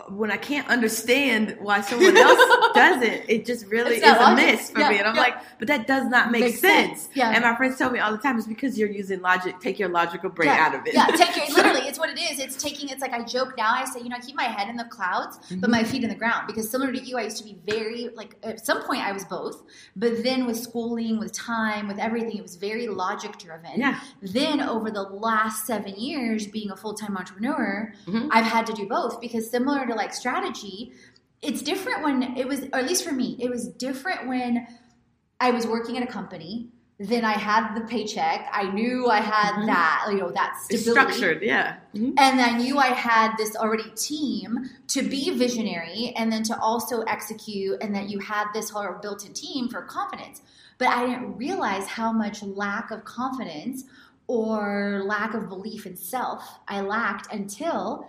when 0.08 0.32
I 0.32 0.38
can't 0.38 0.68
understand 0.70 1.58
why 1.60 1.82
someone 1.82 2.16
else 2.16 2.40
does 2.74 3.02
it, 3.04 3.26
it 3.28 3.46
just 3.46 3.66
really 3.68 3.98
is 3.98 4.04
a 4.04 4.08
logic. 4.14 4.46
miss 4.46 4.70
for 4.72 4.80
Yeah, 4.80 4.90
me. 4.90 4.98
And 5.00 5.08
I'm 5.08 5.16
yeah. 5.16 5.22
like, 5.22 5.36
but 5.60 5.68
that 5.68 5.88
does 5.88 6.08
not 6.08 6.32
make 6.32 6.42
Makes 6.42 6.60
sense. 6.62 7.02
sense. 7.04 7.16
Yeah. 7.16 7.32
And 7.32 7.44
my 7.44 7.56
friends 7.56 7.78
tell 7.78 7.90
me 7.92 8.00
all 8.00 8.12
the 8.12 8.18
time, 8.18 8.38
it's 8.38 8.48
because 8.48 8.78
you're 8.78 8.90
using 8.90 9.22
logic. 9.22 9.60
Take 9.60 9.80
your 9.80 9.90
logical 9.90 10.30
brain 10.30 10.50
yeah, 10.50 10.66
out 10.68 10.76
of 10.76 10.86
it. 10.88 10.94
Yeah, 10.94 11.06
take 11.08 11.36
your 11.36 11.48
literally. 11.56 11.88
It's 11.88 12.00
what 12.00 12.10
it 12.10 12.20
is. 12.20 12.40
It's 12.40 12.62
taking. 12.62 12.90
It's 12.90 13.02
like 13.02 13.14
I 13.14 13.24
joke 13.24 13.54
now. 13.58 13.72
I 13.74 13.86
say, 13.86 14.00
you 14.02 14.10
know, 14.10 14.16
I 14.16 14.20
keep 14.20 14.36
my 14.36 14.44
head 14.44 14.70
in 14.70 14.76
the 14.78 14.86
clouds, 14.86 15.38
Mm-hmm. 15.40 15.60
but 15.62 15.70
my 15.70 15.84
feet 15.84 16.04
in 16.04 16.10
the 16.10 16.16
ground. 16.16 16.48
Because 16.48 16.70
similar 16.70 16.92
to 16.92 17.00
you, 17.04 17.18
I 17.18 17.24
used 17.24 17.38
to 17.38 17.44
be 17.44 17.58
very 17.66 18.10
like. 18.16 18.36
At 18.44 18.66
some 18.66 18.84
point, 18.84 19.02
I 19.02 19.12
was 19.12 19.26
both. 19.26 19.64
But 19.96 20.24
then 20.24 20.46
with 20.46 20.58
schooling, 20.58 21.20
with 21.20 21.32
time, 21.34 21.88
with 21.88 21.98
everything, 22.00 22.38
it 22.38 22.44
was 22.44 22.56
very 22.56 22.88
logic 22.88 23.38
driven. 23.38 23.80
Yeah. 23.80 24.00
Then 24.22 24.62
over 24.62 24.92
the 24.92 25.04
last 25.04 25.66
seven 25.66 25.96
years, 25.96 26.48
being 26.48 26.72
a 26.72 26.76
full 26.76 26.94
time 26.94 27.18
entrepreneur, 27.18 27.94
Mhm. 28.08 28.30
I've 28.32 28.46
had 28.46 28.66
to 28.68 28.74
do 28.74 28.88
both 28.88 29.20
because 29.22 29.50
similar 29.50 29.86
like 29.96 30.14
strategy, 30.14 30.94
it's 31.42 31.62
different 31.62 32.04
when 32.04 32.38
it 32.38 32.48
was, 32.48 32.62
or 32.74 32.80
at 32.80 32.88
least 32.88 33.04
for 33.06 33.14
me, 33.14 33.38
it 33.40 33.50
was 33.50 33.68
different 33.68 34.28
when 34.28 34.68
I 35.40 35.52
was 35.52 35.66
working 35.66 35.98
at 35.98 36.04
a 36.04 36.08
company. 36.12 36.70
Then 37.02 37.24
I 37.24 37.32
had 37.32 37.76
the 37.76 37.82
paycheck. 37.88 38.50
I 38.52 38.64
knew 38.72 39.08
I 39.08 39.22
had 39.22 39.54
Mhm. 39.54 39.68
that, 39.68 40.06
you 40.12 40.18
know, 40.18 40.32
that 40.32 40.58
It's 40.70 40.82
stability. 40.82 41.14
structured, 41.14 41.42
yeah. 41.44 41.78
Mhm. 41.96 42.14
And 42.18 42.42
I 42.42 42.58
knew 42.58 42.78
I 42.78 42.88
had 42.88 43.38
this 43.38 43.56
already 43.56 43.90
team 43.96 44.70
to 44.90 45.02
be 45.04 45.30
visionary 45.30 46.14
and 46.18 46.30
then 46.30 46.44
to 46.44 46.60
also 46.60 47.04
execute, 47.04 47.82
and 47.82 47.96
that 47.96 48.10
you 48.10 48.20
had 48.20 48.48
this 48.54 48.70
whole 48.72 48.92
built 49.02 49.26
in 49.26 49.32
team 49.34 49.70
for 49.70 49.82
confidence. 49.84 50.42
But 50.78 50.90
I 50.90 51.06
didn't 51.06 51.38
realize 51.38 51.88
how 51.88 52.12
much 52.12 52.44
lack 52.44 52.92
of 52.92 53.06
confidence 53.06 53.86
or 54.28 55.02
lack 55.06 55.34
of 55.34 55.48
belief 55.48 55.86
in 55.86 55.96
self 55.96 56.60
I 56.68 56.82
lacked 56.82 57.34
until 57.34 58.08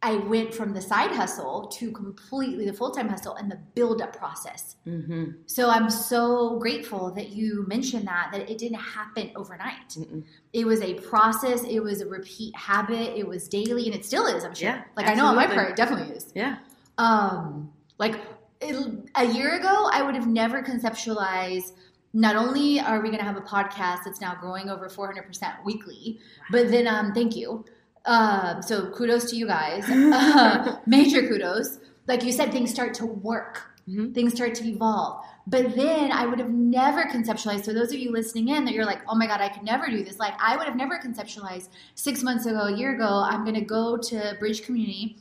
I 0.00 0.14
went 0.14 0.54
from 0.54 0.74
the 0.74 0.80
side 0.80 1.10
hustle 1.10 1.66
to 1.72 1.90
completely 1.90 2.64
the 2.66 2.72
full 2.72 2.92
time 2.92 3.08
hustle 3.08 3.34
and 3.34 3.50
the 3.50 3.58
build 3.74 4.00
up 4.00 4.16
process. 4.16 4.76
Mhm. 4.86 5.38
So 5.46 5.68
I'm 5.70 5.90
so 5.90 6.56
grateful 6.60 7.10
that 7.12 7.30
you 7.30 7.64
mentioned 7.66 8.06
that 8.06 8.28
that 8.32 8.48
it 8.48 8.58
didn't 8.58 8.78
happen 8.78 9.32
overnight. 9.34 9.88
Mm-mm. 9.90 10.22
It 10.52 10.66
was 10.66 10.82
a 10.82 10.94
process. 10.94 11.64
It 11.64 11.80
was 11.80 12.00
a 12.00 12.06
repeat 12.06 12.54
habit. 12.54 13.18
It 13.18 13.26
was 13.26 13.48
daily, 13.48 13.86
and 13.86 13.94
it 13.94 14.04
still 14.04 14.26
is. 14.26 14.44
I'm 14.44 14.54
sure. 14.54 14.68
Yeah, 14.68 14.84
like 14.96 15.08
I 15.08 15.14
know 15.14 15.26
on 15.26 15.34
my 15.34 15.46
part, 15.48 15.70
it 15.70 15.76
definitely 15.76 16.14
is. 16.14 16.30
Yeah. 16.32 16.58
Um, 16.96 17.72
like 17.98 18.20
it, 18.60 18.76
a 19.16 19.24
year 19.24 19.56
ago, 19.58 19.88
I 19.92 20.02
would 20.02 20.14
have 20.14 20.28
never 20.28 20.62
conceptualized. 20.62 21.72
Not 22.12 22.36
only 22.36 22.80
are 22.80 23.00
we 23.00 23.08
going 23.08 23.18
to 23.18 23.24
have 23.24 23.36
a 23.36 23.42
podcast 23.42 24.04
that's 24.04 24.20
now 24.20 24.34
growing 24.40 24.70
over 24.70 24.88
400% 24.88 25.64
weekly, 25.64 26.18
but 26.50 26.70
then 26.70 26.86
um, 26.86 27.12
thank 27.12 27.36
you. 27.36 27.64
Um, 28.06 28.62
so 28.62 28.90
kudos 28.90 29.30
to 29.30 29.36
you 29.36 29.46
guys. 29.46 29.84
Uh, 29.88 30.76
major 30.86 31.26
kudos. 31.28 31.78
Like 32.06 32.22
you 32.24 32.32
said, 32.32 32.52
things 32.52 32.70
start 32.70 32.94
to 32.94 33.06
work 33.06 33.62
Mhm. 33.88 34.12
things 34.14 34.34
start 34.34 34.54
to 34.56 34.64
evolve. 34.68 35.24
But 35.46 35.74
then 35.74 36.12
I 36.12 36.26
would 36.26 36.38
have 36.38 36.50
never 36.50 37.04
conceptualized. 37.04 37.64
So 37.64 37.72
those 37.72 37.90
of 37.90 37.98
you 37.98 38.12
listening 38.12 38.48
in 38.48 38.66
that 38.66 38.74
you're 38.74 38.84
like, 38.84 39.00
oh 39.08 39.14
my 39.14 39.26
god, 39.26 39.40
I 39.40 39.48
could 39.48 39.62
never 39.62 39.86
do 39.86 40.04
this. 40.04 40.18
Like 40.18 40.34
I 40.38 40.56
would 40.58 40.66
have 40.66 40.76
never 40.76 40.98
conceptualized 40.98 41.68
six 41.94 42.22
months 42.22 42.44
ago, 42.44 42.60
a 42.64 42.76
year 42.76 42.94
ago, 42.94 43.08
I'm 43.30 43.44
going 43.44 43.54
to 43.54 43.62
go 43.62 43.96
to 43.96 44.36
Bridge 44.38 44.62
Community 44.62 45.16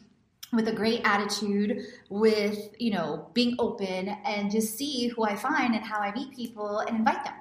with 0.51 0.67
a 0.67 0.73
great 0.73 1.01
attitude, 1.05 1.79
with 2.09 2.57
you 2.77 2.91
know 2.91 3.29
being 3.33 3.55
open 3.57 4.09
and 4.25 4.51
just 4.51 4.77
see 4.77 5.07
who 5.07 5.23
I 5.23 5.35
find 5.37 5.73
and 5.73 5.85
how 5.85 5.99
I 5.99 6.13
meet 6.13 6.35
people 6.35 6.79
and 6.79 6.97
invite 6.97 7.23
them 7.23 7.33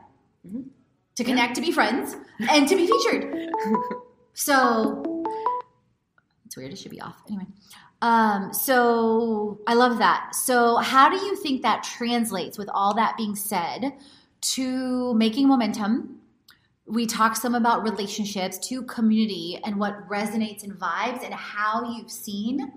Mhm. 0.46 0.64
to 1.16 1.24
connect, 1.24 1.56
to 1.56 1.60
be 1.60 1.72
friends, 1.72 2.14
and 2.50 2.68
to 2.68 2.76
be 2.76 2.86
featured. 2.86 3.50
So 4.38 5.15
it's 6.56 6.62
weird. 6.62 6.72
It 6.72 6.78
should 6.78 6.90
be 6.90 7.00
off 7.00 7.22
anyway. 7.28 7.46
Um, 8.02 8.52
so 8.52 9.60
I 9.66 9.74
love 9.74 9.98
that. 9.98 10.34
So 10.34 10.76
how 10.76 11.08
do 11.08 11.16
you 11.16 11.36
think 11.36 11.62
that 11.62 11.82
translates 11.82 12.58
with 12.58 12.68
all 12.72 12.94
that 12.94 13.16
being 13.16 13.34
said 13.36 13.92
to 14.52 15.14
making 15.14 15.48
momentum? 15.48 16.20
We 16.86 17.06
talk 17.06 17.36
some 17.36 17.54
about 17.54 17.82
relationships 17.82 18.58
to 18.68 18.82
community 18.82 19.60
and 19.64 19.76
what 19.78 20.08
resonates 20.08 20.62
and 20.62 20.72
vibes 20.72 21.24
and 21.24 21.34
how 21.34 21.92
you've 21.96 22.10
seen 22.10 22.72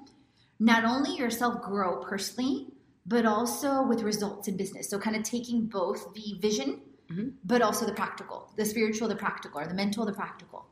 not 0.59 0.83
only 0.83 1.15
yourself 1.15 1.61
grow 1.61 1.97
personally, 1.97 2.67
but 3.05 3.25
also 3.25 3.83
with 3.83 4.01
results 4.01 4.47
in 4.47 4.57
business. 4.57 4.89
So 4.89 4.99
kind 4.99 5.15
of 5.15 5.23
taking 5.23 5.67
both 5.67 6.13
the 6.13 6.37
vision, 6.39 6.81
Mhm. 7.09 7.33
but 7.45 7.61
also 7.61 7.85
the 7.85 7.93
practical, 7.93 8.51
the 8.57 8.65
spiritual, 8.65 9.07
the 9.07 9.15
practical, 9.15 9.61
or 9.61 9.67
the 9.67 9.73
mental, 9.73 10.05
the 10.05 10.13
practical. 10.13 10.65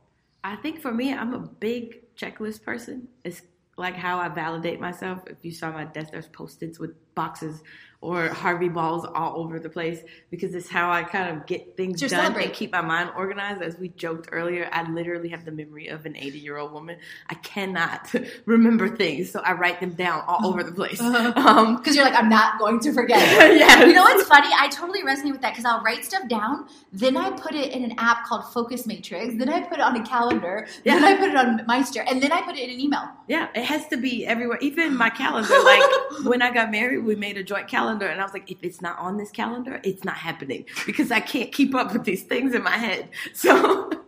I 0.43 0.55
think 0.58 0.82
for 0.82 0.93
me, 0.93 1.14
I'm 1.14 1.34
a 1.34 1.39
big 1.39 2.07
checklist 2.18 2.63
person. 2.63 3.07
It's 3.24 3.41
like 3.78 3.95
how 3.95 4.20
I 4.20 4.30
validate 4.30 4.80
myself. 4.80 5.22
If 5.28 5.38
you 5.43 5.51
saw 5.51 5.72
my 5.72 5.86
desk, 5.86 6.11
there's 6.11 6.28
post-its 6.28 6.80
with 6.80 6.91
boxes 7.18 7.61
or 7.99 8.28
Harvey 8.30 8.70
balls 8.70 9.07
all 9.15 9.39
over 9.41 9.59
the 9.59 9.70
place 9.72 10.01
because 10.30 10.53
it's 10.53 10.70
how 10.70 10.91
I 10.91 11.01
kind 11.01 11.36
of 11.36 11.47
get 11.47 11.76
things 11.76 11.99
your 11.99 12.11
done 12.11 12.20
celebrate. 12.26 12.45
and 12.45 12.53
keep 12.53 12.72
my 12.72 12.82
mind 12.82 13.09
organized. 13.18 13.59
As 13.63 13.80
we 13.80 13.88
joked 13.89 14.30
earlier, 14.32 14.70
I 14.72 14.88
literally 14.88 15.30
have 15.30 15.45
the 15.45 15.51
memory 15.51 15.88
of 15.88 16.05
an 16.05 16.13
80-year-old 16.13 16.72
woman. 16.72 16.97
I 17.28 17.34
cannot 17.34 18.13
remember 18.45 18.88
things, 18.95 19.32
so 19.32 19.39
I 19.39 19.53
write 19.53 19.80
them 19.80 19.93
down 19.93 20.24
all 20.28 20.45
over 20.45 20.61
the 20.63 20.72
place. 20.72 21.01
Um, 21.47 21.78
Because 21.78 21.95
you're 21.95 22.05
like, 22.05 22.13
I'm 22.13 22.30
not 22.30 22.59
going 22.59 22.80
to 22.82 22.93
forget. 22.93 23.20
yeah, 23.57 23.84
You 23.86 23.93
know 23.93 24.03
what's 24.03 24.28
funny? 24.28 24.49
I 24.55 24.68
totally 24.70 25.01
resonate 25.01 25.32
with 25.32 25.41
that 25.41 25.53
because 25.53 25.65
I'll 25.65 25.82
write 25.82 26.05
stuff 26.05 26.28
down, 26.30 26.68
then 26.93 27.18
I 27.18 27.32
put 27.32 27.55
it 27.55 27.72
in 27.74 27.84
an 27.84 27.93
app 27.97 28.26
called 28.28 28.45
Focus 28.53 28.86
Matrix, 28.86 29.34
then 29.39 29.49
I 29.49 29.61
put 29.61 29.80
it 29.80 29.84
on 29.89 29.95
a 29.95 30.05
calendar, 30.05 30.68
then 30.86 31.03
I 31.03 31.15
put 31.18 31.30
it 31.30 31.36
on 31.36 31.65
Meister, 31.65 32.01
and 32.07 32.22
then 32.22 32.32
I 32.32 32.41
put 32.43 32.55
it 32.55 32.70
in 32.70 32.76
an 32.76 32.80
email. 32.80 33.09
Yeah, 33.28 33.47
it 33.55 33.65
has 33.65 33.88
to 33.88 33.97
be 33.97 34.24
everywhere. 34.28 34.59
Even 34.61 34.95
my 34.95 35.09
calendar. 35.09 35.55
Like 35.63 35.82
when 36.26 36.43
I 36.43 36.51
got 36.53 36.70
married, 36.70 36.99
we 37.08 37.16
made 37.16 37.38
a 37.38 37.43
joint 37.43 37.68
calendar, 37.68 38.08
and 38.08 38.22
I 38.22 38.24
was 38.24 38.34
like, 38.34 38.51
if 38.51 38.58
it's 38.62 38.82
not 38.82 38.99
on 38.99 39.18
this 39.18 39.32
calendar, 39.32 39.82
it's 39.84 40.03
not 40.03 40.18
happening 40.18 40.66
because 40.86 41.12
I 41.12 41.20
can't 41.20 41.51
keep 41.51 41.74
up 41.74 41.93
with 41.93 42.03
these 42.03 42.24
things 42.24 42.53
in 42.53 42.64
my 42.64 42.78
head. 42.78 43.10
So 43.34 43.89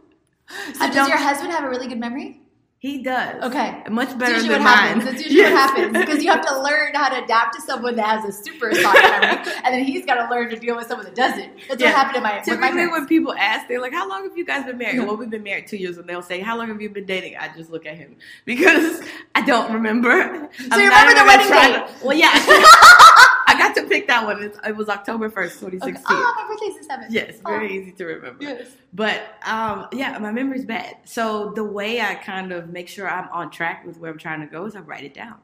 So 0.74 0.92
does 0.92 1.08
your 1.08 1.18
husband 1.18 1.52
have 1.52 1.64
a 1.64 1.70
really 1.70 1.88
good 1.88 2.00
memory? 2.00 2.42
He 2.82 3.04
does. 3.04 3.44
Okay. 3.44 3.84
much 3.90 4.18
better 4.18 4.36
usually 4.36 4.54
than 4.56 4.64
mine. 4.64 5.00
That's 5.00 5.22
usually 5.22 5.36
Yes. 5.36 5.52
what 5.52 5.78
happens 5.78 5.98
because 5.98 6.24
you 6.24 6.32
have 6.32 6.46
to 6.48 6.62
learn 6.62 6.94
how 6.96 7.10
to 7.10 7.22
adapt 7.24 7.56
to 7.56 7.62
someone 7.62 7.96
that 7.98 8.06
has 8.08 8.24
a 8.24 8.32
super 8.32 8.74
solid 8.74 9.02
memory, 9.04 9.52
and 9.66 9.74
then 9.76 9.84
he's 9.84 10.06
got 10.06 10.16
to 10.16 10.30
learn 10.34 10.50
to 10.50 10.56
deal 10.56 10.78
with 10.78 10.88
someone 10.88 11.06
that 11.06 11.14
doesn't. 11.16 11.52
That's 11.68 11.82
Yeah. 11.82 11.88
what 11.90 11.96
happened 11.98 12.16
to 12.16 12.22
my 12.22 12.38
with 12.40 12.48
my 12.60 12.68
Typically, 12.70 12.88
when 12.88 13.06
people 13.06 13.34
ask, 13.34 13.68
they're 13.68 13.82
like, 13.82 13.92
"How 13.94 14.08
long 14.08 14.24
have 14.24 14.38
you 14.38 14.46
guys 14.46 14.64
been 14.66 14.78
married?" 14.78 15.00
Well, 15.00 15.18
we've 15.18 15.30
been 15.30 15.44
married 15.44 15.68
two 15.68 15.76
years, 15.78 15.98
and 15.98 16.08
they'll 16.08 16.22
say, 16.22 16.40
"How 16.40 16.58
long 16.58 16.70
have 16.70 16.82
you 16.82 16.90
been 16.90 17.06
dating?" 17.06 17.36
I 17.38 17.50
just 17.56 17.70
look 17.70 17.86
at 17.86 17.96
him 17.96 18.16
because 18.46 19.02
I 19.36 19.42
don't 19.42 19.74
remember. 19.74 20.50
So 20.58 20.78
you 20.78 20.90
remember 20.90 21.16
the 21.20 21.26
wedding 21.26 21.50
date? 21.52 21.84
well, 22.02 22.16
yeah, 22.18 22.32
Got 23.76 23.82
to 23.84 23.88
pick 23.88 24.08
that 24.08 24.26
one. 24.26 24.42
It 24.66 24.76
was 24.76 24.90
October 24.90 25.30
first, 25.30 25.60
2016. 25.60 25.94
Okay. 25.94 26.04
Oh, 26.10 26.34
my 26.38 26.48
birthday's 26.54 26.78
the 26.80 26.84
seventh. 26.84 27.12
Yes, 27.14 27.36
very 27.46 27.68
Oh. 27.68 27.72
easy 27.82 27.92
to 27.94 28.06
remember. 28.06 28.44
Yes. 28.44 28.68
But 28.94 29.22
um, 29.46 29.88
yeah, 29.92 30.18
my 30.20 30.32
memory's 30.32 30.66
bad. 30.66 30.98
So 31.06 31.52
the 31.56 31.64
way 31.64 32.02
I 32.02 32.16
kind 32.16 32.52
of 32.52 32.70
make 32.70 32.88
sure 32.88 33.10
I'm 33.10 33.30
on 33.30 33.50
track 33.52 33.86
with 33.86 33.98
where 33.98 34.12
I'm 34.12 34.18
trying 34.18 34.42
to 34.42 34.48
go 34.48 34.66
is 34.66 34.76
I 34.76 34.80
write 34.80 35.04
it 35.04 35.14
down. 35.14 35.36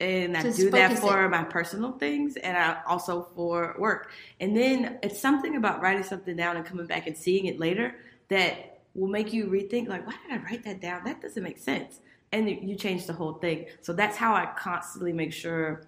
And 0.00 0.36
I 0.36 0.42
Just 0.42 0.58
do 0.58 0.68
that 0.70 0.98
for 0.98 1.24
it. 1.24 1.28
my 1.28 1.44
personal 1.44 1.92
things 1.92 2.36
and 2.36 2.56
I 2.56 2.78
also 2.88 3.28
for 3.36 3.76
work. 3.78 4.10
And 4.40 4.56
then 4.56 4.98
it's 5.02 5.20
something 5.20 5.54
about 5.54 5.80
writing 5.80 6.02
something 6.02 6.34
down 6.34 6.56
and 6.56 6.66
coming 6.66 6.86
back 6.86 7.06
and 7.06 7.16
seeing 7.16 7.46
it 7.46 7.60
later 7.60 7.94
that 8.28 8.80
will 8.94 9.06
make 9.08 9.32
you 9.32 9.46
rethink 9.46 9.86
like, 9.88 10.04
why 10.06 10.14
did 10.28 10.40
I 10.40 10.42
write 10.42 10.64
that 10.64 10.80
down? 10.80 11.04
That 11.04 11.22
doesn't 11.22 11.42
make 11.42 11.58
sense. 11.58 12.00
And 12.32 12.48
you 12.50 12.74
change 12.74 13.06
the 13.06 13.12
whole 13.12 13.34
thing. 13.34 13.66
So 13.80 13.92
that's 13.92 14.16
how 14.16 14.34
I 14.34 14.46
constantly 14.56 15.12
make 15.12 15.32
sure 15.32 15.82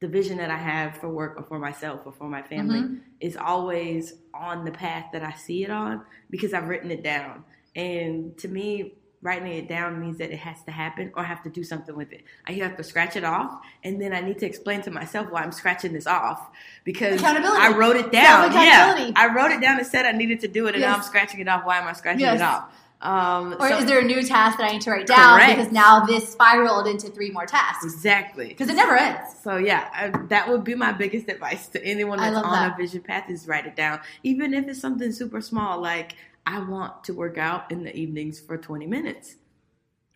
the 0.00 0.08
vision 0.08 0.38
that 0.38 0.50
I 0.50 0.56
have 0.56 0.96
for 0.96 1.08
work 1.10 1.34
or 1.38 1.42
for 1.44 1.58
myself 1.58 2.00
or 2.06 2.12
for 2.12 2.28
my 2.28 2.40
family 2.42 2.80
Mhm. 2.80 3.00
is 3.20 3.36
always 3.36 4.14
on 4.32 4.64
the 4.64 4.70
path 4.70 5.06
that 5.12 5.22
I 5.22 5.32
see 5.32 5.62
it 5.62 5.70
on 5.70 6.02
because 6.30 6.54
I've 6.54 6.68
written 6.68 6.90
it 6.90 7.02
down. 7.02 7.44
And 7.76 8.36
to 8.38 8.48
me, 8.48 8.94
writing 9.22 9.52
it 9.52 9.68
down 9.68 10.00
means 10.00 10.16
that 10.16 10.30
it 10.30 10.38
has 10.38 10.62
to 10.62 10.70
happen 10.70 11.12
or 11.14 11.20
I 11.20 11.26
have 11.26 11.42
to 11.42 11.50
do 11.50 11.62
something 11.62 11.94
with 11.94 12.10
it. 12.12 12.24
I 12.48 12.52
have 12.52 12.78
to 12.78 12.82
scratch 12.82 13.16
it 13.16 13.24
off 13.24 13.60
and 13.84 14.00
then 14.00 14.14
I 14.14 14.20
need 14.22 14.38
to 14.38 14.46
explain 14.46 14.80
to 14.82 14.90
myself 14.90 15.30
why 15.30 15.42
I'm 15.42 15.52
scratching 15.52 15.92
this 15.92 16.06
off 16.06 16.48
because. 16.84 17.22
I 17.22 17.68
wrote 17.76 17.96
it 17.96 18.10
down. 18.10 18.50
Yeah. 18.52 19.10
I 19.16 19.26
wrote 19.34 19.50
it 19.50 19.60
down 19.60 19.76
and 19.76 19.86
said 19.86 20.06
I 20.06 20.12
needed 20.12 20.40
to 20.40 20.48
do 20.48 20.66
it 20.68 20.74
and 20.74 20.80
now 20.82 20.94
I'm 20.94 21.02
scratching 21.02 21.40
it 21.40 21.48
off. 21.48 21.66
Why 21.66 21.76
am 21.78 21.86
I 21.86 21.92
scratching 21.92 22.20
Yes. 22.20 22.40
it 22.40 22.42
off? 22.42 22.72
Um, 23.02 23.54
Or 23.58 23.68
so- 23.70 23.78
is 23.78 23.86
there 23.86 24.00
a 24.00 24.04
new 24.04 24.22
task 24.22 24.58
that 24.58 24.68
I 24.68 24.72
need 24.72 24.82
to 24.82 24.90
write 24.90 25.06
down 25.06 25.38
Correct. 25.38 25.56
because 25.56 25.72
now 25.72 26.04
this 26.04 26.30
spiraled 26.30 26.86
into 26.86 27.08
three 27.08 27.30
more 27.30 27.46
tasks? 27.46 27.84
exactly. 27.84 28.48
Because 28.48 28.68
it 28.68 28.74
never 28.76 28.94
ends. 28.94 29.36
So 29.42 29.56
yeah, 29.56 29.88
I, 29.94 30.08
that 30.26 30.48
would 30.48 30.64
be 30.64 30.74
my 30.74 30.92
biggest 30.92 31.28
advice 31.28 31.68
to 31.68 31.82
anyone 31.84 32.18
that's 32.18 32.36
on 32.36 32.52
that. 32.52 32.74
a 32.74 32.76
vision 32.76 33.00
path 33.00 33.30
is 33.30 33.46
write 33.48 33.66
it 33.66 33.74
down. 33.74 34.00
Even 34.22 34.52
if 34.52 34.68
it's 34.68 34.80
something 34.80 35.12
super 35.12 35.40
small, 35.40 35.80
like 35.80 36.12
I 36.46 36.58
want 36.58 37.04
to 37.04 37.14
work 37.14 37.38
out 37.38 37.70
in 37.70 37.84
the 37.84 37.96
evenings 37.96 38.38
for 38.38 38.58
20 38.58 38.86
minutes. 38.86 39.36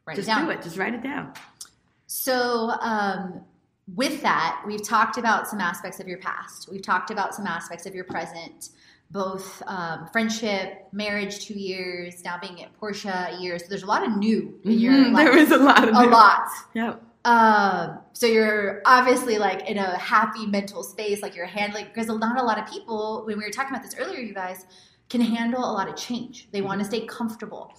Write 0.07 0.17
Just 0.17 0.29
it 0.29 0.33
down. 0.33 0.45
do 0.45 0.51
it. 0.51 0.63
Just 0.63 0.77
write 0.77 0.93
it 0.95 1.03
down. 1.03 1.33
So, 2.07 2.71
um, 2.81 3.41
with 3.95 4.23
that, 4.23 4.63
we've 4.67 4.83
talked 4.87 5.17
about 5.19 5.47
some 5.49 5.61
aspects 5.61 6.01
of 6.01 6.09
your 6.09 6.19
past. 6.19 6.69
We've 6.71 6.83
talked 6.83 7.11
about 7.11 7.35
some 7.35 7.47
aspects 7.47 7.87
of 7.87 7.95
your 7.95 8.05
present, 8.05 8.71
both 9.15 9.63
um, 9.69 10.09
friendship, 10.13 10.89
marriage, 10.93 11.47
two 11.47 11.55
years, 11.55 12.23
now 12.25 12.37
being 12.37 12.61
at 12.63 12.79
Porsche, 12.79 13.39
a 13.39 13.41
year. 13.41 13.59
So 13.61 13.67
there's 13.69 13.85
a 13.85 13.87
lot 13.87 14.03
of 14.07 14.17
new 14.17 14.59
in 14.65 14.73
your 14.73 14.93
Mhm, 14.93 15.13
life. 15.13 15.25
There 15.27 15.39
is 15.39 15.53
a 15.53 15.57
lot 15.57 15.85
of 15.89 15.95
a 15.95 16.03
new- 16.03 16.11
lot. 16.11 16.49
Yep. 16.75 17.01
Um, 17.25 18.01
so 18.13 18.27
you're 18.27 18.83
obviously 18.85 19.39
like 19.39 19.71
in 19.71 19.79
a 19.79 19.97
happy 19.97 20.47
mental 20.47 20.83
space, 20.83 21.23
like 21.23 21.37
you're 21.37 21.47
handling 21.47 21.87
because 21.87 22.09
not 22.09 22.39
a 22.39 22.43
lot 22.45 22.59
of 22.59 22.67
people, 22.67 23.23
when 23.25 23.39
we 23.39 23.45
were 23.45 23.51
talking 23.51 23.71
about 23.75 23.85
this 23.85 23.95
earlier, 23.99 24.21
you 24.21 24.35
guys 24.35 24.67
can 25.09 25.21
handle 25.21 25.61
a 25.65 25.73
lot 25.73 25.89
of 25.89 25.95
change. 25.97 26.49
They 26.51 26.61
want 26.61 26.81
to 26.81 26.85
stay 26.85 27.07
comfortable. 27.07 27.73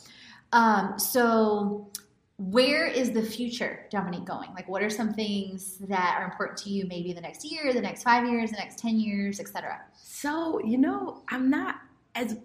Um, 0.54 0.98
so 0.98 1.92
where 2.38 2.86
is 2.86 3.12
the 3.12 3.22
future, 3.22 3.86
Domonique, 3.92 4.26
going? 4.26 4.54
Like, 4.54 4.68
what 4.68 4.84
are 4.84 4.90
some 4.90 5.14
things 5.14 5.78
that 5.88 6.18
are 6.20 6.26
important 6.26 6.58
to 6.60 6.70
you, 6.70 6.86
maybe 6.88 7.14
the 7.14 7.22
next 7.22 7.46
year, 7.46 7.74
the 7.74 7.82
next 7.82 8.04
five 8.04 8.28
years, 8.28 8.52
the 8.52 8.58
next 8.58 8.78
ten 8.78 9.00
years, 9.00 9.40
etc. 9.40 9.80
So 9.96 10.60
you 10.64 10.78
know, 10.78 11.24
I'm 11.30 11.50
not 11.50 11.76
as 12.14 12.38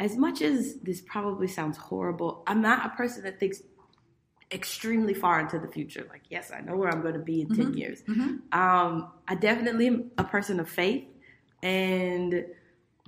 as 0.00 0.16
much 0.16 0.42
as 0.42 0.76
this 0.76 1.00
probably 1.02 1.48
sounds 1.48 1.76
horrible. 1.76 2.42
I'm 2.46 2.62
not 2.62 2.86
a 2.86 2.90
person 2.90 3.22
that 3.24 3.38
thinks 3.40 3.62
extremely 4.50 5.12
far 5.12 5.40
into 5.40 5.58
the 5.58 5.68
future. 5.68 6.06
Like, 6.08 6.22
yes, 6.30 6.50
I 6.54 6.60
know 6.60 6.76
where 6.76 6.88
I'm 6.88 7.02
going 7.02 7.14
to 7.14 7.20
be 7.20 7.42
in 7.42 7.48
Mm-hmm. 7.48 7.62
10 7.62 7.74
years. 7.74 8.02
Um, 8.52 9.10
I 9.26 9.34
definitely 9.34 9.88
am 9.88 10.10
a 10.16 10.24
person 10.24 10.60
of 10.60 10.68
faith. 10.70 11.04
And 11.62 12.46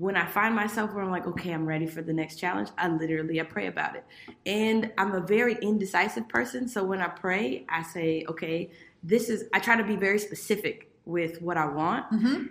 when 0.01 0.17
I 0.17 0.25
find 0.25 0.55
myself 0.57 0.95
where 0.95 1.05
I'm 1.05 1.11
like, 1.11 1.27
okay, 1.27 1.53
I'm 1.53 1.67
ready 1.67 1.87
for 1.87 2.01
the 2.01 2.15
next 2.15 2.37
challenge, 2.37 2.71
I 2.79 2.89
literally 2.89 3.39
I 3.39 3.45
pray 3.45 3.67
about 3.67 3.97
it. 3.97 4.05
And 4.47 4.91
I'm 4.97 5.13
a 5.13 5.21
very 5.21 5.57
indecisive 5.61 6.27
person. 6.27 6.69
So 6.69 6.83
when 6.83 7.03
I 7.03 7.09
pray, 7.09 7.67
I 7.69 7.83
say, 7.83 8.25
okay, 8.27 8.71
this 9.03 9.29
is, 9.29 9.45
I 9.53 9.59
try 9.59 9.77
to 9.77 9.85
be 9.85 9.97
very 9.97 10.19
specific 10.19 10.91
with 11.05 11.43
what 11.43 11.59
I 11.59 11.67
want. 11.67 12.11
Mm-hmm. 12.13 12.45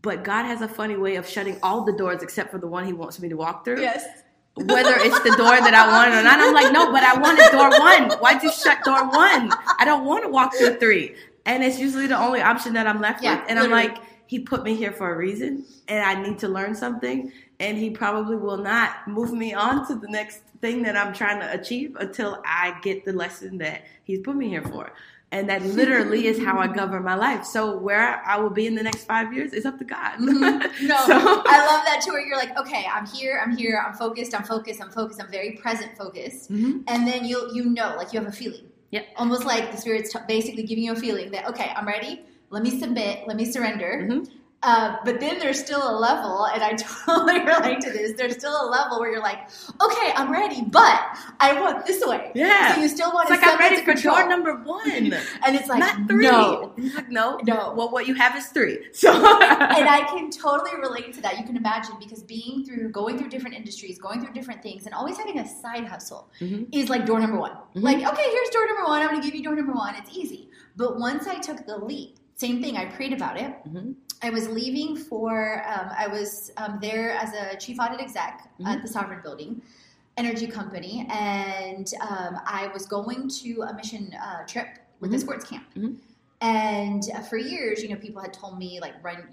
But 0.00 0.24
God 0.24 0.44
has 0.44 0.62
a 0.62 0.68
funny 0.68 0.96
way 0.96 1.16
of 1.16 1.28
shutting 1.28 1.58
all 1.62 1.84
the 1.84 1.92
doors 1.92 2.22
except 2.22 2.50
for 2.50 2.56
the 2.56 2.66
one 2.66 2.86
He 2.86 2.94
wants 2.94 3.20
me 3.20 3.28
to 3.28 3.36
walk 3.36 3.66
through 3.66 3.82
Yes. 3.82 4.06
whether 4.54 4.94
it's 4.96 5.20
the 5.20 5.36
door 5.36 5.60
that 5.60 5.74
I 5.74 5.86
wanted 5.88 6.20
or 6.20 6.22
not. 6.22 6.40
I'm 6.40 6.54
like, 6.54 6.72
no, 6.72 6.90
but 6.90 7.02
I 7.02 7.18
wanted 7.18 7.50
door 7.50 7.68
one. 7.68 8.18
Why'd 8.18 8.42
you 8.42 8.50
shut 8.50 8.82
door 8.82 9.04
one? 9.10 9.50
I 9.78 9.84
don't 9.84 10.06
want 10.06 10.24
to 10.24 10.30
walk 10.30 10.54
through 10.54 10.76
three. 10.78 11.16
And 11.44 11.62
it's 11.62 11.78
usually 11.78 12.06
the 12.06 12.16
only 12.18 12.40
option 12.40 12.72
that 12.74 12.86
I'm 12.86 13.02
left 13.02 13.22
Yeah, 13.22 13.40
with. 13.40 13.50
And 13.50 13.60
literally. 13.60 13.82
I'm 13.82 13.94
like, 13.94 14.02
he 14.34 14.40
put 14.40 14.64
me 14.64 14.74
here 14.74 14.90
for 14.90 15.14
a 15.14 15.16
reason 15.16 15.64
and 15.86 16.02
I 16.02 16.20
need 16.20 16.40
to 16.40 16.48
learn 16.48 16.74
something. 16.74 17.30
And 17.60 17.78
he 17.78 17.90
probably 17.90 18.34
will 18.34 18.56
not 18.56 19.06
move 19.06 19.32
me 19.32 19.54
on 19.54 19.86
to 19.86 19.94
the 19.94 20.08
next 20.08 20.40
thing 20.60 20.82
that 20.82 20.96
I'm 20.96 21.14
trying 21.14 21.38
to 21.38 21.52
achieve 21.52 21.94
until 22.00 22.42
I 22.44 22.76
get 22.82 23.04
the 23.04 23.12
lesson 23.12 23.58
that 23.58 23.82
he's 24.02 24.18
put 24.18 24.34
me 24.34 24.48
here 24.48 24.62
for. 24.62 24.90
And 25.30 25.48
that 25.48 25.62
literally 25.62 26.26
is 26.26 26.42
how 26.44 26.58
I 26.58 26.66
govern 26.66 27.04
my 27.04 27.14
life. 27.14 27.44
So 27.44 27.76
where 27.78 28.20
I 28.26 28.36
will 28.40 28.50
be 28.50 28.66
in 28.66 28.74
the 28.74 28.82
next 28.82 29.04
five 29.04 29.32
years 29.32 29.52
is 29.52 29.64
up 29.66 29.78
to 29.78 29.84
God. 29.84 30.18
Mm-hmm. 30.18 30.86
No, 30.88 30.96
So- 31.06 31.42
I 31.46 31.58
love 31.70 31.84
that 31.86 32.00
too. 32.04 32.10
Where 32.12 32.26
you're 32.26 32.36
like, 32.36 32.58
okay, 32.58 32.84
I'm 32.92 33.06
here, 33.06 33.40
I'm 33.40 33.56
here, 33.56 33.80
I'm 33.86 33.94
focused, 33.94 34.34
I'm 34.34 34.42
focused, 34.44 34.82
I'm 34.82 34.90
focused, 34.90 35.22
I'm 35.22 35.30
very 35.30 35.52
present 35.52 35.96
focused, 35.96 36.50
Mhm. 36.50 36.82
and 36.88 37.06
then 37.06 37.24
you 37.24 37.50
you 37.54 37.66
know, 37.66 37.94
like 37.96 38.12
you 38.12 38.18
have 38.18 38.28
a 38.28 38.32
feeling. 38.32 38.66
Yeah. 38.90 39.02
Almost 39.16 39.44
like 39.44 39.70
the 39.70 39.76
spirit's 39.76 40.12
t- 40.12 40.18
basically 40.26 40.64
giving 40.64 40.82
you 40.84 40.92
a 40.92 40.96
feeling 40.96 41.30
that 41.32 41.46
okay, 41.50 41.72
I'm 41.76 41.86
ready. 41.86 42.22
Let 42.50 42.62
me 42.62 42.78
submit. 42.78 43.26
Let 43.26 43.36
me 43.36 43.44
surrender. 43.44 44.06
Mhm. 44.10 44.28
Uh, 44.66 44.96
but 45.04 45.20
then 45.20 45.38
there's 45.40 45.62
still 45.62 45.82
a 45.90 45.92
level, 45.98 46.46
and 46.46 46.62
I 46.62 46.72
totally 47.04 47.38
relate 47.44 47.82
to 47.82 47.90
this. 47.90 48.14
There's 48.16 48.32
still 48.38 48.56
a 48.62 48.64
level 48.70 48.98
where 48.98 49.12
you're 49.12 49.20
like, 49.20 49.40
okay, 49.82 50.10
I'm 50.16 50.32
ready, 50.32 50.62
but 50.62 51.02
I 51.38 51.60
want 51.60 51.84
this 51.84 52.02
way. 52.06 52.32
Yeah. 52.34 52.74
So 52.74 52.80
you 52.80 52.88
still 52.88 53.12
want 53.12 53.28
It's 53.28 53.40
to 53.40 53.44
like 53.46 53.54
I'm 53.56 53.60
ready 53.60 53.76
to 53.76 53.82
for 53.84 53.92
control. 53.92 54.16
door 54.16 54.26
number 54.26 54.54
one. 54.62 54.90
and 55.44 55.54
it's 55.54 55.68
like 55.68 55.80
not 55.80 56.08
three. 56.08 56.24
no. 56.24 56.72
Like, 56.78 57.10
no, 57.10 57.38
No. 57.44 57.74
Well, 57.76 57.90
what 57.90 58.06
you 58.08 58.14
have 58.14 58.34
is 58.36 58.46
three. 58.46 58.86
So, 58.94 59.10
and 59.12 59.86
I 59.86 60.00
can 60.08 60.30
totally 60.30 60.80
relate 60.80 61.12
to 61.12 61.20
that. 61.20 61.38
You 61.38 61.44
can 61.44 61.58
imagine 61.58 61.96
because 62.00 62.22
being 62.22 62.64
through, 62.64 62.88
going 62.88 63.18
through 63.18 63.28
different 63.28 63.56
industries, 63.56 63.98
going 63.98 64.24
through 64.24 64.32
different 64.32 64.62
things, 64.62 64.86
and 64.86 64.94
always 64.94 65.18
having 65.18 65.40
a 65.40 65.46
side 65.46 65.84
hustle 65.86 66.30
Mhm. 66.40 66.68
is 66.72 66.88
like 66.88 67.04
door 67.04 67.20
number 67.20 67.38
one. 67.38 67.52
Mhm. 67.76 67.82
Like, 67.82 67.96
okay, 67.98 68.30
here's 68.30 68.48
door 68.48 68.66
number 68.66 68.84
one. 68.84 69.02
I'm 69.02 69.10
going 69.10 69.20
to 69.20 69.26
give 69.26 69.34
you 69.34 69.42
door 69.44 69.56
number 69.56 69.74
one. 69.74 69.94
It's 69.96 70.16
easy. 70.16 70.48
But 70.74 70.98
once 70.98 71.26
I 71.26 71.34
took 71.38 71.66
the 71.66 71.76
leap, 71.76 72.16
same 72.36 72.60
thing. 72.62 72.76
I 72.76 72.86
prayed 72.86 73.12
about 73.12 73.38
it. 73.38 73.52
Mhm. 73.68 73.94
I 74.22 74.30
was 74.30 74.48
leaving 74.48 74.96
for. 74.96 75.62
Um, 75.66 75.90
I 75.96 76.06
was 76.08 76.50
um, 76.56 76.78
there 76.80 77.12
as 77.12 77.32
a 77.34 77.56
chief 77.56 77.78
audit 77.80 78.00
exec 78.00 78.48
at 78.66 78.82
the 78.82 78.88
Sovereign 78.88 79.20
Building. 79.22 79.60
Energy 80.16 80.46
company, 80.46 81.04
and 81.10 81.90
um, 82.00 82.38
I 82.46 82.70
was 82.72 82.86
going 82.86 83.28
to 83.42 83.62
a 83.62 83.74
mission 83.74 84.14
uh, 84.14 84.44
trip 84.46 84.68
with 85.00 85.10
the 85.10 85.16
Mhm. 85.16 85.20
sports 85.20 85.44
camp. 85.44 85.64
Mhm. 85.74 85.96
And 86.40 87.02
uh, 87.12 87.20
for 87.22 87.36
years, 87.36 87.82
you 87.82 87.88
know, 87.88 87.96
people 87.96 88.22
had 88.22 88.32
told 88.32 88.56
me 88.56 88.78
like, 88.80 88.94
run, 89.02 89.26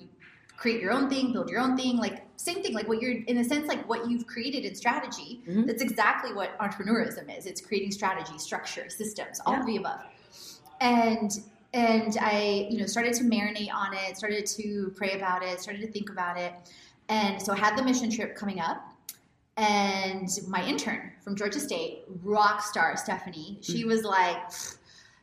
create 0.57 0.81
your 0.81 0.91
own 0.91 1.07
thing, 1.07 1.33
build 1.33 1.51
your 1.51 1.59
own 1.59 1.77
thing, 1.77 1.97
like 1.97 2.23
same 2.37 2.63
thing, 2.63 2.73
like 2.73 2.87
what 2.87 2.99
you're 2.99 3.11
in 3.11 3.37
a 3.37 3.43
sense, 3.43 3.67
like 3.67 3.87
what 3.87 4.09
you've 4.09 4.25
created 4.25 4.65
in 4.65 4.73
strategy. 4.73 5.43
Mhm. 5.47 5.67
That's 5.67 5.83
exactly 5.83 6.33
what 6.33 6.57
entrepreneurism 6.57 7.37
is. 7.37 7.45
It's 7.45 7.61
creating 7.61 7.91
strategy, 7.91 8.39
structure, 8.39 8.89
systems, 8.89 9.39
all 9.45 9.53
Yeah. 9.53 9.59
of 9.59 9.65
the 9.67 9.77
above. 9.77 10.01
And 10.79 11.29
and 11.73 12.17
I, 12.19 12.67
you 12.69 12.79
know, 12.79 12.85
started 12.85 13.13
to 13.15 13.23
marinate 13.23 13.73
on 13.73 13.93
it, 13.93 14.17
started 14.17 14.45
to 14.47 14.93
pray 14.95 15.13
about 15.13 15.43
it, 15.43 15.61
started 15.61 15.81
to 15.81 15.91
think 15.91 16.09
about 16.09 16.37
it. 16.37 16.53
And 17.09 17.41
so 17.41 17.53
I 17.53 17.57
had 17.57 17.77
the 17.77 17.83
mission 17.83 18.09
trip 18.09 18.35
coming 18.35 18.59
up. 18.59 18.87
And 19.57 20.29
my 20.47 20.65
intern 20.65 21.11
from 21.21 21.35
Georgia 21.35 21.59
State, 21.59 22.03
rock 22.23 22.63
star 22.63 22.95
Stephanie, 22.97 23.59
she 23.61 23.81
hmm. 23.81 23.89
was 23.89 24.03
like, 24.03 24.37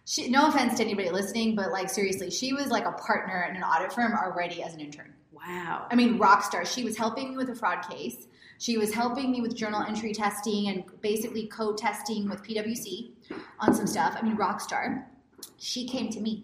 she, 0.04 0.30
no 0.30 0.48
offense 0.48 0.76
to 0.78 0.84
anybody 0.84 1.10
listening, 1.10 1.54
but 1.54 1.70
like 1.70 1.90
seriously, 1.90 2.30
she 2.30 2.52
was 2.52 2.68
like 2.68 2.84
a 2.84 2.92
partner 2.92 3.46
in 3.48 3.56
an 3.56 3.62
audit 3.62 3.92
firm 3.92 4.12
already 4.12 4.62
as 4.62 4.74
an 4.74 4.80
intern. 4.80 5.12
wow. 5.32 5.86
I 5.90 5.94
mean, 5.96 6.18
rock 6.18 6.44
star. 6.44 6.64
She 6.64 6.84
was 6.84 6.96
helping 6.96 7.30
me 7.30 7.36
with 7.36 7.50
a 7.50 7.54
fraud 7.54 7.86
case. 7.88 8.26
She 8.58 8.76
was 8.76 8.92
helping 8.92 9.30
me 9.30 9.40
with 9.40 9.54
journal 9.54 9.82
entry 9.82 10.12
testing 10.12 10.68
and 10.68 10.84
basically 11.00 11.46
co 11.46 11.74
testing 11.74 12.28
with 12.28 12.42
PwC 12.42 13.10
on 13.60 13.72
some 13.74 13.86
stuff. 13.86 14.16
I 14.18 14.22
mean, 14.22 14.36
rock 14.36 14.60
star. 14.60 15.06
She 15.56 15.86
came 15.86 16.10
to 16.10 16.20
me 16.20 16.42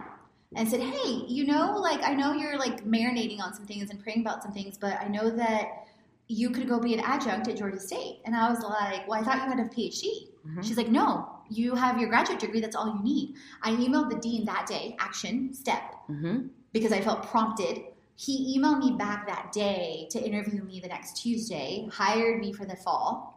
and 0.57 0.69
said, 0.69 0.81
"Hey, 0.81 1.25
you 1.27 1.47
know, 1.47 1.77
like 1.79 2.03
I 2.03 2.15
know 2.15 2.33
you're 2.33 2.59
like 2.59 2.85
marinating 2.85 3.41
on 3.41 3.55
some 3.55 3.67
things 3.67 3.91
and 3.91 4.03
praying 4.03 4.21
about 4.21 4.43
some 4.43 4.53
things, 4.53 4.79
but 4.79 5.01
I 5.01 5.09
know 5.09 5.31
that 5.31 5.87
you 6.29 6.51
could 6.51 6.69
go 6.69 6.79
be 6.81 6.95
an 6.95 7.01
adjunct 7.01 7.49
at 7.49 7.57
Georgia 7.57 7.81
State." 7.81 8.21
And 8.25 8.35
I 8.37 8.49
was 8.51 8.61
like, 8.63 9.07
"Well, 9.09 9.21
I 9.21 9.25
thought 9.25 9.37
you 9.37 9.51
had 9.51 9.59
a 9.61 9.69
PhD." 9.69 10.29
Mhm. 10.47 10.65
She's 10.65 10.77
like, 10.77 10.89
"No, 10.89 11.29
you 11.49 11.75
have 11.75 11.99
your 11.99 12.09
graduate 12.09 12.39
degree. 12.39 12.61
That's 12.61 12.77
all 12.77 12.87
you 12.97 13.03
need." 13.03 13.35
I 13.63 13.73
emailed 13.73 14.11
the 14.11 14.17
dean 14.17 14.45
that 14.47 14.67
day. 14.67 14.97
Action 14.99 15.53
step 15.53 15.83
Mhm. 16.09 16.51
because 16.73 16.93
I 16.93 17.01
felt 17.01 17.23
prompted. 17.25 17.83
He 18.17 18.57
emailed 18.57 18.79
me 18.79 18.93
back 18.93 19.27
that 19.27 19.51
day 19.53 20.07
to 20.11 20.25
interview 20.25 20.63
me 20.63 20.79
the 20.79 20.87
next 20.87 21.17
Tuesday, 21.17 21.89
hired 21.93 22.41
me 22.41 22.53
for 22.53 22.65
the 22.65 22.77
fall. 22.77 23.34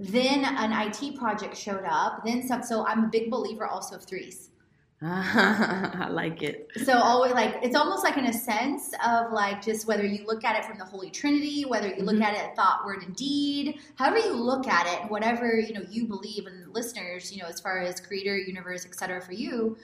Then 0.00 0.44
an 0.44 0.72
IT 0.72 1.16
project 1.16 1.56
showed 1.56 1.84
up. 1.84 2.24
Then 2.24 2.46
some, 2.46 2.62
so 2.62 2.86
I'm 2.86 3.04
a 3.04 3.08
big 3.08 3.30
believer 3.30 3.66
also 3.66 3.96
of 3.96 4.04
threes. 4.04 4.50
I 5.02 6.08
like 6.10 6.42
it. 6.42 6.68
So 6.84 6.94
always 6.98 7.32
like 7.32 7.56
it's 7.62 7.76
almost 7.76 8.02
like 8.02 8.16
in 8.16 8.26
a 8.26 8.32
sense 8.32 8.92
of 9.06 9.32
like 9.32 9.62
just 9.62 9.86
whether 9.86 10.04
you 10.04 10.26
look 10.26 10.42
at 10.44 10.58
it 10.58 10.64
from 10.64 10.76
the 10.76 10.84
Holy 10.84 11.08
Trinity, 11.08 11.64
whether 11.64 11.86
you 11.88 12.02
look 12.02 12.16
Mhm. 12.16 12.24
at 12.24 12.34
it 12.34 12.56
thought, 12.56 12.84
word, 12.84 13.04
and 13.04 13.14
deed, 13.14 13.78
however 13.94 14.18
you 14.18 14.32
look 14.32 14.66
at 14.66 14.86
it, 14.88 15.08
whatever 15.08 15.56
you 15.56 15.72
know 15.72 15.84
you 15.88 16.06
believe, 16.08 16.46
and 16.46 16.74
listeners, 16.74 17.32
you 17.32 17.40
know, 17.40 17.48
as 17.48 17.60
far 17.60 17.78
as 17.78 18.00
creator, 18.00 18.36
universe, 18.36 18.84
etc. 18.86 19.20
For 19.22 19.32
you, 19.32 19.76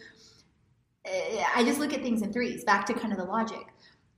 eh, 1.04 1.44
I 1.54 1.62
just 1.62 1.78
look 1.78 1.92
at 1.92 2.02
things 2.02 2.22
in 2.22 2.32
threes. 2.32 2.64
Back 2.64 2.84
to 2.86 2.94
kind 2.94 3.12
of 3.12 3.18
the 3.18 3.24
logic, 3.24 3.66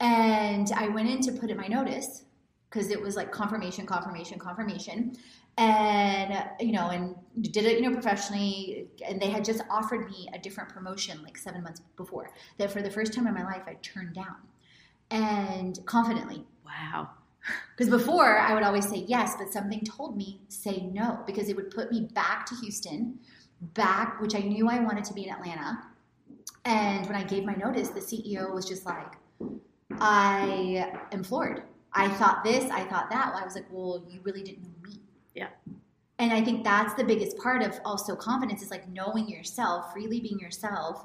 and 0.00 0.72
I 0.72 0.88
went 0.88 1.10
in 1.10 1.20
to 1.22 1.32
put 1.32 1.50
in 1.50 1.58
my 1.58 1.66
notice 1.66 2.24
because 2.70 2.88
it 2.90 3.00
was 3.00 3.16
like 3.16 3.30
confirmation, 3.32 3.84
confirmation, 3.84 4.38
confirmation, 4.38 5.14
and 5.56 6.44
you 6.60 6.72
know, 6.72 6.88
and 6.90 7.14
did 7.40 7.64
it 7.64 7.80
you 7.80 7.88
know 7.88 7.94
professionally, 7.94 8.88
and 9.06 9.20
they 9.20 9.30
had 9.30 9.44
just 9.44 9.62
offered 9.70 10.10
me 10.10 10.28
a 10.34 10.38
different 10.38 10.68
promotion 10.68 11.22
like 11.22 11.38
seven 11.38 11.62
months 11.62 11.80
before 11.96 12.30
that 12.58 12.70
for 12.70 12.82
the 12.82 12.90
first 12.90 13.12
time 13.12 13.26
in 13.26 13.34
my 13.34 13.44
life 13.44 13.62
I 13.66 13.74
turned 13.82 14.14
down, 14.14 14.36
and 15.10 15.78
confidently. 15.86 16.44
Wow. 16.64 17.10
Because 17.76 17.90
before 17.90 18.38
I 18.38 18.54
would 18.54 18.64
always 18.64 18.88
say 18.88 19.04
yes, 19.06 19.34
but 19.38 19.52
something 19.52 19.80
told 19.82 20.16
me 20.16 20.40
say 20.48 20.90
no 20.92 21.20
because 21.26 21.48
it 21.48 21.54
would 21.54 21.70
put 21.70 21.92
me 21.92 22.08
back 22.12 22.44
to 22.46 22.56
Houston, 22.56 23.20
back, 23.60 24.20
which 24.20 24.34
I 24.34 24.40
knew 24.40 24.68
I 24.68 24.80
wanted 24.80 25.04
to 25.04 25.14
be 25.14 25.24
in 25.28 25.30
Atlanta. 25.32 25.78
And 26.64 27.06
when 27.06 27.14
I 27.14 27.22
gave 27.22 27.44
my 27.44 27.54
notice, 27.54 27.90
the 27.90 28.00
CEO 28.00 28.52
was 28.52 28.66
just 28.66 28.84
like, 28.84 29.12
I 30.00 30.90
am 31.12 31.22
floored. 31.22 31.62
I 31.92 32.08
thought 32.08 32.44
this, 32.44 32.70
I 32.70 32.84
thought 32.84 33.08
that. 33.10 33.32
Well, 33.32 33.42
I 33.42 33.44
was 33.44 33.54
like, 33.54 33.66
well, 33.70 34.04
you 34.10 34.20
really 34.22 34.42
didn't 34.42 34.64
know 34.64 34.68
me. 34.68 34.75
Yeah. 34.75 34.75
And 36.18 36.32
I 36.32 36.42
think 36.42 36.64
that's 36.64 36.94
the 36.94 37.04
biggest 37.04 37.36
part 37.38 37.62
of 37.62 37.78
also 37.84 38.16
confidence 38.16 38.62
is 38.62 38.70
like 38.70 38.88
knowing 38.88 39.28
yourself, 39.28 39.92
freely 39.92 40.20
being 40.20 40.38
yourself. 40.38 41.04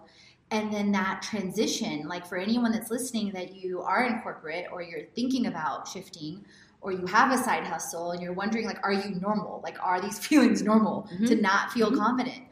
And 0.51 0.73
then 0.73 0.91
that 0.93 1.21
transition, 1.21 2.07
like 2.07 2.25
for 2.25 2.37
anyone 2.37 2.71
that's 2.71 2.91
listening 2.91 3.31
that 3.33 3.55
you 3.55 3.81
are 3.81 4.05
in 4.05 4.19
corporate 4.21 4.67
or 4.71 4.81
you're 4.81 5.05
thinking 5.15 5.47
about 5.47 5.87
shifting 5.87 6.45
or 6.81 6.91
you 6.91 7.05
have 7.07 7.31
a 7.31 7.37
side 7.37 7.65
hustle 7.65 8.11
and 8.11 8.21
you're 8.21 8.33
wondering 8.33 8.65
like 8.65 8.79
are 8.83 8.93
you 8.93 9.15
normal? 9.21 9.61
Like 9.63 9.77
are 9.81 10.01
these 10.01 10.19
feelings 10.27 10.61
normal 10.61 11.07
to 11.27 11.35
Mhm. 11.35 11.41
not 11.41 11.71
feel 11.71 11.91
Mhm. 11.91 11.97
confident? 11.97 12.43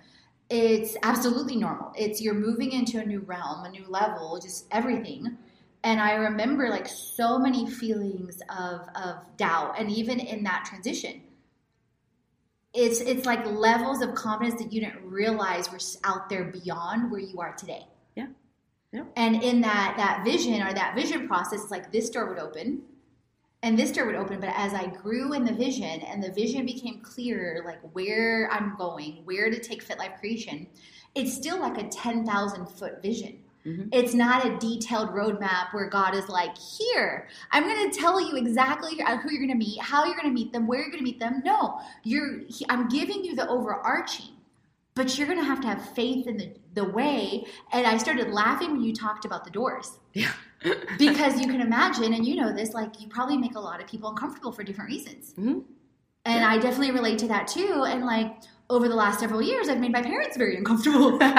It's 0.49 0.97
absolutely 1.03 1.55
normal. 1.55 1.93
It's 1.95 2.21
you're 2.21 2.33
moving 2.33 2.71
into 2.71 2.99
a 2.99 3.05
new 3.05 3.19
realm, 3.19 3.65
a 3.65 3.69
new 3.69 3.85
level, 3.87 4.39
just 4.41 4.65
everything. 4.71 5.37
And 5.83 6.01
I 6.01 6.13
remember 6.15 6.69
like 6.69 6.87
so 6.87 7.37
many 7.39 7.69
feelings 7.69 8.41
of 8.49 8.81
of 8.95 9.15
doubt 9.37 9.75
and 9.77 9.89
even 9.91 10.19
in 10.19 10.43
that 10.43 10.65
transition 10.65 11.21
it's 12.73 13.01
it's 13.01 13.25
like 13.25 13.45
levels 13.45 14.01
of 14.01 14.13
confidence 14.13 14.61
that 14.61 14.71
you 14.71 14.81
didn't 14.81 15.03
realize 15.03 15.71
were 15.71 15.79
out 16.03 16.29
there 16.29 16.45
beyond 16.45 17.11
where 17.11 17.19
you 17.19 17.39
are 17.39 17.53
today. 17.53 17.85
Yeah. 18.15 18.27
Yeah. 18.91 19.03
And 19.15 19.43
in 19.43 19.61
that 19.61 19.95
that 19.97 20.23
vision 20.23 20.61
or 20.61 20.73
that 20.73 20.95
vision 20.95 21.27
process, 21.27 21.61
it's 21.61 21.71
like 21.71 21.91
this 21.91 22.09
door 22.09 22.27
would 22.27 22.39
open 22.39 22.83
and 23.61 23.77
this 23.77 23.91
door 23.91 24.05
would 24.05 24.15
open. 24.15 24.39
But 24.39 24.53
as 24.55 24.73
I 24.73 24.87
grew 24.87 25.33
in 25.33 25.45
the 25.45 25.53
vision 25.53 26.01
and 26.01 26.23
the 26.23 26.31
vision 26.31 26.65
became 26.65 27.01
clearer, 27.01 27.63
like 27.65 27.79
where 27.93 28.49
I'm 28.51 28.75
going, 28.77 29.21
where 29.25 29.49
to 29.49 29.59
take 29.59 29.83
Fit 29.83 29.99
Life 29.99 30.19
Creation, 30.19 30.67
it's 31.15 31.33
still 31.33 31.59
like 31.59 31.77
a 31.77 31.87
10,000 31.87 32.65
foot 32.67 33.01
vision. 33.01 33.39
Mhm. 33.65 33.89
It's 33.91 34.13
not 34.13 34.45
a 34.45 34.57
detailed 34.57 35.09
roadmap 35.09 35.73
where 35.73 35.87
God 35.89 36.15
is 36.15 36.29
like, 36.29 36.57
here, 36.57 37.27
I'm 37.51 37.63
going 37.63 37.91
to 37.91 37.99
tell 37.99 38.19
you 38.21 38.37
exactly 38.37 38.91
who 38.95 39.31
you're 39.31 39.45
going 39.45 39.49
to 39.49 39.55
meet, 39.55 39.81
how 39.81 40.05
you're 40.05 40.15
going 40.15 40.29
to 40.29 40.33
meet 40.33 40.53
them, 40.53 40.65
where 40.65 40.79
you're 40.79 40.89
going 40.89 40.99
to 40.99 41.03
meet 41.03 41.19
them. 41.19 41.41
No, 41.43 41.79
you're. 42.03 42.39
he- 42.47 42.65
I'm 42.69 42.87
giving 42.87 43.23
you 43.23 43.35
the 43.35 43.47
overarching, 43.49 44.31
but 44.95 45.17
you're 45.17 45.27
going 45.27 45.39
to 45.39 45.45
have 45.45 45.59
to 45.61 45.67
have 45.67 45.89
faith 45.93 46.27
in 46.27 46.37
the 46.37 46.53
the 46.75 46.85
way. 46.85 47.45
And 47.73 47.85
I 47.87 47.97
started 47.97 48.29
laughing 48.29 48.71
when 48.71 48.81
you 48.81 48.93
talked 48.93 49.25
about 49.25 49.43
the 49.43 49.49
doors 49.49 49.97
Yeah. 50.13 50.31
because 50.99 51.41
you 51.41 51.47
can 51.47 51.61
imagine, 51.61 52.13
and 52.13 52.25
you 52.25 52.35
know 52.35 52.53
this, 52.53 52.73
like 52.73 53.01
you 53.01 53.07
probably 53.07 53.37
make 53.37 53.55
a 53.55 53.59
lot 53.59 53.81
of 53.81 53.87
people 53.87 54.11
uncomfortable 54.11 54.51
for 54.51 54.63
different 54.63 54.89
reasons. 54.91 55.33
Mhm. 55.33 55.63
And 56.25 56.43
I 56.45 56.59
definitely 56.59 56.91
relate 56.91 57.17
to 57.19 57.27
that 57.29 57.47
too. 57.47 57.85
And 57.87 58.05
like 58.05 58.43
over 58.69 58.87
the 58.87 58.95
last 58.95 59.19
several 59.19 59.41
years, 59.41 59.67
I've 59.69 59.79
made 59.79 59.91
my 59.91 60.01
parents 60.01 60.37
very 60.37 60.55
uncomfortable 60.57 61.11
because 61.17 61.29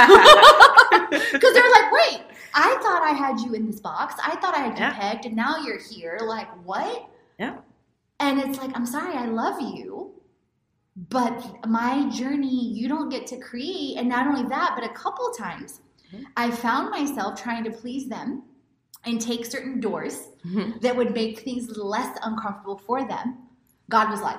they're 1.55 1.71
like, 1.71 1.93
"Wait, 1.93 2.21
I 2.55 2.77
thought 2.83 3.03
I 3.03 3.13
had 3.17 3.41
you 3.41 3.55
in 3.55 3.67
this 3.67 3.81
box. 3.81 4.15
I 4.25 4.37
thought 4.37 4.55
I 4.55 4.61
had 4.61 4.79
you 4.79 4.85
Yeah. 4.85 4.95
pegged, 4.99 5.27
and 5.27 5.37
now 5.37 5.59
you're 5.59 5.79
here. 5.79 6.19
Like 6.23 6.49
what?" 6.65 7.09
Yeah. 7.39 7.57
And 8.19 8.39
it's 8.41 8.59
like, 8.59 8.71
I'm 8.75 8.85
sorry, 8.87 9.15
I 9.15 9.25
love 9.27 9.61
you, 9.63 10.13
but 11.09 11.67
my 11.67 12.09
journey 12.11 12.67
you 12.69 12.87
don't 12.89 13.09
get 13.09 13.27
to 13.29 13.39
create. 13.39 13.97
And 13.97 14.09
not 14.09 14.27
only 14.27 14.47
that, 14.51 14.73
but 14.75 14.85
a 14.85 14.93
couple 14.93 15.31
times, 15.31 15.81
Mhm. 16.13 16.25
I 16.37 16.51
found 16.51 16.91
myself 16.91 17.41
trying 17.41 17.65
to 17.65 17.71
please 17.71 18.09
them 18.09 18.43
and 19.05 19.19
take 19.21 19.47
certain 19.47 19.81
doors 19.81 20.29
Mhm. 20.45 20.81
that 20.83 20.95
would 20.97 21.15
make 21.15 21.39
things 21.41 21.75
less 21.79 22.19
uncomfortable 22.23 22.77
for 22.77 23.05
them. 23.09 23.39
God 23.89 24.11
was 24.11 24.21
like, 24.21 24.39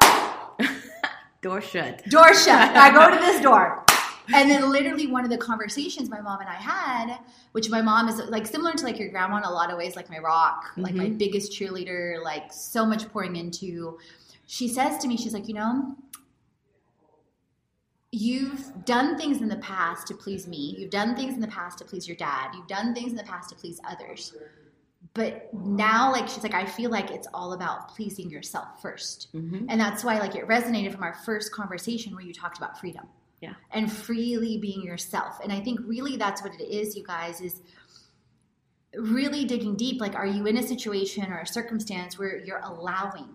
Door 1.41 1.61
shut. 1.61 2.03
door 2.09 2.33
shut. 2.33 2.75
I 2.77 2.91
go 2.91 3.09
to 3.09 3.17
this 3.19 3.41
door. 3.41 3.83
And 4.33 4.49
then 4.49 4.69
literally 4.69 5.07
one 5.07 5.25
of 5.25 5.29
the 5.29 5.37
conversations 5.37 6.07
my 6.09 6.21
mom 6.21 6.39
and 6.39 6.47
I 6.47 6.53
had, 6.53 7.17
which 7.51 7.69
my 7.69 7.81
mom 7.81 8.07
is 8.07 8.17
like 8.29 8.45
similar 8.47 8.71
to 8.73 8.85
like 8.85 8.97
your 8.97 9.09
grandma 9.09 9.37
in 9.37 9.43
a 9.43 9.51
lot 9.51 9.71
of 9.71 9.77
ways, 9.77 9.97
like 9.97 10.09
my 10.09 10.19
rock, 10.19 10.71
like 10.77 10.93
my 10.93 11.07
Mhm. 11.07 11.17
biggest 11.17 11.51
cheerleader, 11.51 12.23
like 12.23 12.53
so 12.53 12.85
much 12.85 13.09
pouring 13.09 13.35
into. 13.35 13.97
She 14.45 14.69
says 14.69 14.99
to 14.99 15.07
me, 15.09 15.17
she's 15.17 15.33
like, 15.33 15.49
you 15.49 15.55
know, 15.55 15.97
you've 18.11 18.85
done 18.85 19.17
things 19.17 19.41
in 19.41 19.49
the 19.49 19.57
past 19.57 20.07
to 20.07 20.13
please 20.13 20.47
me. 20.47 20.75
You've 20.77 20.91
done 20.91 21.15
things 21.15 21.33
in 21.33 21.41
the 21.41 21.47
past 21.47 21.79
to 21.79 21.83
please 21.85 22.07
your 22.07 22.15
dad. 22.17 22.51
You've 22.55 22.67
done 22.67 22.93
things 22.93 23.09
in 23.11 23.17
the 23.17 23.23
past 23.23 23.49
to 23.49 23.55
please 23.55 23.81
others. 23.85 24.33
But 25.13 25.53
now, 25.53 26.11
like, 26.11 26.29
she's 26.29 26.43
like, 26.43 26.53
I 26.53 26.65
feel 26.65 26.89
like 26.89 27.11
it's 27.11 27.27
all 27.33 27.51
about 27.53 27.89
pleasing 27.89 28.29
yourself 28.29 28.81
first. 28.81 29.27
Mhm. 29.33 29.65
And 29.67 29.79
that's 29.79 30.03
why 30.03 30.19
like 30.19 30.35
it 30.35 30.47
resonated 30.47 30.93
from 30.93 31.03
our 31.03 31.13
first 31.13 31.51
conversation 31.51 32.15
where 32.15 32.23
you 32.23 32.33
talked 32.33 32.57
about 32.57 32.79
freedom. 32.79 33.07
Yeah. 33.41 33.55
And 33.71 33.91
freely 33.91 34.57
being 34.57 34.83
yourself. 34.83 35.39
And 35.43 35.51
I 35.51 35.59
think 35.59 35.79
really 35.83 36.15
that's 36.15 36.41
what 36.43 36.53
it 36.53 36.63
is, 36.63 36.95
you 36.95 37.03
guys, 37.03 37.41
is 37.41 37.61
really 38.95 39.45
digging 39.45 39.75
deep. 39.75 39.99
Like, 39.99 40.15
are 40.15 40.27
you 40.27 40.45
in 40.45 40.57
a 40.57 40.63
situation 40.63 41.31
or 41.31 41.39
a 41.39 41.47
circumstance 41.47 42.17
where 42.17 42.37
you're 42.37 42.61
allowing 42.63 43.27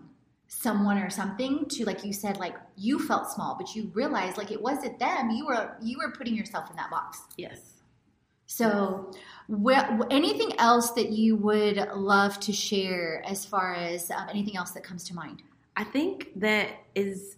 someone 0.47 0.97
or 0.97 1.09
something 1.09 1.65
to, 1.65 1.85
like 1.85 2.03
you 2.05 2.13
said, 2.13 2.37
like 2.37 2.55
you 2.77 2.99
felt 2.99 3.29
small, 3.29 3.55
but 3.59 3.75
you 3.75 3.91
realized 3.93 4.37
like 4.37 4.51
it 4.51 4.61
wasn't 4.61 4.97
them. 4.97 5.29
You 5.29 5.45
were 5.45 5.75
you 5.81 5.97
were 5.97 6.11
putting 6.11 6.35
yourself 6.35 6.69
in 6.69 6.75
that 6.77 6.89
box. 6.89 7.21
Yes. 7.37 7.59
So, 8.49 9.11
wh- 9.49 10.05
anything 10.09 10.59
else 10.59 10.91
that 10.91 11.09
you 11.09 11.35
would 11.37 11.77
love 11.93 12.39
to 12.41 12.53
share 12.53 13.23
as 13.25 13.45
far 13.45 13.73
as 13.75 14.11
um, 14.11 14.29
anything 14.29 14.57
else 14.57 14.71
that 14.71 14.83
comes 14.83 15.03
to 15.05 15.15
mind? 15.15 15.43
I 15.75 15.83
think 15.83 16.29
that 16.37 16.69
is 16.95 17.37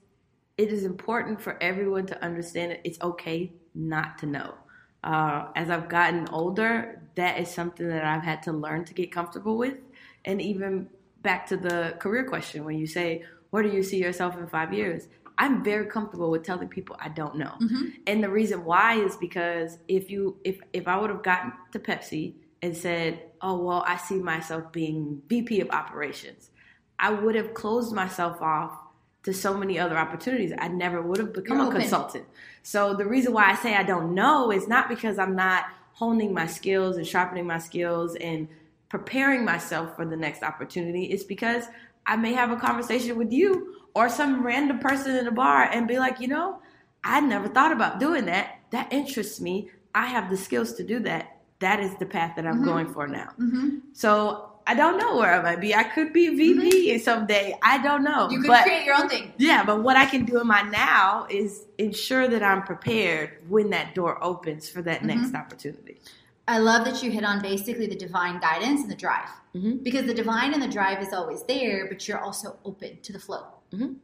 it 0.58 0.74
is 0.74 0.84
important 0.84 1.42
for 1.42 1.58
everyone 1.62 2.06
to 2.08 2.24
understand 2.24 2.72
that 2.72 2.82
it's 2.84 3.00
okay 3.02 3.52
not 3.74 4.18
to 4.18 4.26
know. 4.26 4.56
Uh, 5.04 5.48
as 5.56 5.70
I've 5.70 5.88
gotten 5.88 6.28
older, 6.30 7.02
that 7.16 7.40
is 7.40 7.50
something 7.50 7.88
that 7.88 8.04
I've 8.04 8.24
had 8.24 8.44
to 8.44 8.52
learn 8.52 8.84
to 8.86 8.94
get 8.94 9.10
comfortable 9.10 9.58
with. 9.58 9.78
And 10.26 10.42
even 10.42 10.90
back 11.22 11.48
to 11.48 11.58
the 11.58 11.96
career 12.00 12.26
question, 12.26 12.66
when 12.66 12.78
you 12.78 12.88
say, 12.88 13.24
"Where 13.52 13.64
do 13.64 13.70
you 13.70 13.84
see 13.84 14.02
yourself 14.02 14.38
in 14.38 14.48
five 14.48 14.74
years?" 14.74 15.08
I'm 15.40 15.64
very 15.64 15.86
comfortable 15.86 16.30
with 16.30 16.44
telling 16.44 16.68
people 16.68 16.98
I 17.00 17.10
don't 17.10 17.36
know. 17.38 17.54
Mhm. 17.62 17.94
And 18.08 18.24
the 18.24 18.30
reason 18.30 18.66
why 18.66 18.96
is 18.96 19.16
because 19.16 19.80
if 19.88 20.12
you 20.12 20.38
if 20.44 20.60
if 20.74 20.88
I 20.88 20.98
would 21.00 21.10
have 21.10 21.24
gotten 21.24 21.54
to 21.72 21.80
Pepsi 21.80 22.34
and 22.62 22.76
said, 22.76 23.24
"Oh 23.42 23.58
well, 23.64 23.84
I 23.88 23.96
see 23.96 24.20
myself 24.20 24.72
being 24.72 25.22
VP 25.30 25.62
of 25.62 25.70
operations," 25.72 26.52
I 27.00 27.12
would 27.12 27.36
have 27.36 27.54
closed 27.54 27.94
myself 27.96 28.42
off 28.42 28.78
to 29.24 29.34
so 29.34 29.58
many 29.58 29.80
other 29.80 29.98
opportunities. 29.98 30.52
I 30.60 30.68
never 30.68 31.02
would 31.02 31.18
have 31.20 31.34
become 31.34 31.58
You're 31.58 31.66
a 31.68 31.70
open. 31.70 31.82
consultant. 31.82 32.26
So 32.64 32.94
the 32.94 33.06
reason 33.06 33.34
why 33.34 33.50
I 33.50 33.56
say 33.56 33.76
I 33.76 33.84
don't 33.84 34.14
know 34.14 34.52
is 34.52 34.68
not 34.68 34.90
because 34.90 35.18
I'm 35.18 35.36
not 35.36 35.66
honing 35.94 36.34
my 36.34 36.48
skills 36.48 36.98
and 36.98 37.06
sharpening 37.08 37.46
my 37.48 37.58
skills 37.60 38.16
and 38.16 38.48
preparing 38.90 39.46
myself 39.46 39.96
for 39.96 40.06
the 40.06 40.16
next 40.18 40.44
opportunity. 40.44 41.06
It's 41.06 41.24
because 41.24 41.66
I 42.06 42.16
may 42.18 42.34
have 42.34 42.52
a 42.52 42.56
conversation 42.58 43.18
with 43.18 43.32
you 43.32 43.76
or 43.96 44.10
some 44.10 44.46
random 44.46 44.80
person 44.80 45.16
in 45.16 45.28
a 45.28 45.32
bar 45.32 45.64
and 45.64 45.88
be 45.88 46.00
like, 46.00 46.20
you 46.20 46.28
know, 46.28 46.62
I 47.04 47.20
never 47.22 47.48
thought 47.48 47.72
about 47.72 48.00
doing 48.00 48.26
that. 48.26 48.60
That 48.72 48.92
interests 48.92 49.40
me. 49.42 49.70
I 49.96 50.06
have 50.08 50.30
the 50.30 50.38
skills 50.38 50.74
to 50.74 50.84
do 50.84 51.00
that. 51.02 51.38
That 51.60 51.80
is 51.80 51.96
the 51.98 52.06
path 52.06 52.36
that 52.36 52.46
I'm 52.46 52.62
Mhm. 52.62 52.66
going 52.66 52.94
for 52.94 53.08
now. 53.08 53.30
Mm-hmm. 53.40 53.78
So 53.94 54.46
I 54.68 54.76
don't 54.76 54.98
know 55.00 55.18
where 55.18 55.34
I 55.34 55.42
might 55.42 55.60
be. 55.62 55.74
I 55.74 55.84
could 55.84 56.14
be 56.14 56.30
VP 56.36 57.00
someday. 57.00 57.58
I 57.64 57.80
don't 57.82 58.04
know. 58.04 58.30
You 58.30 58.40
could 58.40 58.48
but 58.48 58.64
create 58.64 58.86
your 58.86 58.96
own 58.96 59.10
thing. 59.10 59.34
yeah, 59.38 59.64
but 59.66 59.82
what 59.82 59.96
I 59.98 60.06
can 60.06 60.26
do 60.26 60.40
in 60.40 60.46
my 60.48 60.62
now 60.62 61.26
is 61.30 61.66
ensure 61.80 62.28
that 62.28 62.44
I'm 62.44 62.62
prepared 62.62 63.32
when 63.50 63.72
that 63.72 63.96
door 63.96 64.24
opens 64.24 64.70
for 64.70 64.82
that 64.84 65.04
next 65.04 65.34
opportunity. 65.34 66.00
I 66.48 66.60
love 66.60 66.86
that 66.86 67.02
you 67.04 67.10
hit 67.12 67.24
on 67.24 67.42
basically 67.42 67.88
the 67.88 67.96
divine 67.96 68.40
guidance 68.40 68.82
and 68.82 68.92
the 68.92 68.96
drive. 68.96 69.30
Mhm. 69.56 69.84
Because 69.84 70.06
the 70.06 70.14
divine 70.14 70.54
and 70.54 70.62
the 70.62 70.68
drive 70.68 71.02
is 71.02 71.14
always 71.14 71.42
there, 71.44 71.88
but 71.88 72.08
you're 72.08 72.20
also 72.20 72.58
open 72.64 73.00
to 73.02 73.12
the 73.12 73.20
flow. 73.20 73.46
Mhm. 73.72 73.96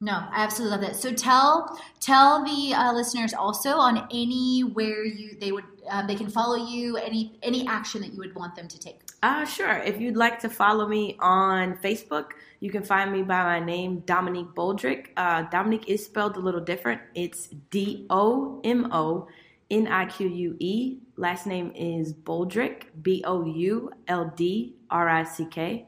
No, 0.00 0.12
I 0.12 0.44
absolutely 0.44 0.76
love 0.76 0.86
that. 0.86 0.96
So 0.96 1.12
tell 1.12 1.76
tell 1.98 2.44
the 2.44 2.72
uh, 2.72 2.92
listeners 2.92 3.34
also 3.34 3.70
on 3.70 4.06
anywhere 4.12 5.04
you 5.04 5.36
they 5.40 5.50
would 5.50 5.64
um, 5.90 6.06
they 6.06 6.14
can 6.14 6.30
follow 6.30 6.54
you 6.54 6.96
any 6.96 7.36
any 7.42 7.66
action 7.66 8.02
that 8.02 8.12
you 8.12 8.18
would 8.18 8.34
want 8.36 8.54
them 8.54 8.68
to 8.68 8.78
take. 8.78 9.00
Uh, 9.24 9.44
sure. 9.44 9.78
If 9.78 10.00
you'd 10.00 10.16
like 10.16 10.38
to 10.40 10.48
follow 10.48 10.86
me 10.86 11.16
on 11.18 11.76
Facebook, 11.78 12.26
you 12.60 12.70
can 12.70 12.84
find 12.84 13.10
me 13.10 13.22
by 13.22 13.42
my 13.42 13.58
name, 13.58 14.02
Domonique 14.02 14.54
Bouldrick. 14.54 15.12
Uh, 15.16 15.42
Domonique 15.46 15.88
is 15.88 16.04
spelled 16.04 16.36
a 16.36 16.40
little 16.40 16.60
different. 16.60 17.00
It's 17.16 17.48
D 17.70 18.06
O 18.10 18.60
M 18.62 18.92
O 18.92 19.26
N 19.68 19.88
I 19.88 20.06
Q 20.06 20.28
U 20.28 20.56
E. 20.60 20.98
Last 21.16 21.44
name 21.44 21.72
is 21.74 22.12
Bouldrick, 22.12 22.92
B 23.02 23.24
O 23.26 23.44
U 23.44 23.90
L 24.06 24.32
D 24.36 24.76
R 24.90 25.08
I 25.08 25.24
C 25.24 25.44
K. 25.46 25.87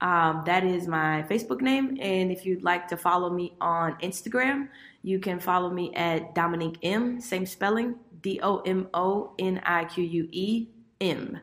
Um, 0.00 0.42
that 0.46 0.64
is 0.64 0.86
my 0.86 1.24
Facebook 1.28 1.60
name. 1.60 1.96
And 2.00 2.30
if 2.30 2.44
you'd 2.44 2.62
like 2.62 2.88
to 2.88 2.96
follow 2.96 3.30
me 3.30 3.54
on 3.60 3.94
Instagram, 4.00 4.68
you 5.02 5.18
can 5.18 5.40
follow 5.40 5.70
me 5.70 5.94
at 5.94 6.34
Domonique 6.34 6.78
M, 6.82 7.20
same 7.20 7.46
spelling, 7.46 7.96
D 8.20 8.40
O 8.42 8.58
M 8.58 8.88
O 8.92 9.32
N 9.38 9.60
I 9.64 9.84
Q 9.84 10.04
U 10.04 10.28
E 10.32 10.66
M. 11.00 11.40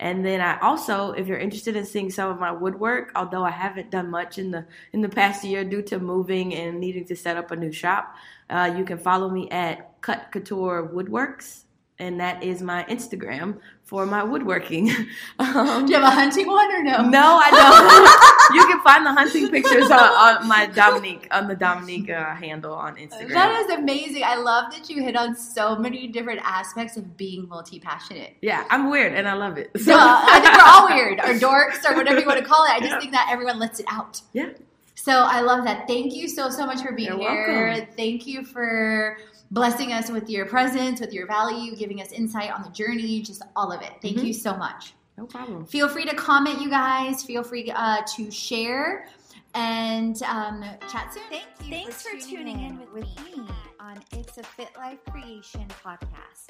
And 0.00 0.26
then 0.26 0.40
I 0.40 0.58
also, 0.58 1.12
if 1.12 1.28
you're 1.28 1.38
interested 1.38 1.76
in 1.76 1.84
seeing 1.84 2.10
some 2.10 2.28
of 2.28 2.40
my 2.40 2.50
woodwork, 2.50 3.12
although 3.14 3.44
I 3.44 3.52
haven't 3.52 3.92
done 3.92 4.10
much 4.10 4.36
in 4.36 4.50
the 4.50 4.66
in 4.92 5.00
the 5.00 5.08
past 5.08 5.44
year 5.44 5.62
due 5.62 5.82
to 5.82 6.00
moving 6.00 6.54
and 6.54 6.80
needing 6.80 7.04
to 7.04 7.14
set 7.14 7.36
up 7.36 7.52
a 7.52 7.56
new 7.56 7.70
shop, 7.70 8.16
uh, 8.50 8.74
you 8.76 8.84
can 8.84 8.98
follow 8.98 9.30
me 9.30 9.48
at 9.50 10.00
Cut 10.00 10.32
Couture 10.32 10.90
Woodworks, 10.92 11.64
and 12.02 12.18
that 12.20 12.42
is 12.42 12.62
my 12.62 12.84
Instagram 12.90 13.58
for 13.84 14.04
my 14.06 14.22
woodworking. 14.24 14.90
um, 15.38 15.86
Do 15.86 15.92
you 15.92 16.00
have 16.00 16.02
a 16.02 16.10
hunting 16.10 16.46
one 16.48 16.70
or 16.72 16.82
no? 16.82 17.08
no, 17.08 17.40
I 17.40 17.48
don't. 17.50 18.56
you 18.56 18.66
can 18.66 18.80
find 18.82 19.06
the 19.06 19.12
hunting 19.12 19.48
pictures 19.50 19.90
on, 19.90 20.00
on 20.00 20.48
my 20.48 20.66
Domonique 20.66 21.28
on 21.30 21.46
the 21.46 21.54
Domonique 21.54 22.10
uh, 22.10 22.34
handle 22.34 22.74
on 22.74 22.96
Instagram. 22.96 23.34
That 23.34 23.64
is 23.64 23.70
amazing. 23.78 24.24
I 24.24 24.34
love 24.36 24.72
that 24.72 24.90
you 24.90 25.02
hit 25.02 25.14
on 25.16 25.36
so 25.36 25.76
many 25.76 26.08
different 26.08 26.40
aspects 26.42 26.96
of 26.96 27.16
being 27.16 27.48
multi 27.48 27.78
passionate. 27.78 28.34
yeah, 28.42 28.64
I'm 28.70 28.90
weird 28.90 29.12
and 29.14 29.28
I 29.28 29.34
love 29.34 29.56
it. 29.58 29.70
So 29.78 29.94
I 29.96 30.40
think 30.42 30.54
we're 30.56 30.70
all 30.72 30.88
weird, 30.88 31.18
or 31.20 31.38
dorks, 31.38 31.88
or 31.88 31.94
whatever 31.96 32.18
you 32.20 32.26
want 32.26 32.40
to 32.40 32.44
call 32.44 32.64
it. 32.64 32.70
I 32.70 32.80
just 32.80 32.90
Yeah. 32.92 32.98
think 33.00 33.12
that 33.12 33.28
everyone 33.30 33.58
lets 33.60 33.78
it 33.78 33.86
out. 33.88 34.20
Yeah. 34.32 34.50
So 34.94 35.12
I 35.12 35.40
love 35.40 35.64
that. 35.64 35.86
Thank 35.88 36.14
you 36.14 36.28
so 36.28 36.48
so 36.50 36.64
much 36.66 36.80
for 36.82 36.92
being 36.92 37.08
You're 37.08 37.18
here. 37.18 37.68
welcome. 37.70 37.88
Thank 37.96 38.26
you 38.26 38.44
for 38.44 39.16
blessing 39.52 39.92
us 39.92 40.10
with 40.10 40.28
your 40.28 40.46
presence, 40.46 41.00
with 41.00 41.12
your 41.12 41.26
value, 41.26 41.76
giving 41.76 42.00
us 42.00 42.10
insight 42.10 42.50
on 42.50 42.62
the 42.62 42.70
journey, 42.70 43.20
just 43.22 43.42
all 43.54 43.70
of 43.70 43.80
it. 43.82 43.92
Thank 44.02 44.16
Mhm. 44.18 44.24
you 44.24 44.32
so 44.32 44.56
much. 44.56 44.94
No 45.18 45.26
problem. 45.26 45.66
Feel 45.66 45.88
free 45.88 46.06
to 46.06 46.14
comment, 46.16 46.60
you 46.60 46.70
guys. 46.70 47.22
Feel 47.22 47.42
free 47.44 47.70
uh, 47.70 48.02
to 48.16 48.30
share. 48.30 49.06
and 49.54 50.22
um, 50.22 50.64
chat 50.90 51.12
soon. 51.12 51.22
Thank 51.28 51.44
you. 51.62 51.68
Thanks 51.68 52.02
for, 52.02 52.18
for 52.18 52.26
tuning, 52.26 52.58
in 52.60 52.78
with, 52.80 52.90
with 52.94 53.04
me, 53.22 53.42
me. 53.42 53.48
on 53.80 53.98
It's 54.12 54.38
a 54.38 54.42
Fit 54.42 54.70
Life 54.78 54.98
Creation 55.10 55.66
podcast. 55.84 56.48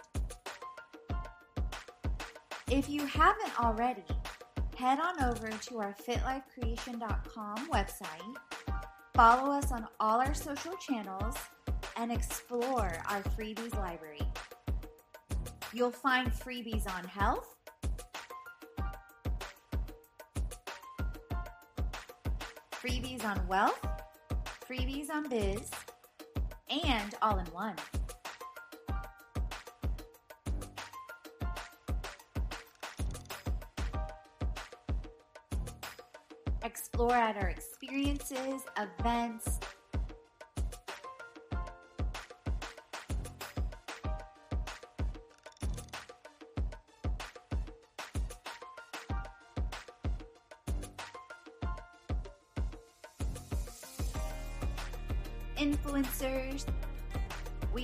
If 2.70 2.88
you 2.88 3.05
haven't 3.07 3.61
already, 3.61 4.05
head 4.76 5.00
on 5.00 5.20
over 5.24 5.48
to 5.50 5.78
our 5.80 5.96
fitlifecreation.com 6.09 7.68
website, 7.70 8.36
follow 9.16 9.50
us 9.53 9.72
on 9.72 9.88
all 9.98 10.20
our 10.20 10.32
social 10.32 10.74
channels, 10.76 11.34
and 11.97 12.12
explore 12.12 12.93
our 13.09 13.22
freebies 13.36 13.74
library. 13.76 14.20
You'll 15.72 15.90
find 15.90 16.30
freebies 16.30 16.86
on 16.95 17.05
health, 17.05 17.55
freebies 22.72 23.24
on 23.24 23.47
wealth, 23.47 23.86
freebies 24.68 25.11
on 25.11 25.28
biz, 25.28 25.70
and 26.70 27.14
all 27.22 27.38
in 27.38 27.47
one. 27.47 27.76
Explore 36.64 37.14
at 37.14 37.36
our 37.36 37.49
experiences, 37.49 38.62
events, 38.78 39.59